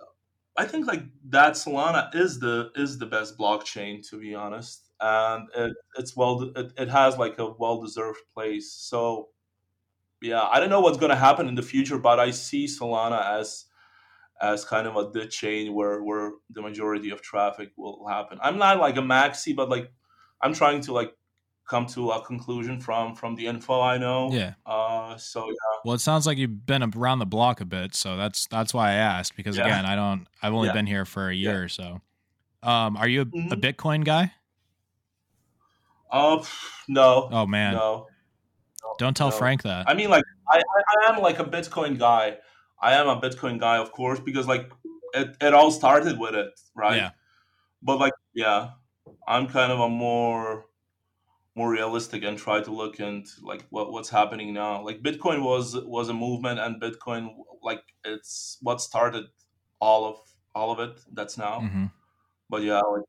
[0.55, 5.47] I think like that Solana is the is the best blockchain to be honest, and
[5.55, 8.71] it, it's well it, it has like a well deserved place.
[8.71, 9.29] So
[10.21, 13.65] yeah, I don't know what's gonna happen in the future, but I see Solana as
[14.41, 18.37] as kind of a the chain where where the majority of traffic will happen.
[18.41, 19.91] I'm not like a maxi, but like
[20.41, 21.15] I'm trying to like
[21.67, 24.31] come to a conclusion from from the info I know.
[24.31, 24.53] Yeah.
[24.65, 25.53] Uh, so yeah.
[25.85, 28.91] Well, it sounds like you've been around the block a bit, so that's that's why
[28.91, 29.65] I asked because yeah.
[29.65, 30.27] again, I don't.
[30.41, 30.73] I've only yeah.
[30.73, 31.59] been here for a year yeah.
[31.59, 32.01] or so.
[32.61, 33.51] Um, are you a, mm-hmm.
[33.51, 34.31] a Bitcoin guy?
[36.11, 36.43] Uh,
[36.87, 37.29] no.
[37.31, 37.73] Oh man.
[37.73, 38.07] No.
[38.83, 39.35] no don't tell no.
[39.35, 39.89] Frank that.
[39.89, 42.37] I mean, like, I, I am like a Bitcoin guy.
[42.81, 44.69] I am a Bitcoin guy, of course, because like
[45.13, 46.97] it, it all started with it, right?
[46.97, 47.11] Yeah.
[47.81, 48.71] But like, yeah,
[49.27, 50.65] I'm kind of a more
[51.55, 54.83] more realistic and try to look into like what, what's happening now.
[54.83, 57.29] Like bitcoin was was a movement and bitcoin
[57.61, 59.25] like it's what started
[59.79, 60.17] all of
[60.55, 61.59] all of it that's now.
[61.59, 61.85] Mm-hmm.
[62.49, 63.03] but yeah like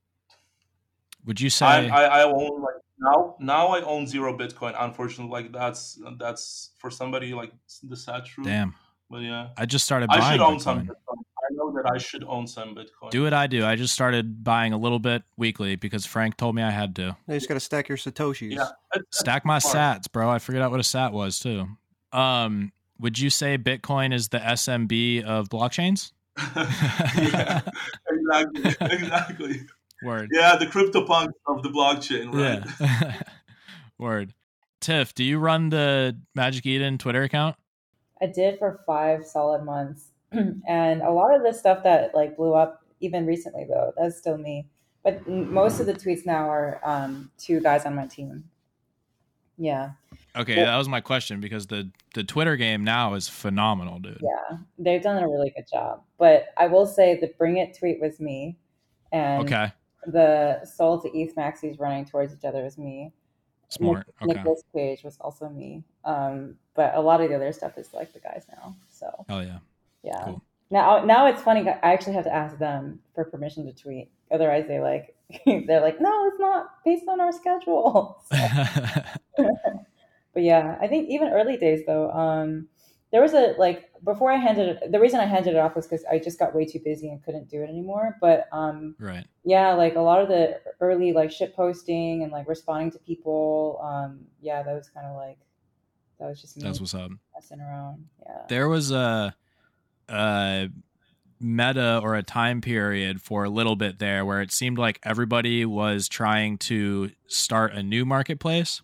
[1.26, 4.74] would you say I, I, I own like now now i own zero bitcoin.
[4.78, 7.52] Unfortunately like that's that's for somebody like
[7.82, 8.46] the sad truth.
[8.46, 8.74] Damn.
[9.10, 9.48] But yeah.
[9.56, 10.60] I just started buying i should own bitcoin.
[10.60, 11.23] some bitcoin
[11.72, 13.10] know that I should own some Bitcoin.
[13.10, 13.64] Do what I do.
[13.64, 17.16] I just started buying a little bit weekly because Frank told me I had to.
[17.28, 18.52] You just got to stack your satoshis.
[18.52, 18.68] Yeah,
[19.10, 20.30] stack my Sats, bro.
[20.30, 21.66] I figured out what a Sat was too.
[22.12, 26.12] Um, would you say Bitcoin is the SMB of blockchains?
[26.56, 27.60] yeah,
[28.08, 29.60] exactly, exactly.
[30.02, 30.30] Word.
[30.32, 32.64] Yeah, the CryptoPunk of the blockchain, right?
[32.80, 33.22] Yeah.
[33.98, 34.34] Word.
[34.80, 37.56] Tiff, do you run the Magic Eden Twitter account?
[38.20, 40.10] I did for five solid months.
[40.68, 44.38] and a lot of the stuff that like blew up even recently though that's still
[44.38, 44.66] me.
[45.02, 48.44] But most of the tweets now are um, two guys on my team.
[49.58, 49.90] Yeah.
[50.34, 54.20] Okay that was my question because the the twitter game now is phenomenal dude.
[54.22, 56.02] Yeah they've done a really good job.
[56.18, 58.56] But i will say the bring it tweet was me
[59.12, 59.72] and okay.
[60.06, 63.12] the sol to eth maxis running towards each other was me.
[63.68, 64.42] Smart okay.
[64.74, 65.82] page was also me.
[66.04, 69.24] Um, but a lot of the other stuff is like the guys now so.
[69.28, 69.58] Oh yeah
[70.04, 70.24] yeah.
[70.24, 70.42] Cool.
[70.70, 71.68] Now, now it's funny.
[71.68, 74.10] I actually have to ask them for permission to tweet.
[74.30, 75.14] Otherwise, they like
[75.46, 78.22] they're like, no, it's not based on our schedule.
[78.30, 82.68] but yeah, I think even early days though, um,
[83.12, 84.92] there was a like before I handed it.
[84.92, 87.22] The reason I handed it off was because I just got way too busy and
[87.22, 88.16] couldn't do it anymore.
[88.20, 92.48] But um, right, yeah, like a lot of the early like shit posting and like
[92.48, 93.80] responding to people.
[93.82, 95.38] Um, yeah, that was kind of like
[96.18, 96.64] that was just me.
[96.64, 97.12] That's what's up.
[97.34, 98.04] Messing around.
[98.26, 98.42] Yeah.
[98.48, 99.34] There was a
[100.08, 100.68] a
[101.40, 105.64] meta or a time period for a little bit there where it seemed like everybody
[105.64, 108.80] was trying to start a new marketplace.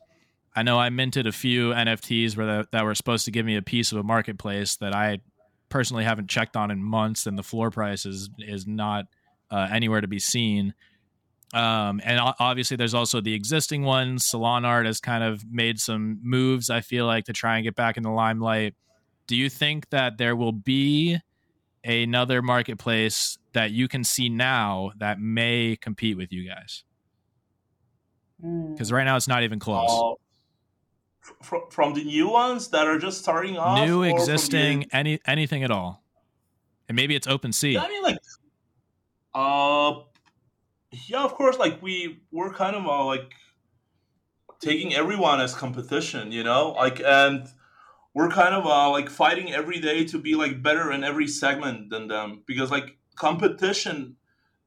[0.55, 3.57] I know I minted a few NFTs where that, that were supposed to give me
[3.57, 5.21] a piece of a marketplace that I
[5.69, 9.07] personally haven't checked on in months, and the floor price is is not
[9.51, 10.75] uh, anywhere to be seen.
[11.55, 14.29] Um, and obviously, there's also the existing ones.
[14.29, 16.69] Solanart has kind of made some moves.
[16.69, 18.75] I feel like to try and get back in the limelight
[19.31, 21.17] do you think that there will be
[21.85, 26.83] another marketplace that you can see now that may compete with you guys?
[28.41, 28.97] Because hmm.
[28.97, 29.89] right now it's not even close.
[29.89, 30.15] Uh,
[31.43, 34.97] from, from the new ones that are just starting off, new, existing, the...
[34.97, 36.03] any anything at all,
[36.89, 37.75] and maybe it's OpenSea.
[37.75, 38.19] Yeah, I mean, like,
[39.33, 39.95] uh,
[41.07, 41.57] yeah, of course.
[41.57, 43.33] Like we we're kind of uh, like
[44.61, 47.47] taking everyone as competition, you know, like and
[48.15, 51.91] we're kind of uh, like fighting every day to be like better in every segment
[51.91, 54.17] than them because like competition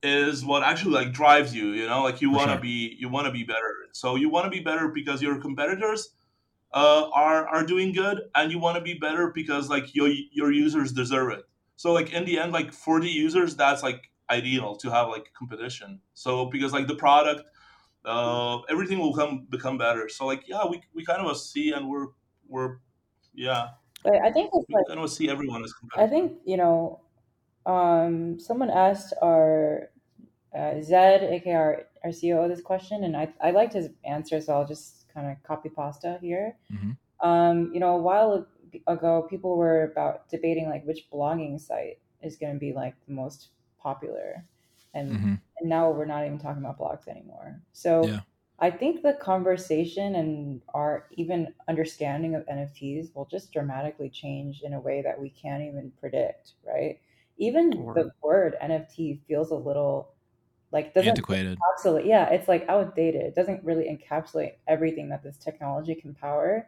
[0.01, 2.61] is what actually like drives you you know like you want to sure.
[2.61, 6.09] be you want to be better so you want to be better because your competitors
[6.73, 10.51] uh, are are doing good and you want to be better because like your your
[10.51, 11.43] users deserve it
[11.75, 15.31] so like in the end like for the users that's like ideal to have like
[15.33, 17.43] competition so because like the product
[18.05, 20.09] uh, everything will come become better.
[20.09, 22.07] So like yeah, we we kind of see and we're
[22.47, 22.77] we're
[23.33, 23.71] yeah.
[24.03, 26.99] But I think it's We like kind of see everyone as I think you know.
[27.65, 29.89] Um, someone asked our
[30.55, 34.53] uh, Zed, aka our, our CEO, this question, and I I liked his answer, so
[34.53, 36.57] I'll just kind of copy pasta here.
[36.71, 36.97] Mhm.
[37.21, 38.47] Um, you know, a while
[38.87, 43.13] ago, people were about debating like which blogging site is going to be like the
[43.13, 43.49] most
[43.79, 44.45] popular,
[44.93, 45.41] and Mhm.
[45.59, 47.61] and now we're not even talking about blogs anymore.
[47.71, 48.21] So Yeah.
[48.59, 54.73] I think the conversation and our even understanding of NFTs will just dramatically change in
[54.73, 56.99] a way that we can't even predict, right?
[57.37, 58.11] Even the Word.
[58.21, 60.13] word NFT feels a little
[60.71, 61.59] like doesn't Antiquated.
[61.61, 63.21] encapsulate yeah, it's like outdated.
[63.23, 66.67] It doesn't really encapsulate everything that this technology can power.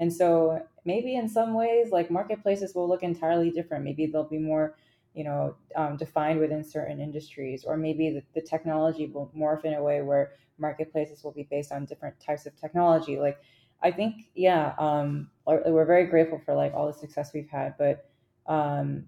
[0.00, 3.84] And so maybe in some ways, like marketplaces will look entirely different.
[3.84, 4.76] Maybe they'll be more,
[5.14, 9.74] you know, um, defined within certain industries, or maybe the, the technology will morph in
[9.74, 13.18] a way where marketplaces will be based on different types of technology.
[13.18, 13.38] Like,
[13.82, 18.10] I think, yeah, um, we're very grateful for like all the success we've had, but
[18.46, 19.06] um,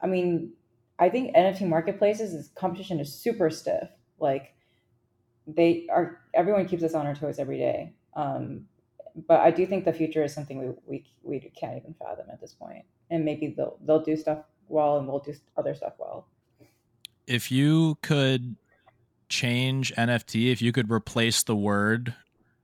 [0.00, 0.52] I mean,
[0.98, 3.88] I think NFT marketplaces is competition is super stiff.
[4.18, 4.54] Like,
[5.46, 7.92] they are everyone keeps us on our toes every day.
[8.14, 8.66] Um,
[9.26, 12.40] but I do think the future is something we, we we can't even fathom at
[12.40, 12.84] this point.
[13.10, 14.38] And maybe they'll they'll do stuff
[14.68, 16.26] well, and we'll do other stuff well.
[17.26, 18.56] If you could
[19.28, 22.14] change NFT, if you could replace the word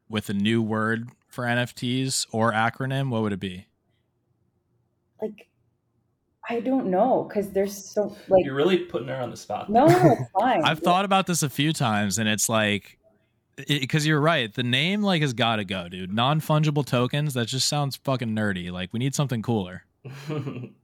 [0.09, 3.67] with a new word for NFTs or acronym, what would it be?
[5.21, 5.49] Like,
[6.49, 9.69] I don't know because there's so like You're really putting her on the spot.
[9.71, 10.63] no, no, it's fine.
[10.65, 12.99] I've thought about this a few times, and it's like,
[13.67, 16.13] because you're right, the name like has got to go, dude.
[16.13, 17.35] Non fungible tokens.
[17.35, 18.71] That just sounds fucking nerdy.
[18.71, 19.85] Like we need something cooler.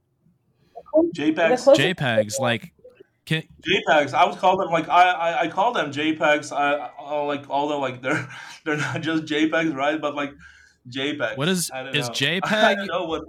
[1.15, 2.73] JPEGs, JPEGs, like,
[3.25, 4.13] can JPEGs.
[4.13, 6.51] I would call them like I I, I call them JPEGs.
[6.51, 8.27] I, I like although like they're
[8.65, 9.99] they're not just JPEGs, right?
[9.99, 10.33] But like
[10.89, 11.37] JPEGs.
[11.37, 12.13] What is- is know.
[12.13, 13.23] JPEG- what.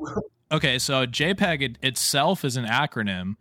[0.52, 3.36] okay, so JPEG it, itself is an acronym,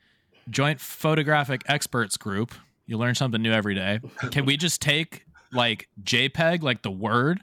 [0.49, 2.53] Joint Photographic Experts Group.
[2.87, 3.99] You learn something new every day.
[4.31, 7.41] Can we just take like JPEG, like the word?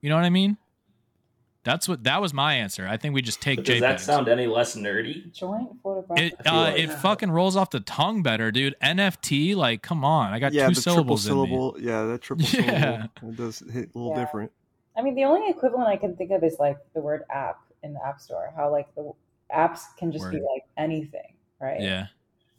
[0.00, 0.56] You know what I mean?
[1.62, 2.86] That's what that was my answer.
[2.88, 3.80] I think we just take Does JPEG.
[3.80, 5.30] that sound any less nerdy?
[5.34, 6.32] joint photographic.
[6.32, 8.74] It uh, like- it fucking rolls off the tongue better, dude.
[8.82, 11.46] NFT, like, come on, I got yeah, two the triple syllables in me.
[11.46, 11.76] syllable.
[11.80, 13.06] Yeah, that triple Yeah.
[13.20, 13.30] syllable.
[13.30, 14.24] It does hit a little Yeah.
[14.24, 14.52] different.
[14.96, 17.92] I mean, the only equivalent I can think of is like the word app in
[17.94, 18.52] the app store.
[18.56, 19.12] How like the
[19.54, 21.80] apps can just be like anything, right?
[21.80, 22.06] Yeah,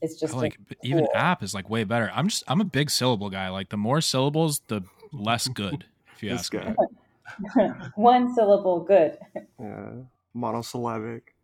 [0.02, 2.12] It's just I like but even app is like way better.
[2.14, 3.50] I'm just I'm a big syllable guy.
[3.50, 5.86] Like the more syllables, the less good.
[6.16, 6.60] If you This ask me.
[7.56, 7.68] Guy.
[7.96, 9.18] one syllable good.
[9.60, 9.92] Yeah,
[10.34, 11.36] monosyllabic.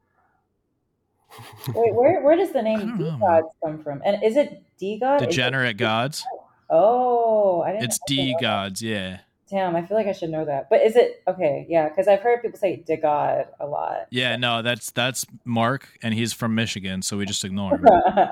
[1.74, 4.02] Wait, where where does the name DeGods come from?
[4.06, 5.18] And is it DeGod?
[5.18, 6.24] Is it- Degenerate gods.
[6.70, 7.84] Oh, I didn't.
[7.86, 8.42] It's D know that.
[8.42, 8.82] gods.
[8.82, 9.20] Yeah,
[9.50, 10.70] Damn, I feel like I should know that.
[10.70, 11.66] But is it okay?
[11.70, 14.08] Yeah, because I've heard people say "de-God" a lot.
[14.10, 14.36] yeah.
[14.36, 17.86] No, that's that's Mark, and he's from Michigan, so we just ignore him.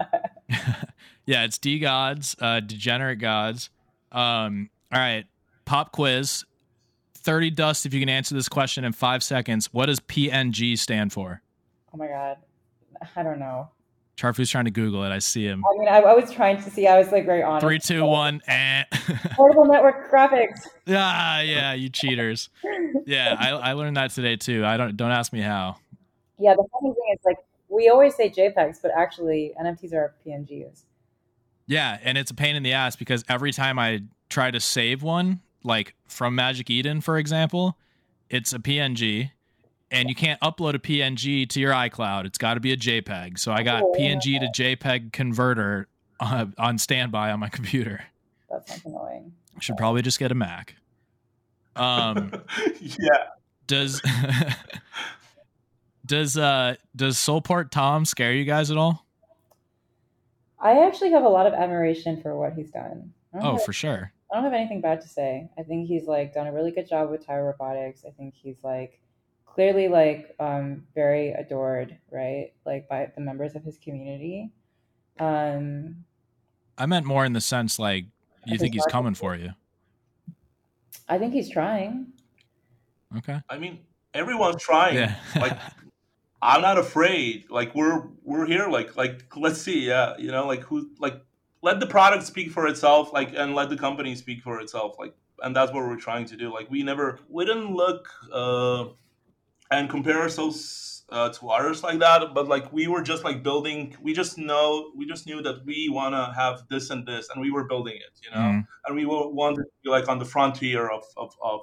[1.26, 3.70] yeah, it's D gods, uh, degenerate gods.
[4.12, 5.26] Um, all right,
[5.64, 6.44] pop quiz.
[7.26, 7.86] Thirty dust.
[7.86, 11.42] If you can answer this question in five seconds, what does PNG stand for?
[11.96, 12.38] oh my god,
[13.16, 13.70] I don't know.
[14.18, 15.10] ChartFu's trying to Google it.
[15.10, 15.62] I see him.
[15.66, 16.88] I mean, I, I was trying to see.
[16.88, 17.66] I was like very honest.
[17.66, 18.84] Three, two, one, eh.
[19.32, 20.68] Portable network graphics.
[20.88, 22.50] ah, yeah, you cheaters.
[23.06, 24.66] Yeah, I, I learned that today too.
[24.66, 25.78] I don't don't ask me how.
[26.38, 27.38] Yeah, the funny thing is, like,
[27.70, 30.84] we always say JPEGs, but actually NFTs are PNGs.
[31.66, 35.02] Yeah, and it's a pain in the ass because every time I try to save
[35.02, 37.78] one, like from Magic Eden, for example,
[38.30, 39.32] it's a PNG,
[39.92, 42.26] and you can't upload a PNG to your iCloud.
[42.26, 43.38] It's got to be a JPEG.
[43.40, 43.94] So I got Oh.
[43.98, 45.88] PNG to JPEG converter
[46.20, 48.04] uh, on standby on my computer.
[48.50, 49.34] That sounds annoying.
[49.58, 50.76] I should probably just get a Mac.
[51.76, 52.32] Um,
[52.80, 53.26] yeah.
[53.68, 54.02] does
[56.06, 59.06] does uh does Solport Tom scare you guys at all?
[60.60, 63.14] I actually have a lot of admiration for what he's done.
[63.34, 64.12] Oh, for sure.
[64.36, 65.50] I don't have anything bad to say.
[65.58, 68.04] I think he's like done a really good job with Taiyo Robotics.
[68.06, 69.00] I think he's like
[69.46, 72.52] clearly like um very adored, right?
[72.66, 74.52] Like by the members of his community.
[75.22, 76.04] Um
[76.78, 78.04] I meant more in the sense like
[78.46, 79.52] you His think he's market- coming for you.
[81.08, 82.08] I think he's trying.
[83.18, 83.40] Okay.
[83.50, 83.80] I mean,
[84.14, 84.96] everyone's trying.
[84.96, 85.16] Yeah.
[85.38, 85.58] like,
[86.42, 87.46] I'm not afraid.
[87.50, 88.68] Like, we're we're here.
[88.68, 89.88] Like, like let's see.
[89.88, 91.22] Yeah, you know, like who like
[91.62, 93.14] let the product speak for itself.
[93.14, 94.96] Like, and let the company speak for itself.
[95.00, 96.54] Like, and that's what we're trying to do.
[96.54, 98.86] Like, we never we didn't look uh
[99.72, 103.96] and compare ourselves uh, to others like that but like we were just like building
[104.02, 107.42] we just know we just knew that we want to have this and this and
[107.42, 108.68] we were building it you know Mhm.
[108.86, 111.62] and we were, wanted to be like on the frontier of of of,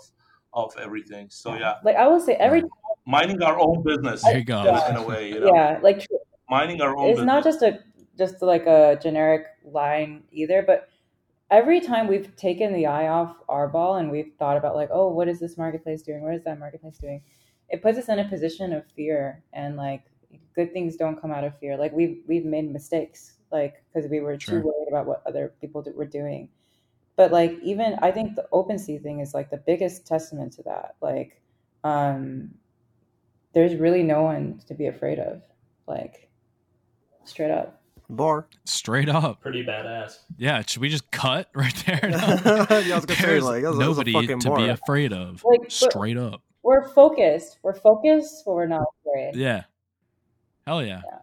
[0.53, 2.63] of everything so yeah Like I will say every
[3.05, 4.63] mining our own business There you go.
[4.91, 6.07] In a way you know yeah, like
[6.49, 7.81] mining our own it's business not just a
[8.19, 10.89] just like a generic line either, but
[11.51, 15.09] every time we've taken the eye off our ball and we've thought about like, oh,
[15.09, 16.23] what is this marketplace doing?
[16.23, 17.23] What is that marketplace doing?
[17.69, 20.05] It puts us in a position of fear and like
[20.55, 21.77] good things don't come out of fear.
[21.77, 24.61] Like we've we've made mistakes, like because we were Sure.
[24.61, 26.49] too worried about what other people do- were doing.
[27.17, 30.63] But like even I think the open sea thing is like the biggest testament to
[30.65, 30.97] that.
[31.01, 31.41] Like,
[31.85, 32.55] um,
[33.55, 35.43] there's really no one to be afraid of.
[35.87, 36.31] Like,
[37.25, 37.82] straight up.
[38.17, 38.47] Bar.
[38.65, 39.41] Straight up.
[39.41, 40.19] Pretty badass.
[40.37, 42.01] Yeah, should we just cut right there?
[42.11, 44.69] Yeah, I was gonna say, There's like, that was- that a nobody fucking to be
[44.69, 45.43] afraid of.
[45.45, 46.43] Like, Straight up.
[46.63, 47.59] We're focused.
[47.63, 49.35] We're focused, but we're not afraid.
[49.37, 49.65] Yeah.
[50.67, 51.03] Hell yeah.
[51.05, 51.19] Yeah.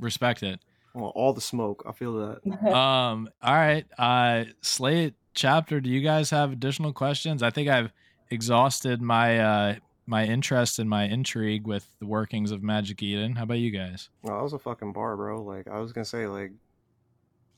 [0.00, 0.60] Respect it.
[0.94, 1.82] Well, all the smoke.
[1.88, 2.72] I feel that.
[2.74, 7.92] um all right uh slate chapter do you guys have additional questions i think i've
[8.30, 9.74] exhausted my uh
[10.06, 14.08] my interest and my intrigue with the workings of magic eden how about you guys
[14.24, 15.42] No, that was a fucking bar, bro.
[15.42, 16.52] Like I was gonna say, like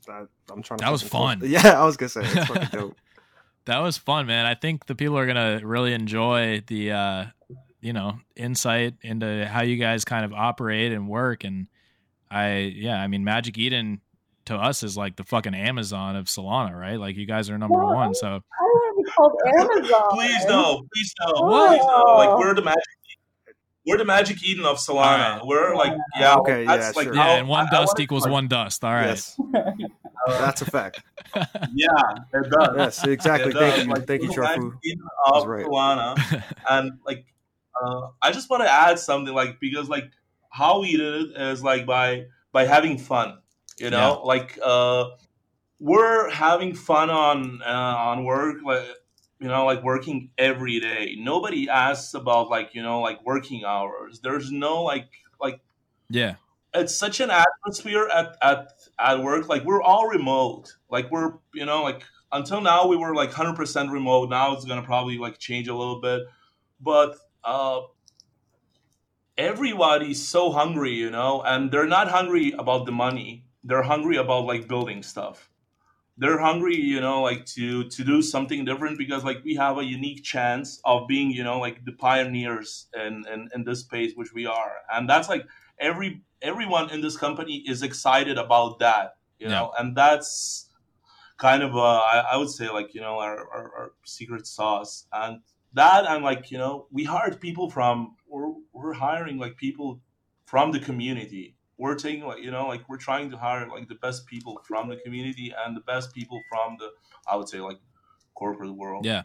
[0.09, 0.79] I, I'm trying.
[0.79, 1.41] to That was fucking close- fun.
[1.51, 2.97] Yeah, I was gonna say it's fucking dope.
[3.67, 7.27] that was fun man i think the people are gonna really enjoy the uh
[7.83, 11.67] you know insight into how you guys kind of operate and work and
[12.31, 14.01] i yeah i mean magic eden
[14.47, 17.77] to us is like the fucking amazon of solana right like you guys are number
[17.77, 20.19] Well, one so I don't want to be called Amazon.
[20.19, 21.69] please no please no What?
[21.71, 22.83] please no like we're the magic
[23.87, 25.47] we're the magic eden of solana Alright.
[25.47, 27.15] we're like yeah Okay, that's yeah, like sure.
[27.15, 29.37] yeah and one I- I dust wanna- equals like, one dust all right Yes,
[30.27, 31.03] that's a fact.
[31.75, 31.89] yeah
[32.35, 33.51] it does Yes, exactly.
[33.51, 34.63] It Thank you, Like, thank you, we're ChartFu.
[34.63, 35.65] magic Eden of right.
[35.67, 36.43] Solana.
[36.71, 37.25] and like
[37.83, 40.11] uh, I just want to add something like because like
[40.51, 43.39] how we did it is like by by having fun,
[43.79, 45.05] you know, like uh,
[45.79, 47.69] we're having fun on uh,
[48.11, 48.85] on work, like
[49.41, 51.17] you know, like working every day.
[51.19, 54.21] Nobody asks about like you know like working hours.
[54.21, 55.09] There's no like
[55.41, 55.61] like
[56.11, 56.35] yeah.
[56.75, 59.49] it's such an atmosphere at, at at work.
[59.49, 60.77] Like we're all remote.
[60.91, 62.03] Like we're you know like
[62.33, 64.31] until now we were like 100% remote.
[64.31, 66.23] Now it's gonna probably like change a little bit.
[66.81, 67.83] But uh
[69.37, 73.45] everybody's so hungry you know and they're not hungry about the money.
[73.63, 75.48] They're hungry about like building stuff
[76.19, 79.85] they're hungry you know like to to do something different because like we have a
[79.85, 84.33] unique chance of being you know like the pioneers in in, in this space which
[84.33, 84.73] we are.
[84.93, 85.47] And that's like
[85.79, 89.73] every everyone in this company is excited about that you know?
[89.79, 90.69] And that's
[91.37, 95.07] kind of uh, I, I would say like you know our, our, our secret sauce.
[95.13, 95.41] And
[95.75, 100.01] that and like you know we hired people from we're, we're hiring like people
[100.47, 103.95] from the community we're taking like you know like we're trying to hire like the
[103.97, 106.89] best people from the community and the best people from the
[107.31, 107.79] i would say like
[108.35, 109.05] corporate world.
[109.05, 109.23] Yeah.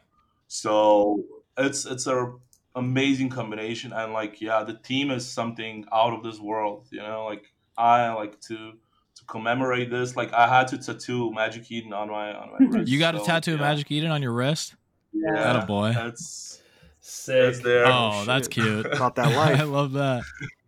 [0.47, 1.23] So
[1.57, 2.33] it's it's a
[2.75, 7.23] amazing combination and like yeah the team is something out of this world you know
[7.25, 7.45] like
[7.77, 8.71] i like to
[9.15, 10.15] to commemorate this.
[10.15, 13.19] Like i had to tattoo magic eden on my on my wrist you got a
[13.19, 14.75] So, tattoo of magic eden on your wrist?
[15.13, 15.51] Yeah.
[15.51, 15.91] Atta boy.
[15.93, 16.61] that's
[16.99, 17.35] Sick.
[17.35, 17.85] that's there.
[17.85, 18.63] Oh that's shit.
[18.65, 18.85] cute.
[18.87, 19.27] About that
[19.59, 20.23] i love that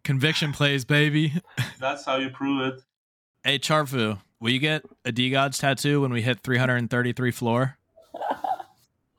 [0.05, 1.33] conviction plays baby
[1.79, 2.81] that's how you prove it
[3.43, 7.77] hey ChartFu will you get a DeGods tattoo when we hit 333 floor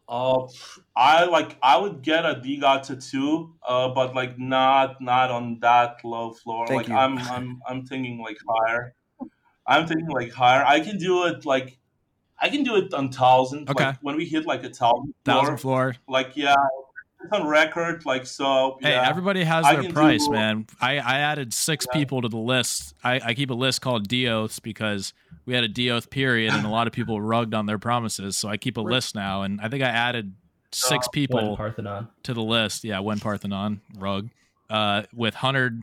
[0.09, 0.47] Uh,
[0.95, 5.99] I like I would get a DeGod tattoo, uh, but like not not on that
[6.05, 6.67] low floor.
[6.67, 6.95] Thank like you.
[6.95, 8.95] I'm I'm I'm thinking like higher.
[9.67, 10.65] I'm thinking like higher.
[10.65, 11.79] I can do it like
[12.39, 13.69] I can do it on thousand.
[13.69, 13.85] Okay.
[13.85, 16.55] Like when we hit like a thousand thousand floor, floor like yeah,
[17.23, 18.05] it's on record.
[18.07, 18.79] Like so.
[18.81, 19.09] Hey, yeah.
[19.09, 20.67] everybody has I their price, do- man.
[20.81, 21.99] I, I added six Yeah.
[21.99, 22.95] people to the list.
[23.03, 25.13] I, I keep a list called Deoths because
[25.45, 28.37] we had a Deoth period and a lot of people rugged on their promises.
[28.37, 30.35] So I keep a list now, and I think I added
[30.73, 32.09] six When people Parthenon.
[32.25, 32.85] to the list.
[32.85, 34.29] Yeah, when Parthenon rug
[34.69, 35.83] uh, with 100,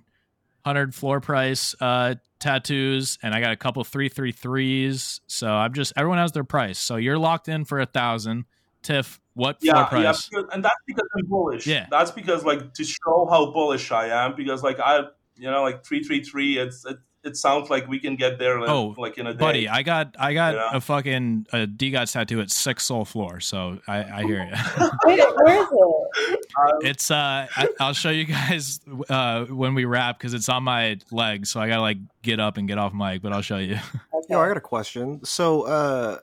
[0.63, 5.21] 100 floor price uh, tattoos, and I got a couple three three threes.
[5.27, 6.77] So I'm just everyone has their price.
[6.79, 8.45] So you're locked in for a thousand.
[8.83, 11.65] Tiff, what floor yeah, yeah, because- and that's because I'm bullish.
[11.65, 11.87] Yeah.
[11.89, 14.35] that's because like to show how bullish I am.
[14.35, 15.05] Because like I,
[15.35, 16.57] you know, like three three three.
[16.59, 18.59] It's it, it sounds like we can get there.
[18.59, 19.39] Like, Oh, like in a day.
[19.39, 20.69] Buddy, I got I got Yeah.
[20.73, 24.87] a fucking a DeGod tattoo at six sol floor, so I, I hear you.
[25.05, 26.39] Wait, where is it?
[26.85, 30.97] it's uh, I, I'll show you guys uh when we wrap because it's on my
[31.11, 33.75] leg, so I gotta like get up and get off mic, but I'll show you.
[34.13, 34.25] Okay.
[34.29, 35.23] Yo, I got a question.
[35.25, 36.17] So, uh,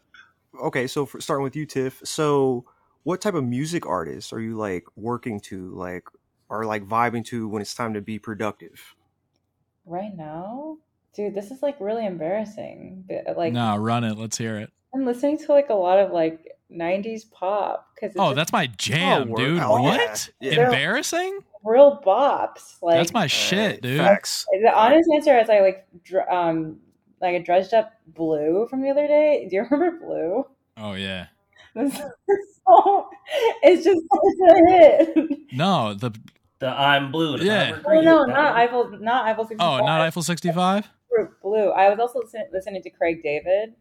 [0.61, 2.01] okay, so for, starting with you, Tiff.
[2.05, 2.65] So,
[3.03, 5.71] what type of music artists are you like working to?
[5.75, 6.05] Like,
[6.49, 8.95] are like vibing to when it's time to be productive?
[9.87, 10.79] Right now,
[11.15, 13.09] dude, this is like really embarrassing.
[13.37, 14.17] Like no, run it.
[14.19, 14.71] Let's hear it.
[14.95, 19.31] I'm listening to like a lot of like '90s pop because Oh, that's my jam,
[19.31, 19.39] word.
[19.39, 19.61] dude.
[19.61, 20.31] Oh, what?
[20.41, 20.67] Yeah.
[20.67, 21.41] Embarrassing?
[21.65, 22.77] real bops.
[22.83, 23.99] Like That's my shit, dude.
[23.99, 24.47] Facts.
[24.63, 25.87] the honest answer is I like
[26.31, 26.79] um
[27.21, 29.47] like a dredged up blue from the other day.
[29.51, 30.45] Do you remember blue?
[30.77, 31.27] Oh yeah.
[31.75, 31.95] This
[32.67, 33.09] song,
[33.63, 35.39] it's just such a hit.
[35.53, 36.11] No, the
[36.59, 37.39] The I'm blue.
[37.39, 37.79] the Yeah.
[37.87, 38.57] Oh no, not.
[38.57, 39.81] Eiffel, not Eiffel 65.
[39.81, 40.89] oh, not Eiffel 65.
[41.43, 41.71] Blue.
[41.71, 42.21] I was also
[42.53, 43.75] listening to Craig David.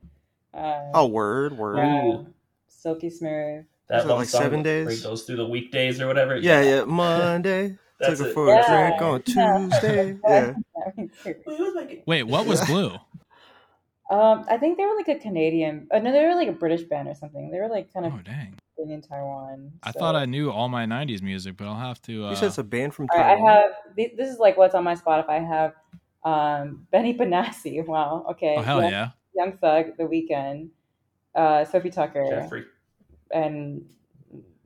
[0.53, 1.78] Uh, Oh, word, word.
[1.78, 2.24] yeah.
[2.68, 3.66] Silky Smooth.
[3.88, 4.98] That Was like song seven where days?
[5.02, 6.38] he goes through the weekdays or whatever.
[6.38, 6.84] Yeah, yeah.
[6.86, 7.78] Monday.
[7.99, 8.34] That's Took her it.
[8.34, 8.88] for Yeah.
[8.88, 9.22] a drink on
[9.72, 10.18] Tuesday.
[10.28, 10.53] Yeah.
[12.06, 12.91] Wait, what was Blue?
[14.10, 15.88] Um, I think they were like a Canadian.
[15.91, 17.52] Uh, no, they were like a British band or something.
[17.52, 18.56] They were like kind of Oh dang.
[18.77, 19.72] big in Taiwan.
[19.84, 22.48] I thought I knew all my 90s music, but I'll have to uh You said
[22.48, 23.30] it's a band from Taiwan.
[23.48, 23.72] I have.
[23.95, 25.30] This is like what's on my Spotify.
[25.30, 25.73] I have
[26.23, 27.86] um, Benny Benassi.
[27.88, 28.26] Wow.
[28.31, 28.56] Okay.
[28.57, 29.10] Oh hell Young, yeah.
[29.36, 30.69] Young Thug, The Weeknd,
[31.36, 32.65] uh, Sophie Tucker, Jeffrey.
[33.31, 33.86] and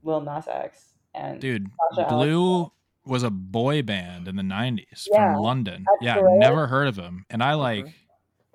[0.03, 0.93] Lil Nas X.
[1.13, 2.71] And Dude, Sasha Blue
[3.05, 5.83] was a boy band in the 90s Yeah, from London.
[5.85, 6.37] that's Yeah, correct.
[6.39, 7.25] never heard of him.
[7.29, 7.85] And I like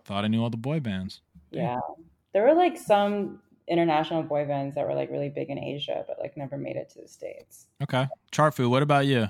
[0.08, 1.20] thought I knew all the boy bands.
[1.50, 1.78] Yeah.
[2.32, 6.18] There were like some international boy bands that were like really big in Asia, but
[6.18, 7.66] like never made it to the States.
[7.82, 8.06] Okay.
[8.32, 9.28] ChartFu, what about you?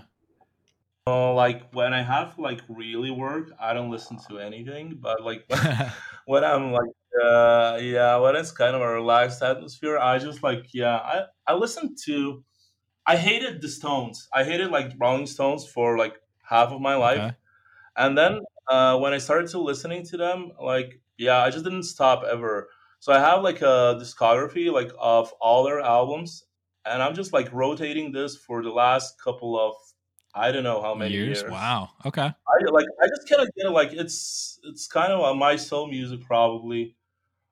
[1.06, 4.98] Oh, like when I have like really work, I don't listen to anything.
[5.00, 5.50] But like
[6.26, 6.94] when I'm like,
[7.24, 11.54] uh, yeah, when it's kind of a relaxed atmosphere, I just like, yeah, I I
[11.54, 12.44] listen to.
[13.06, 14.28] I hated the Stones.
[14.34, 17.36] I hated like Rolling Stones for like half of my life, Okay.
[17.96, 21.84] and then uh, when I started to listening to them, like, yeah, I just didn't
[21.84, 22.68] stop ever.
[23.00, 26.44] So I have like a discography like of all their albums,
[26.84, 29.74] and I'm just like rotating this for the last couple of
[30.34, 31.42] I don't know how many years.
[31.44, 31.90] Wow.
[32.04, 32.22] Okay.
[32.22, 35.88] I like I just kind of get it like it's it's kind of my soul
[35.88, 36.96] music probably.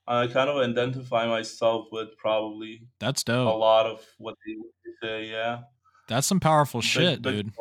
[0.09, 3.53] I kind of identify myself with probably That's dope.
[3.53, 4.55] a lot of what they
[5.03, 5.31] say.
[5.31, 5.63] Yeah,
[6.07, 7.53] That's some powerful shit, dude.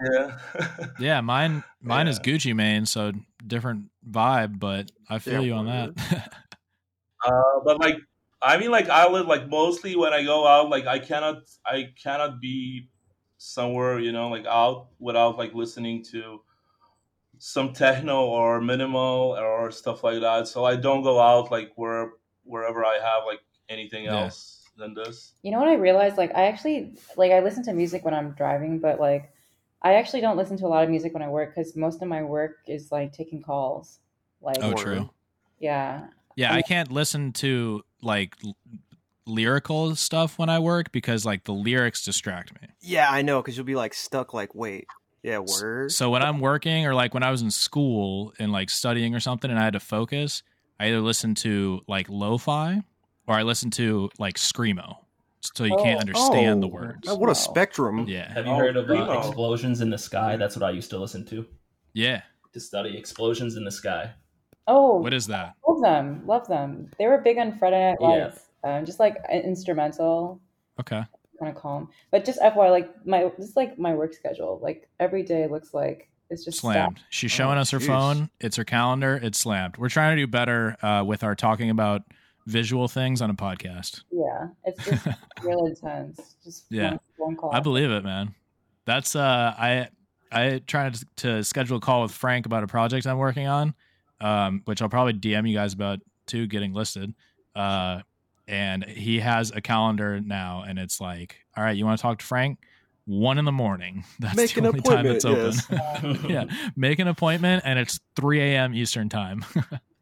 [0.00, 0.38] Yeah,
[0.98, 3.12] Yeah, mine mine is Gucci Mane, so
[3.46, 6.30] different vibe, but I feel Yeah, you on that.
[7.24, 7.96] uh, but like
[8.40, 11.92] I mean, like I live like mostly when I go out, like I cannot I
[12.00, 12.90] cannot be
[13.38, 16.42] somewhere you know like out without like listening to
[17.38, 20.48] some techno or minimal or stuff like that.
[20.48, 22.12] So I don't go out like where
[22.44, 24.12] wherever I have like anything Yeah.
[24.12, 25.34] else than this.
[25.42, 26.16] You know what I realized?
[26.16, 29.32] Like I actually like I listen to music when I'm driving, but like
[29.82, 32.08] I actually don't listen to a lot of music when I work because most of
[32.08, 34.00] my work is like taking calls.
[34.40, 35.10] Like oh, true.
[35.58, 36.06] yeah,
[36.36, 38.56] Yeah, I can't listen to like l-
[39.26, 42.68] lyrical stuff when I work because like the lyrics distract me.
[42.80, 44.34] Yeah, I know, because you'll be like stuck.
[44.34, 44.86] Like, wait,
[45.22, 45.96] yeah, words.
[45.96, 49.20] So when I'm working or like when I was in school and like studying or
[49.20, 50.42] something and I had to focus,
[50.78, 52.82] I either listen to like lo-fi
[53.26, 54.96] or I listen to like screamo.
[55.40, 56.00] So you can't Oh.
[56.00, 57.08] understand the Oh, words.
[57.16, 58.06] What a spectrum.
[58.08, 58.32] Yeah.
[58.32, 60.36] Have you Oh, heard of uh, Explosions in the Sky?
[60.36, 61.46] That's what I used to listen to
[61.94, 62.22] Yeah.
[62.52, 64.12] to study explosions in the sky.
[64.66, 65.54] Oh, What is that?
[65.66, 66.90] love them, love them.
[66.98, 68.30] They were big on Friday Night Yeah.
[68.64, 70.40] Um, just like instrumental,
[70.80, 71.02] Okay.
[71.38, 71.88] kind of calm.
[72.10, 74.58] But just FYI, like my this is like my work schedule.
[74.62, 77.00] Like every day looks like it's just Slammed.
[77.08, 77.86] She's showing Oh, us her jeez.
[77.86, 78.30] phone.
[78.40, 79.18] It's her calendar.
[79.22, 79.76] It's slammed.
[79.78, 82.02] We're trying to do better uh, with our talking about
[82.48, 84.02] visual things on a podcast.
[84.10, 85.06] Yeah, it's just
[85.42, 86.36] real intense.
[86.42, 86.90] Just Yeah.
[86.90, 87.54] one, one call.
[87.54, 88.34] I believe it, man.
[88.86, 89.88] That's uh I
[90.32, 93.74] I tried to, to schedule a call with Frank about a project I'm working on,
[94.20, 97.14] um, which I'll probably DM you guys about too, getting listed.
[97.54, 98.00] Uh,
[98.46, 102.18] and he has a calendar now, and it's like, all right, you want to talk
[102.20, 102.58] to Frank?
[103.04, 104.04] One in the morning.
[104.20, 105.58] That's Make the an only time it's open.
[105.70, 106.44] appointment, yeah,
[106.76, 108.74] make an appointment, and it's 3 a.m.
[108.74, 109.44] Eastern time.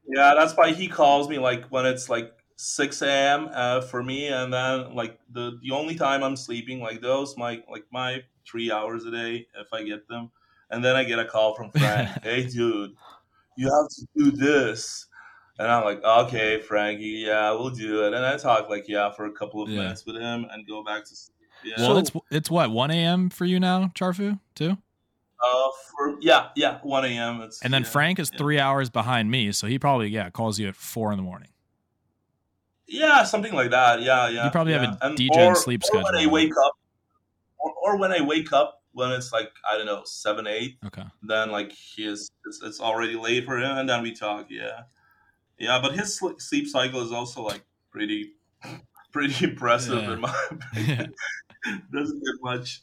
[0.09, 3.48] Yeah, that's why he calls me like when it's like six a.m.
[3.52, 7.62] Uh, for me, and then like the the only time I'm sleeping, like those my
[7.70, 10.30] like my three hours a day if I get them,
[10.70, 12.08] and then I get a call from Frank.
[12.22, 12.92] hey, dude,
[13.56, 15.06] you have to do this,
[15.58, 18.14] and I'm like, okay, Frankie, yeah, we'll do it.
[18.14, 19.80] And I talk like yeah for a couple of Yeah.
[19.82, 21.36] minutes with him and go back to sleep.
[21.64, 21.74] Yeah.
[21.78, 23.30] well, So- it's it's what 1 a.m.
[23.30, 24.76] for you now, ChartFu, too.
[25.42, 27.40] uh, for yeah, yeah, one a.m.
[27.42, 30.58] It's And then yeah, Frank is three hours behind me, so he probably yeah calls
[30.58, 31.48] you at four in the morning.
[32.88, 34.02] Yeah, something like that.
[34.02, 34.44] Yeah, yeah.
[34.44, 36.72] You probably have a And- DJ and or- sleep or When I wake up,
[37.58, 41.02] or, or when I wake up when it's like I don't know seven, eight, Okay.
[41.22, 44.46] then like he is it's, it's already late for him, and then we talk.
[44.48, 44.82] Yeah,
[45.58, 45.80] yeah.
[45.82, 48.32] But his sleep cycle is also like pretty,
[49.12, 50.12] pretty impressive Yeah.
[50.12, 51.14] in my opinion.
[51.92, 52.82] Doesn't get much.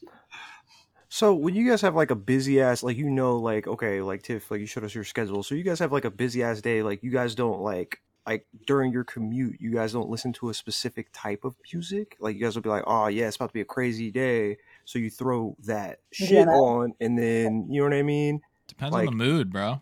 [1.08, 4.22] So when you guys have like a busy ass, like you know, like okay, like
[4.22, 5.42] Tiff, like you showed us your schedule.
[5.42, 6.82] So you guys have like a busy ass day.
[6.82, 10.54] Like you guys don't like like during your commute, you guys don't listen to a
[10.54, 12.16] specific type of music.
[12.20, 14.56] Like you guys will be like, oh yeah, it's about to be a crazy day,
[14.84, 16.46] so you throw that shit Yeah.
[16.46, 18.40] on, and then you know what I mean.
[18.66, 19.80] Depends Like- on the mood, bro.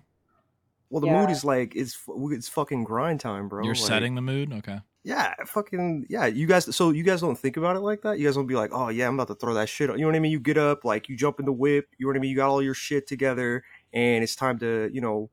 [0.91, 1.21] Well, the Yeah.
[1.21, 1.99] mood is like it's
[2.31, 3.65] it's fucking grind time, bro.
[3.65, 4.53] You're Like, setting the mood.
[4.53, 4.81] Okay.
[5.05, 6.27] Yeah, fucking yeah.
[6.27, 8.19] You guys, so you guys don't think about it like that.
[8.19, 9.89] You guys don't be like, oh yeah, I'm about to throw that shit.
[9.91, 9.99] on.
[9.99, 10.31] You know what I mean?
[10.33, 11.89] You get up, like you jump in the whip.
[11.99, 12.31] You know what I mean?
[12.31, 15.31] You got all your shit together, and it's time to you know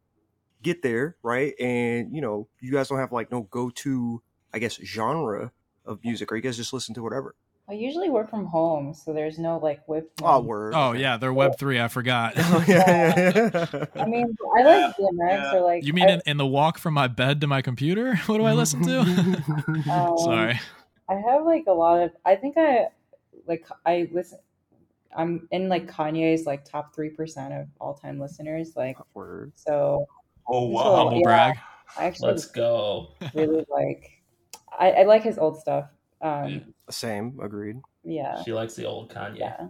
[0.61, 1.53] get there, right?
[1.59, 4.21] And you know, you guys don't have like no go to,
[4.53, 5.51] I guess, genre
[5.85, 7.35] of music, or you guys just listen to whatever.
[7.69, 10.05] I usually work from home, so there's no like web.
[10.23, 10.73] Oh, word.
[10.75, 11.79] Oh yeah, they're Web three.
[11.79, 12.33] I forgot.
[12.37, 13.85] Oh, yeah, yeah, yeah.
[13.95, 15.55] I mean, I like DMX Yeah.
[15.55, 15.85] or like.
[15.85, 18.15] you mean I, in, in the walk from my bed to my computer?
[18.25, 18.99] What do I listen to?
[19.91, 20.59] um, Sorry.
[21.07, 22.11] I have like a lot of.
[22.25, 22.87] I think I
[23.45, 24.39] like I listen.
[25.15, 28.73] I'm in like Kanye's like top three percent of all time listeners.
[28.75, 29.51] Like Word.
[29.55, 30.07] so,
[30.49, 30.95] Oh So, wow!
[30.95, 31.23] Humble yeah.
[31.23, 31.57] brag.
[31.97, 33.09] I actually Let's go.
[33.33, 34.11] really like.
[34.77, 35.85] I, I like his old stuff.
[36.21, 37.37] Um, Same.
[37.41, 37.77] Agreed.
[38.03, 39.39] yeah, She likes the old Kanye.
[39.39, 39.67] yeah.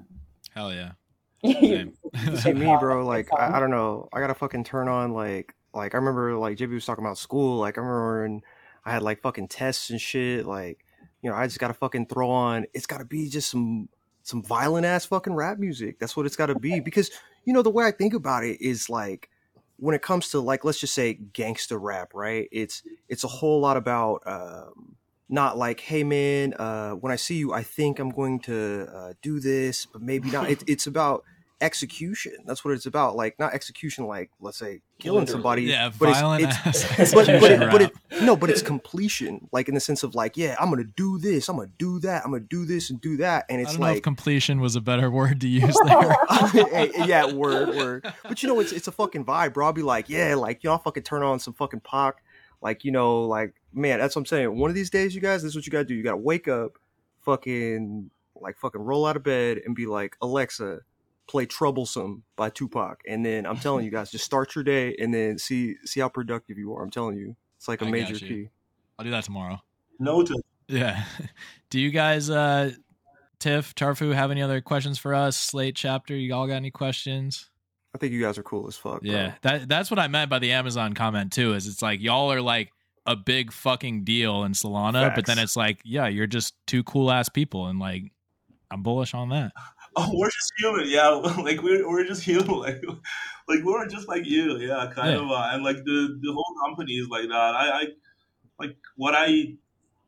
[0.54, 0.92] Hell yeah.
[1.44, 1.94] You-
[2.38, 3.06] See me, bro.
[3.06, 3.58] Like I.
[3.58, 4.08] I don't know.
[4.14, 7.58] I gotta fucking turn on like like I remember like JB was talking about school.
[7.60, 8.42] Like I remember when
[8.86, 10.46] I had like fucking tests and shit.
[10.46, 10.86] Like
[11.22, 12.66] you know I just gotta fucking throw on.
[12.74, 13.88] It's gotta be just some
[14.24, 15.98] some violent ass fucking rap music.
[16.00, 17.10] That's what it's gotta be because
[17.46, 19.30] you know the way I think about it is like
[19.80, 22.48] when it comes to like let's just say gangster rap, right?
[22.52, 24.22] It's it's a whole lot about.
[24.26, 24.96] um
[25.30, 29.14] not like, hey man, uh, when I see you, I think I'm going to uh,
[29.22, 30.50] do this, but maybe not.
[30.50, 31.24] It, it's about
[31.62, 32.34] execution.
[32.46, 33.16] That's what it's about.
[33.16, 35.32] Like not execution, like let's say killing Literally.
[35.32, 35.62] somebody.
[35.64, 37.92] Yeah, but it's- violent it's, ass but, but, it, but it,
[38.22, 39.48] no, but it's completion.
[39.52, 42.24] Like in the sense of like, yeah, I'm gonna do this, I'm gonna do that,
[42.26, 44.60] I'm gonna do this and do that, and I it's don't know if like, completion
[44.60, 46.16] was a better word to use there.
[47.06, 48.14] Yeah, word, word.
[48.24, 49.68] But you know, it's it's a fucking vibe, bro.
[49.68, 52.24] I'll be like, yeah, like y'all fucking turn on some fucking Pac,
[52.62, 54.58] like you know, like man, that's what I'm saying.
[54.58, 55.94] One of these days, you guys, this is what you gotta do.
[55.94, 56.78] You gotta wake up,
[57.22, 58.10] fucking
[58.42, 60.80] like fucking roll out of bed and be like, Alexa,
[61.30, 65.14] play Troublesome by Tupac, and then I'm telling you guys, just start your day and
[65.14, 66.84] then see see how productive you are.
[66.84, 68.50] I'm telling you, it's like a I major key.
[68.98, 69.62] I'll do that tomorrow.
[70.00, 70.42] Noted.
[70.68, 71.04] Yeah.
[71.70, 72.72] Do you guys, uh,
[73.40, 75.38] Tiff, ChartFu, have any other questions for us?
[75.38, 77.50] Slate chapter, you all got any questions?
[77.94, 79.02] I think you guys are cool as fuck.
[79.02, 79.12] bro.
[79.12, 81.54] Yeah, that that's what I meant by the Amazon comment too.
[81.54, 82.72] Is it's like y'all are like
[83.06, 87.12] a big fucking deal in Solana, but then it's like, yeah, you're just two cool
[87.12, 88.12] ass people, and like,
[88.72, 89.52] I'm bullish on that.
[89.96, 91.10] Oh, we're just human, yeah.
[91.44, 92.84] Like we're we're just human, like
[93.48, 95.22] like we're just like you, yeah, kind Yeah.
[95.26, 95.32] of.
[95.32, 97.56] Uh, and like the the whole company is like that.
[97.56, 97.86] I, I
[98.60, 99.56] like what I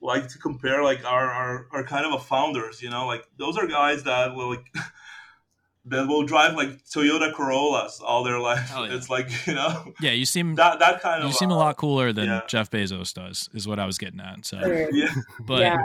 [0.02, 3.58] like to compare like our, our our kind of a founders, you know, like those
[3.58, 4.66] are guys that will like
[5.86, 8.70] that will drive like Toyota Corollas all their life.
[8.72, 8.94] Yeah.
[8.96, 11.58] It's like you know Yeah, you seem that that kind of you seem a uh,
[11.58, 12.42] lot cooler than yeah.
[12.48, 13.50] Jeff Bezos does.
[13.54, 14.46] Is what I was getting at.
[14.46, 14.60] So,
[14.92, 15.14] Yeah,
[15.46, 15.80] but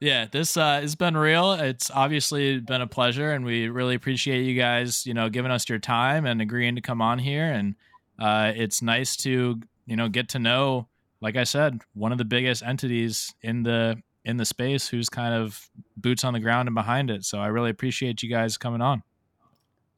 [0.00, 0.22] Yeah.
[0.22, 1.52] yeah, this uh, has been real.
[1.52, 5.68] It's obviously been a pleasure, and we really appreciate you guys, you know, giving us
[5.68, 7.44] your time and agreeing to come on here.
[7.44, 7.74] And
[8.18, 10.88] uh, it's nice to, you know, get to know,
[11.20, 15.32] like I said, one of the biggest entities in the in the space, who's kind
[15.34, 17.24] of boots on the ground and behind it.
[17.24, 19.02] So I really appreciate you guys coming on.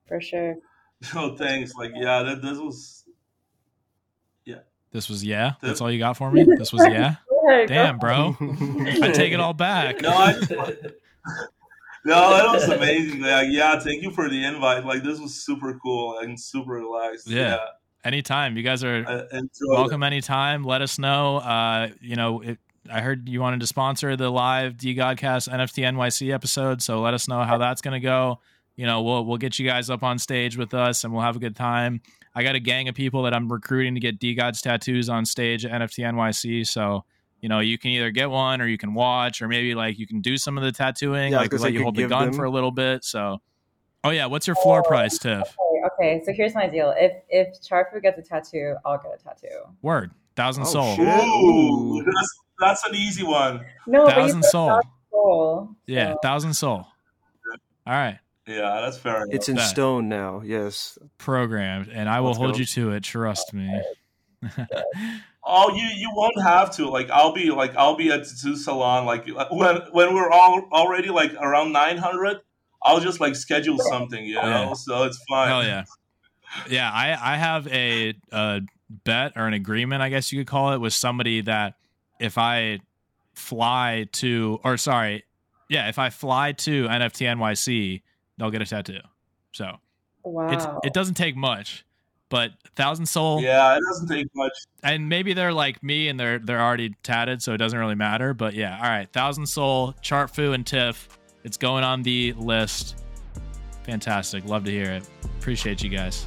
[0.07, 0.57] for sure.
[1.15, 1.75] no thanks.
[1.75, 3.05] Like yeah, that this was
[4.45, 4.61] yeah.
[4.93, 5.55] This was yeah.
[5.61, 6.45] That's all you got for me.
[6.45, 7.17] This was yeah.
[7.47, 8.37] Yeah, go Damn, bro.
[8.41, 10.03] I take it all back.
[10.03, 10.33] no, I
[12.05, 13.21] no, that was amazing.
[13.21, 14.85] Like, yeah, thank you for the invite.
[14.85, 17.29] Like this was super cool and super relaxed.
[17.29, 17.59] Yeah.
[18.03, 18.57] Anytime.
[18.57, 20.65] You guys are I enjoyed welcome anytime.
[20.65, 21.37] Let us know.
[21.37, 22.59] Uh, you know, it,
[22.91, 27.29] I heard you wanted to sponsor the live DeGodCast NFT NYC episode, so let us
[27.29, 28.41] know how that's going to go.
[28.77, 31.37] You know, we'll we'll get you guys up on stage with us, and we'll have
[31.37, 32.01] a good time.
[32.35, 35.67] I got a gang of people that I'm recruiting to get DeGod's tattoos on stage
[35.67, 36.67] at NFT NYC.
[36.67, 37.05] So,
[37.41, 40.07] you know, you can either get one or you can watch, or maybe like you
[40.07, 42.45] can do some of the tattooing, Yeah, like let you hold the gun them- for
[42.45, 43.05] a little bit.
[43.05, 43.39] So,
[44.05, 45.41] oh yeah, what's your floor price, Tiff?
[45.41, 46.93] Okay, okay, so here's my deal.
[46.97, 49.63] If if ChartFu gets a tattoo, I'll get a tattoo.
[49.83, 51.01] Word, thousand Oh, sol.
[51.01, 53.65] Ooh, that's that's an easy one.
[53.87, 54.69] No, thousand said sol.
[54.69, 55.69] thousand sol.
[55.87, 56.87] Yeah, thousand sol.
[57.87, 58.19] All right.
[58.47, 59.17] Yeah, that's fair.
[59.23, 59.29] Enough.
[59.35, 59.69] It's in Bet.
[59.69, 60.43] stone now.
[60.45, 60.99] Yes.
[61.19, 62.59] programmed, and I will Let's hold go.
[62.59, 63.03] you to it.
[63.05, 63.81] Trust me.
[65.43, 66.89] Oh, you you won't have to.
[66.89, 69.07] Like I'll be like I'll be at Tattoo Salon.
[69.07, 72.39] Like when when we're all already like around nine hundred,
[72.83, 74.25] I'll just like schedule something.
[74.25, 74.73] You know, Yeah.
[74.75, 75.49] so it's fine.
[75.49, 75.85] Hell yeah,
[76.69, 76.91] yeah.
[76.93, 78.61] I I have a, a
[79.05, 81.75] bet or an agreement, I guess you could call it, with somebody that
[82.19, 82.81] if I
[83.35, 85.25] fly to, or sorry,
[85.71, 88.03] yeah, if I fly to NFT NYC,
[88.37, 88.99] they'll get a tattoo.
[89.53, 89.77] So
[90.23, 90.49] Wow.
[90.51, 91.85] it's it doesn't take much,
[92.31, 94.53] but Thousand Sol, Yeah, it doesn't take much.
[94.83, 98.33] and maybe they're like me and they're they're already tatted, so it doesn't really matter.
[98.33, 101.09] But yeah, all right, Thousand Sol, ChartFu, and Tiff,
[101.45, 103.05] it's going on the list.
[103.85, 105.09] Fantastic, love to hear it.
[105.39, 106.27] Appreciate you guys.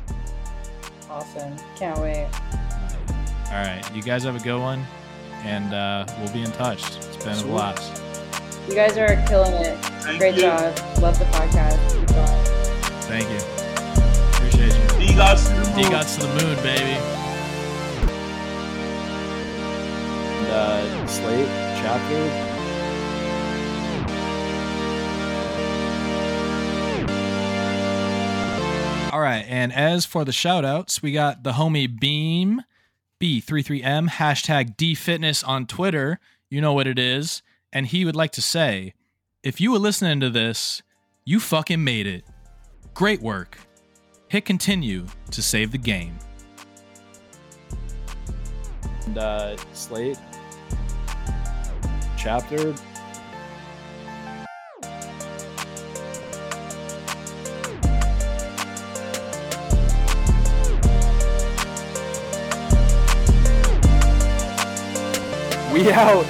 [1.09, 1.55] awesome.
[1.77, 2.27] Can't wait.
[3.47, 4.83] All right, you guys have a good one,
[5.43, 6.83] and uh, we'll be in touch.
[6.97, 8.01] It's been a blast.
[8.67, 9.77] You guys are killing it.
[10.03, 10.41] Thank Great you.
[10.41, 10.77] job.
[10.99, 11.77] Love the podcast.
[13.03, 14.37] Thank you.
[14.37, 14.82] Appreciate you.
[15.13, 15.91] DeGods to the D moon.
[15.91, 16.97] gots to the moon, baby.
[20.39, 22.49] And, uh, Slate chapter.
[29.13, 32.63] All right, and as for the shout outs, we got the homie Beam
[33.21, 36.19] B33M hashtag DFitness on Twitter.
[36.49, 37.43] You know what it is.
[37.71, 38.95] And he would like to say,
[39.43, 40.81] if you were listening to this,
[41.23, 42.25] you fucking made it.
[42.95, 43.59] Great work.
[44.33, 46.17] Hit continue to save the game.
[49.05, 50.17] And, uh, slate
[52.17, 52.73] chapter
[65.71, 66.25] We out.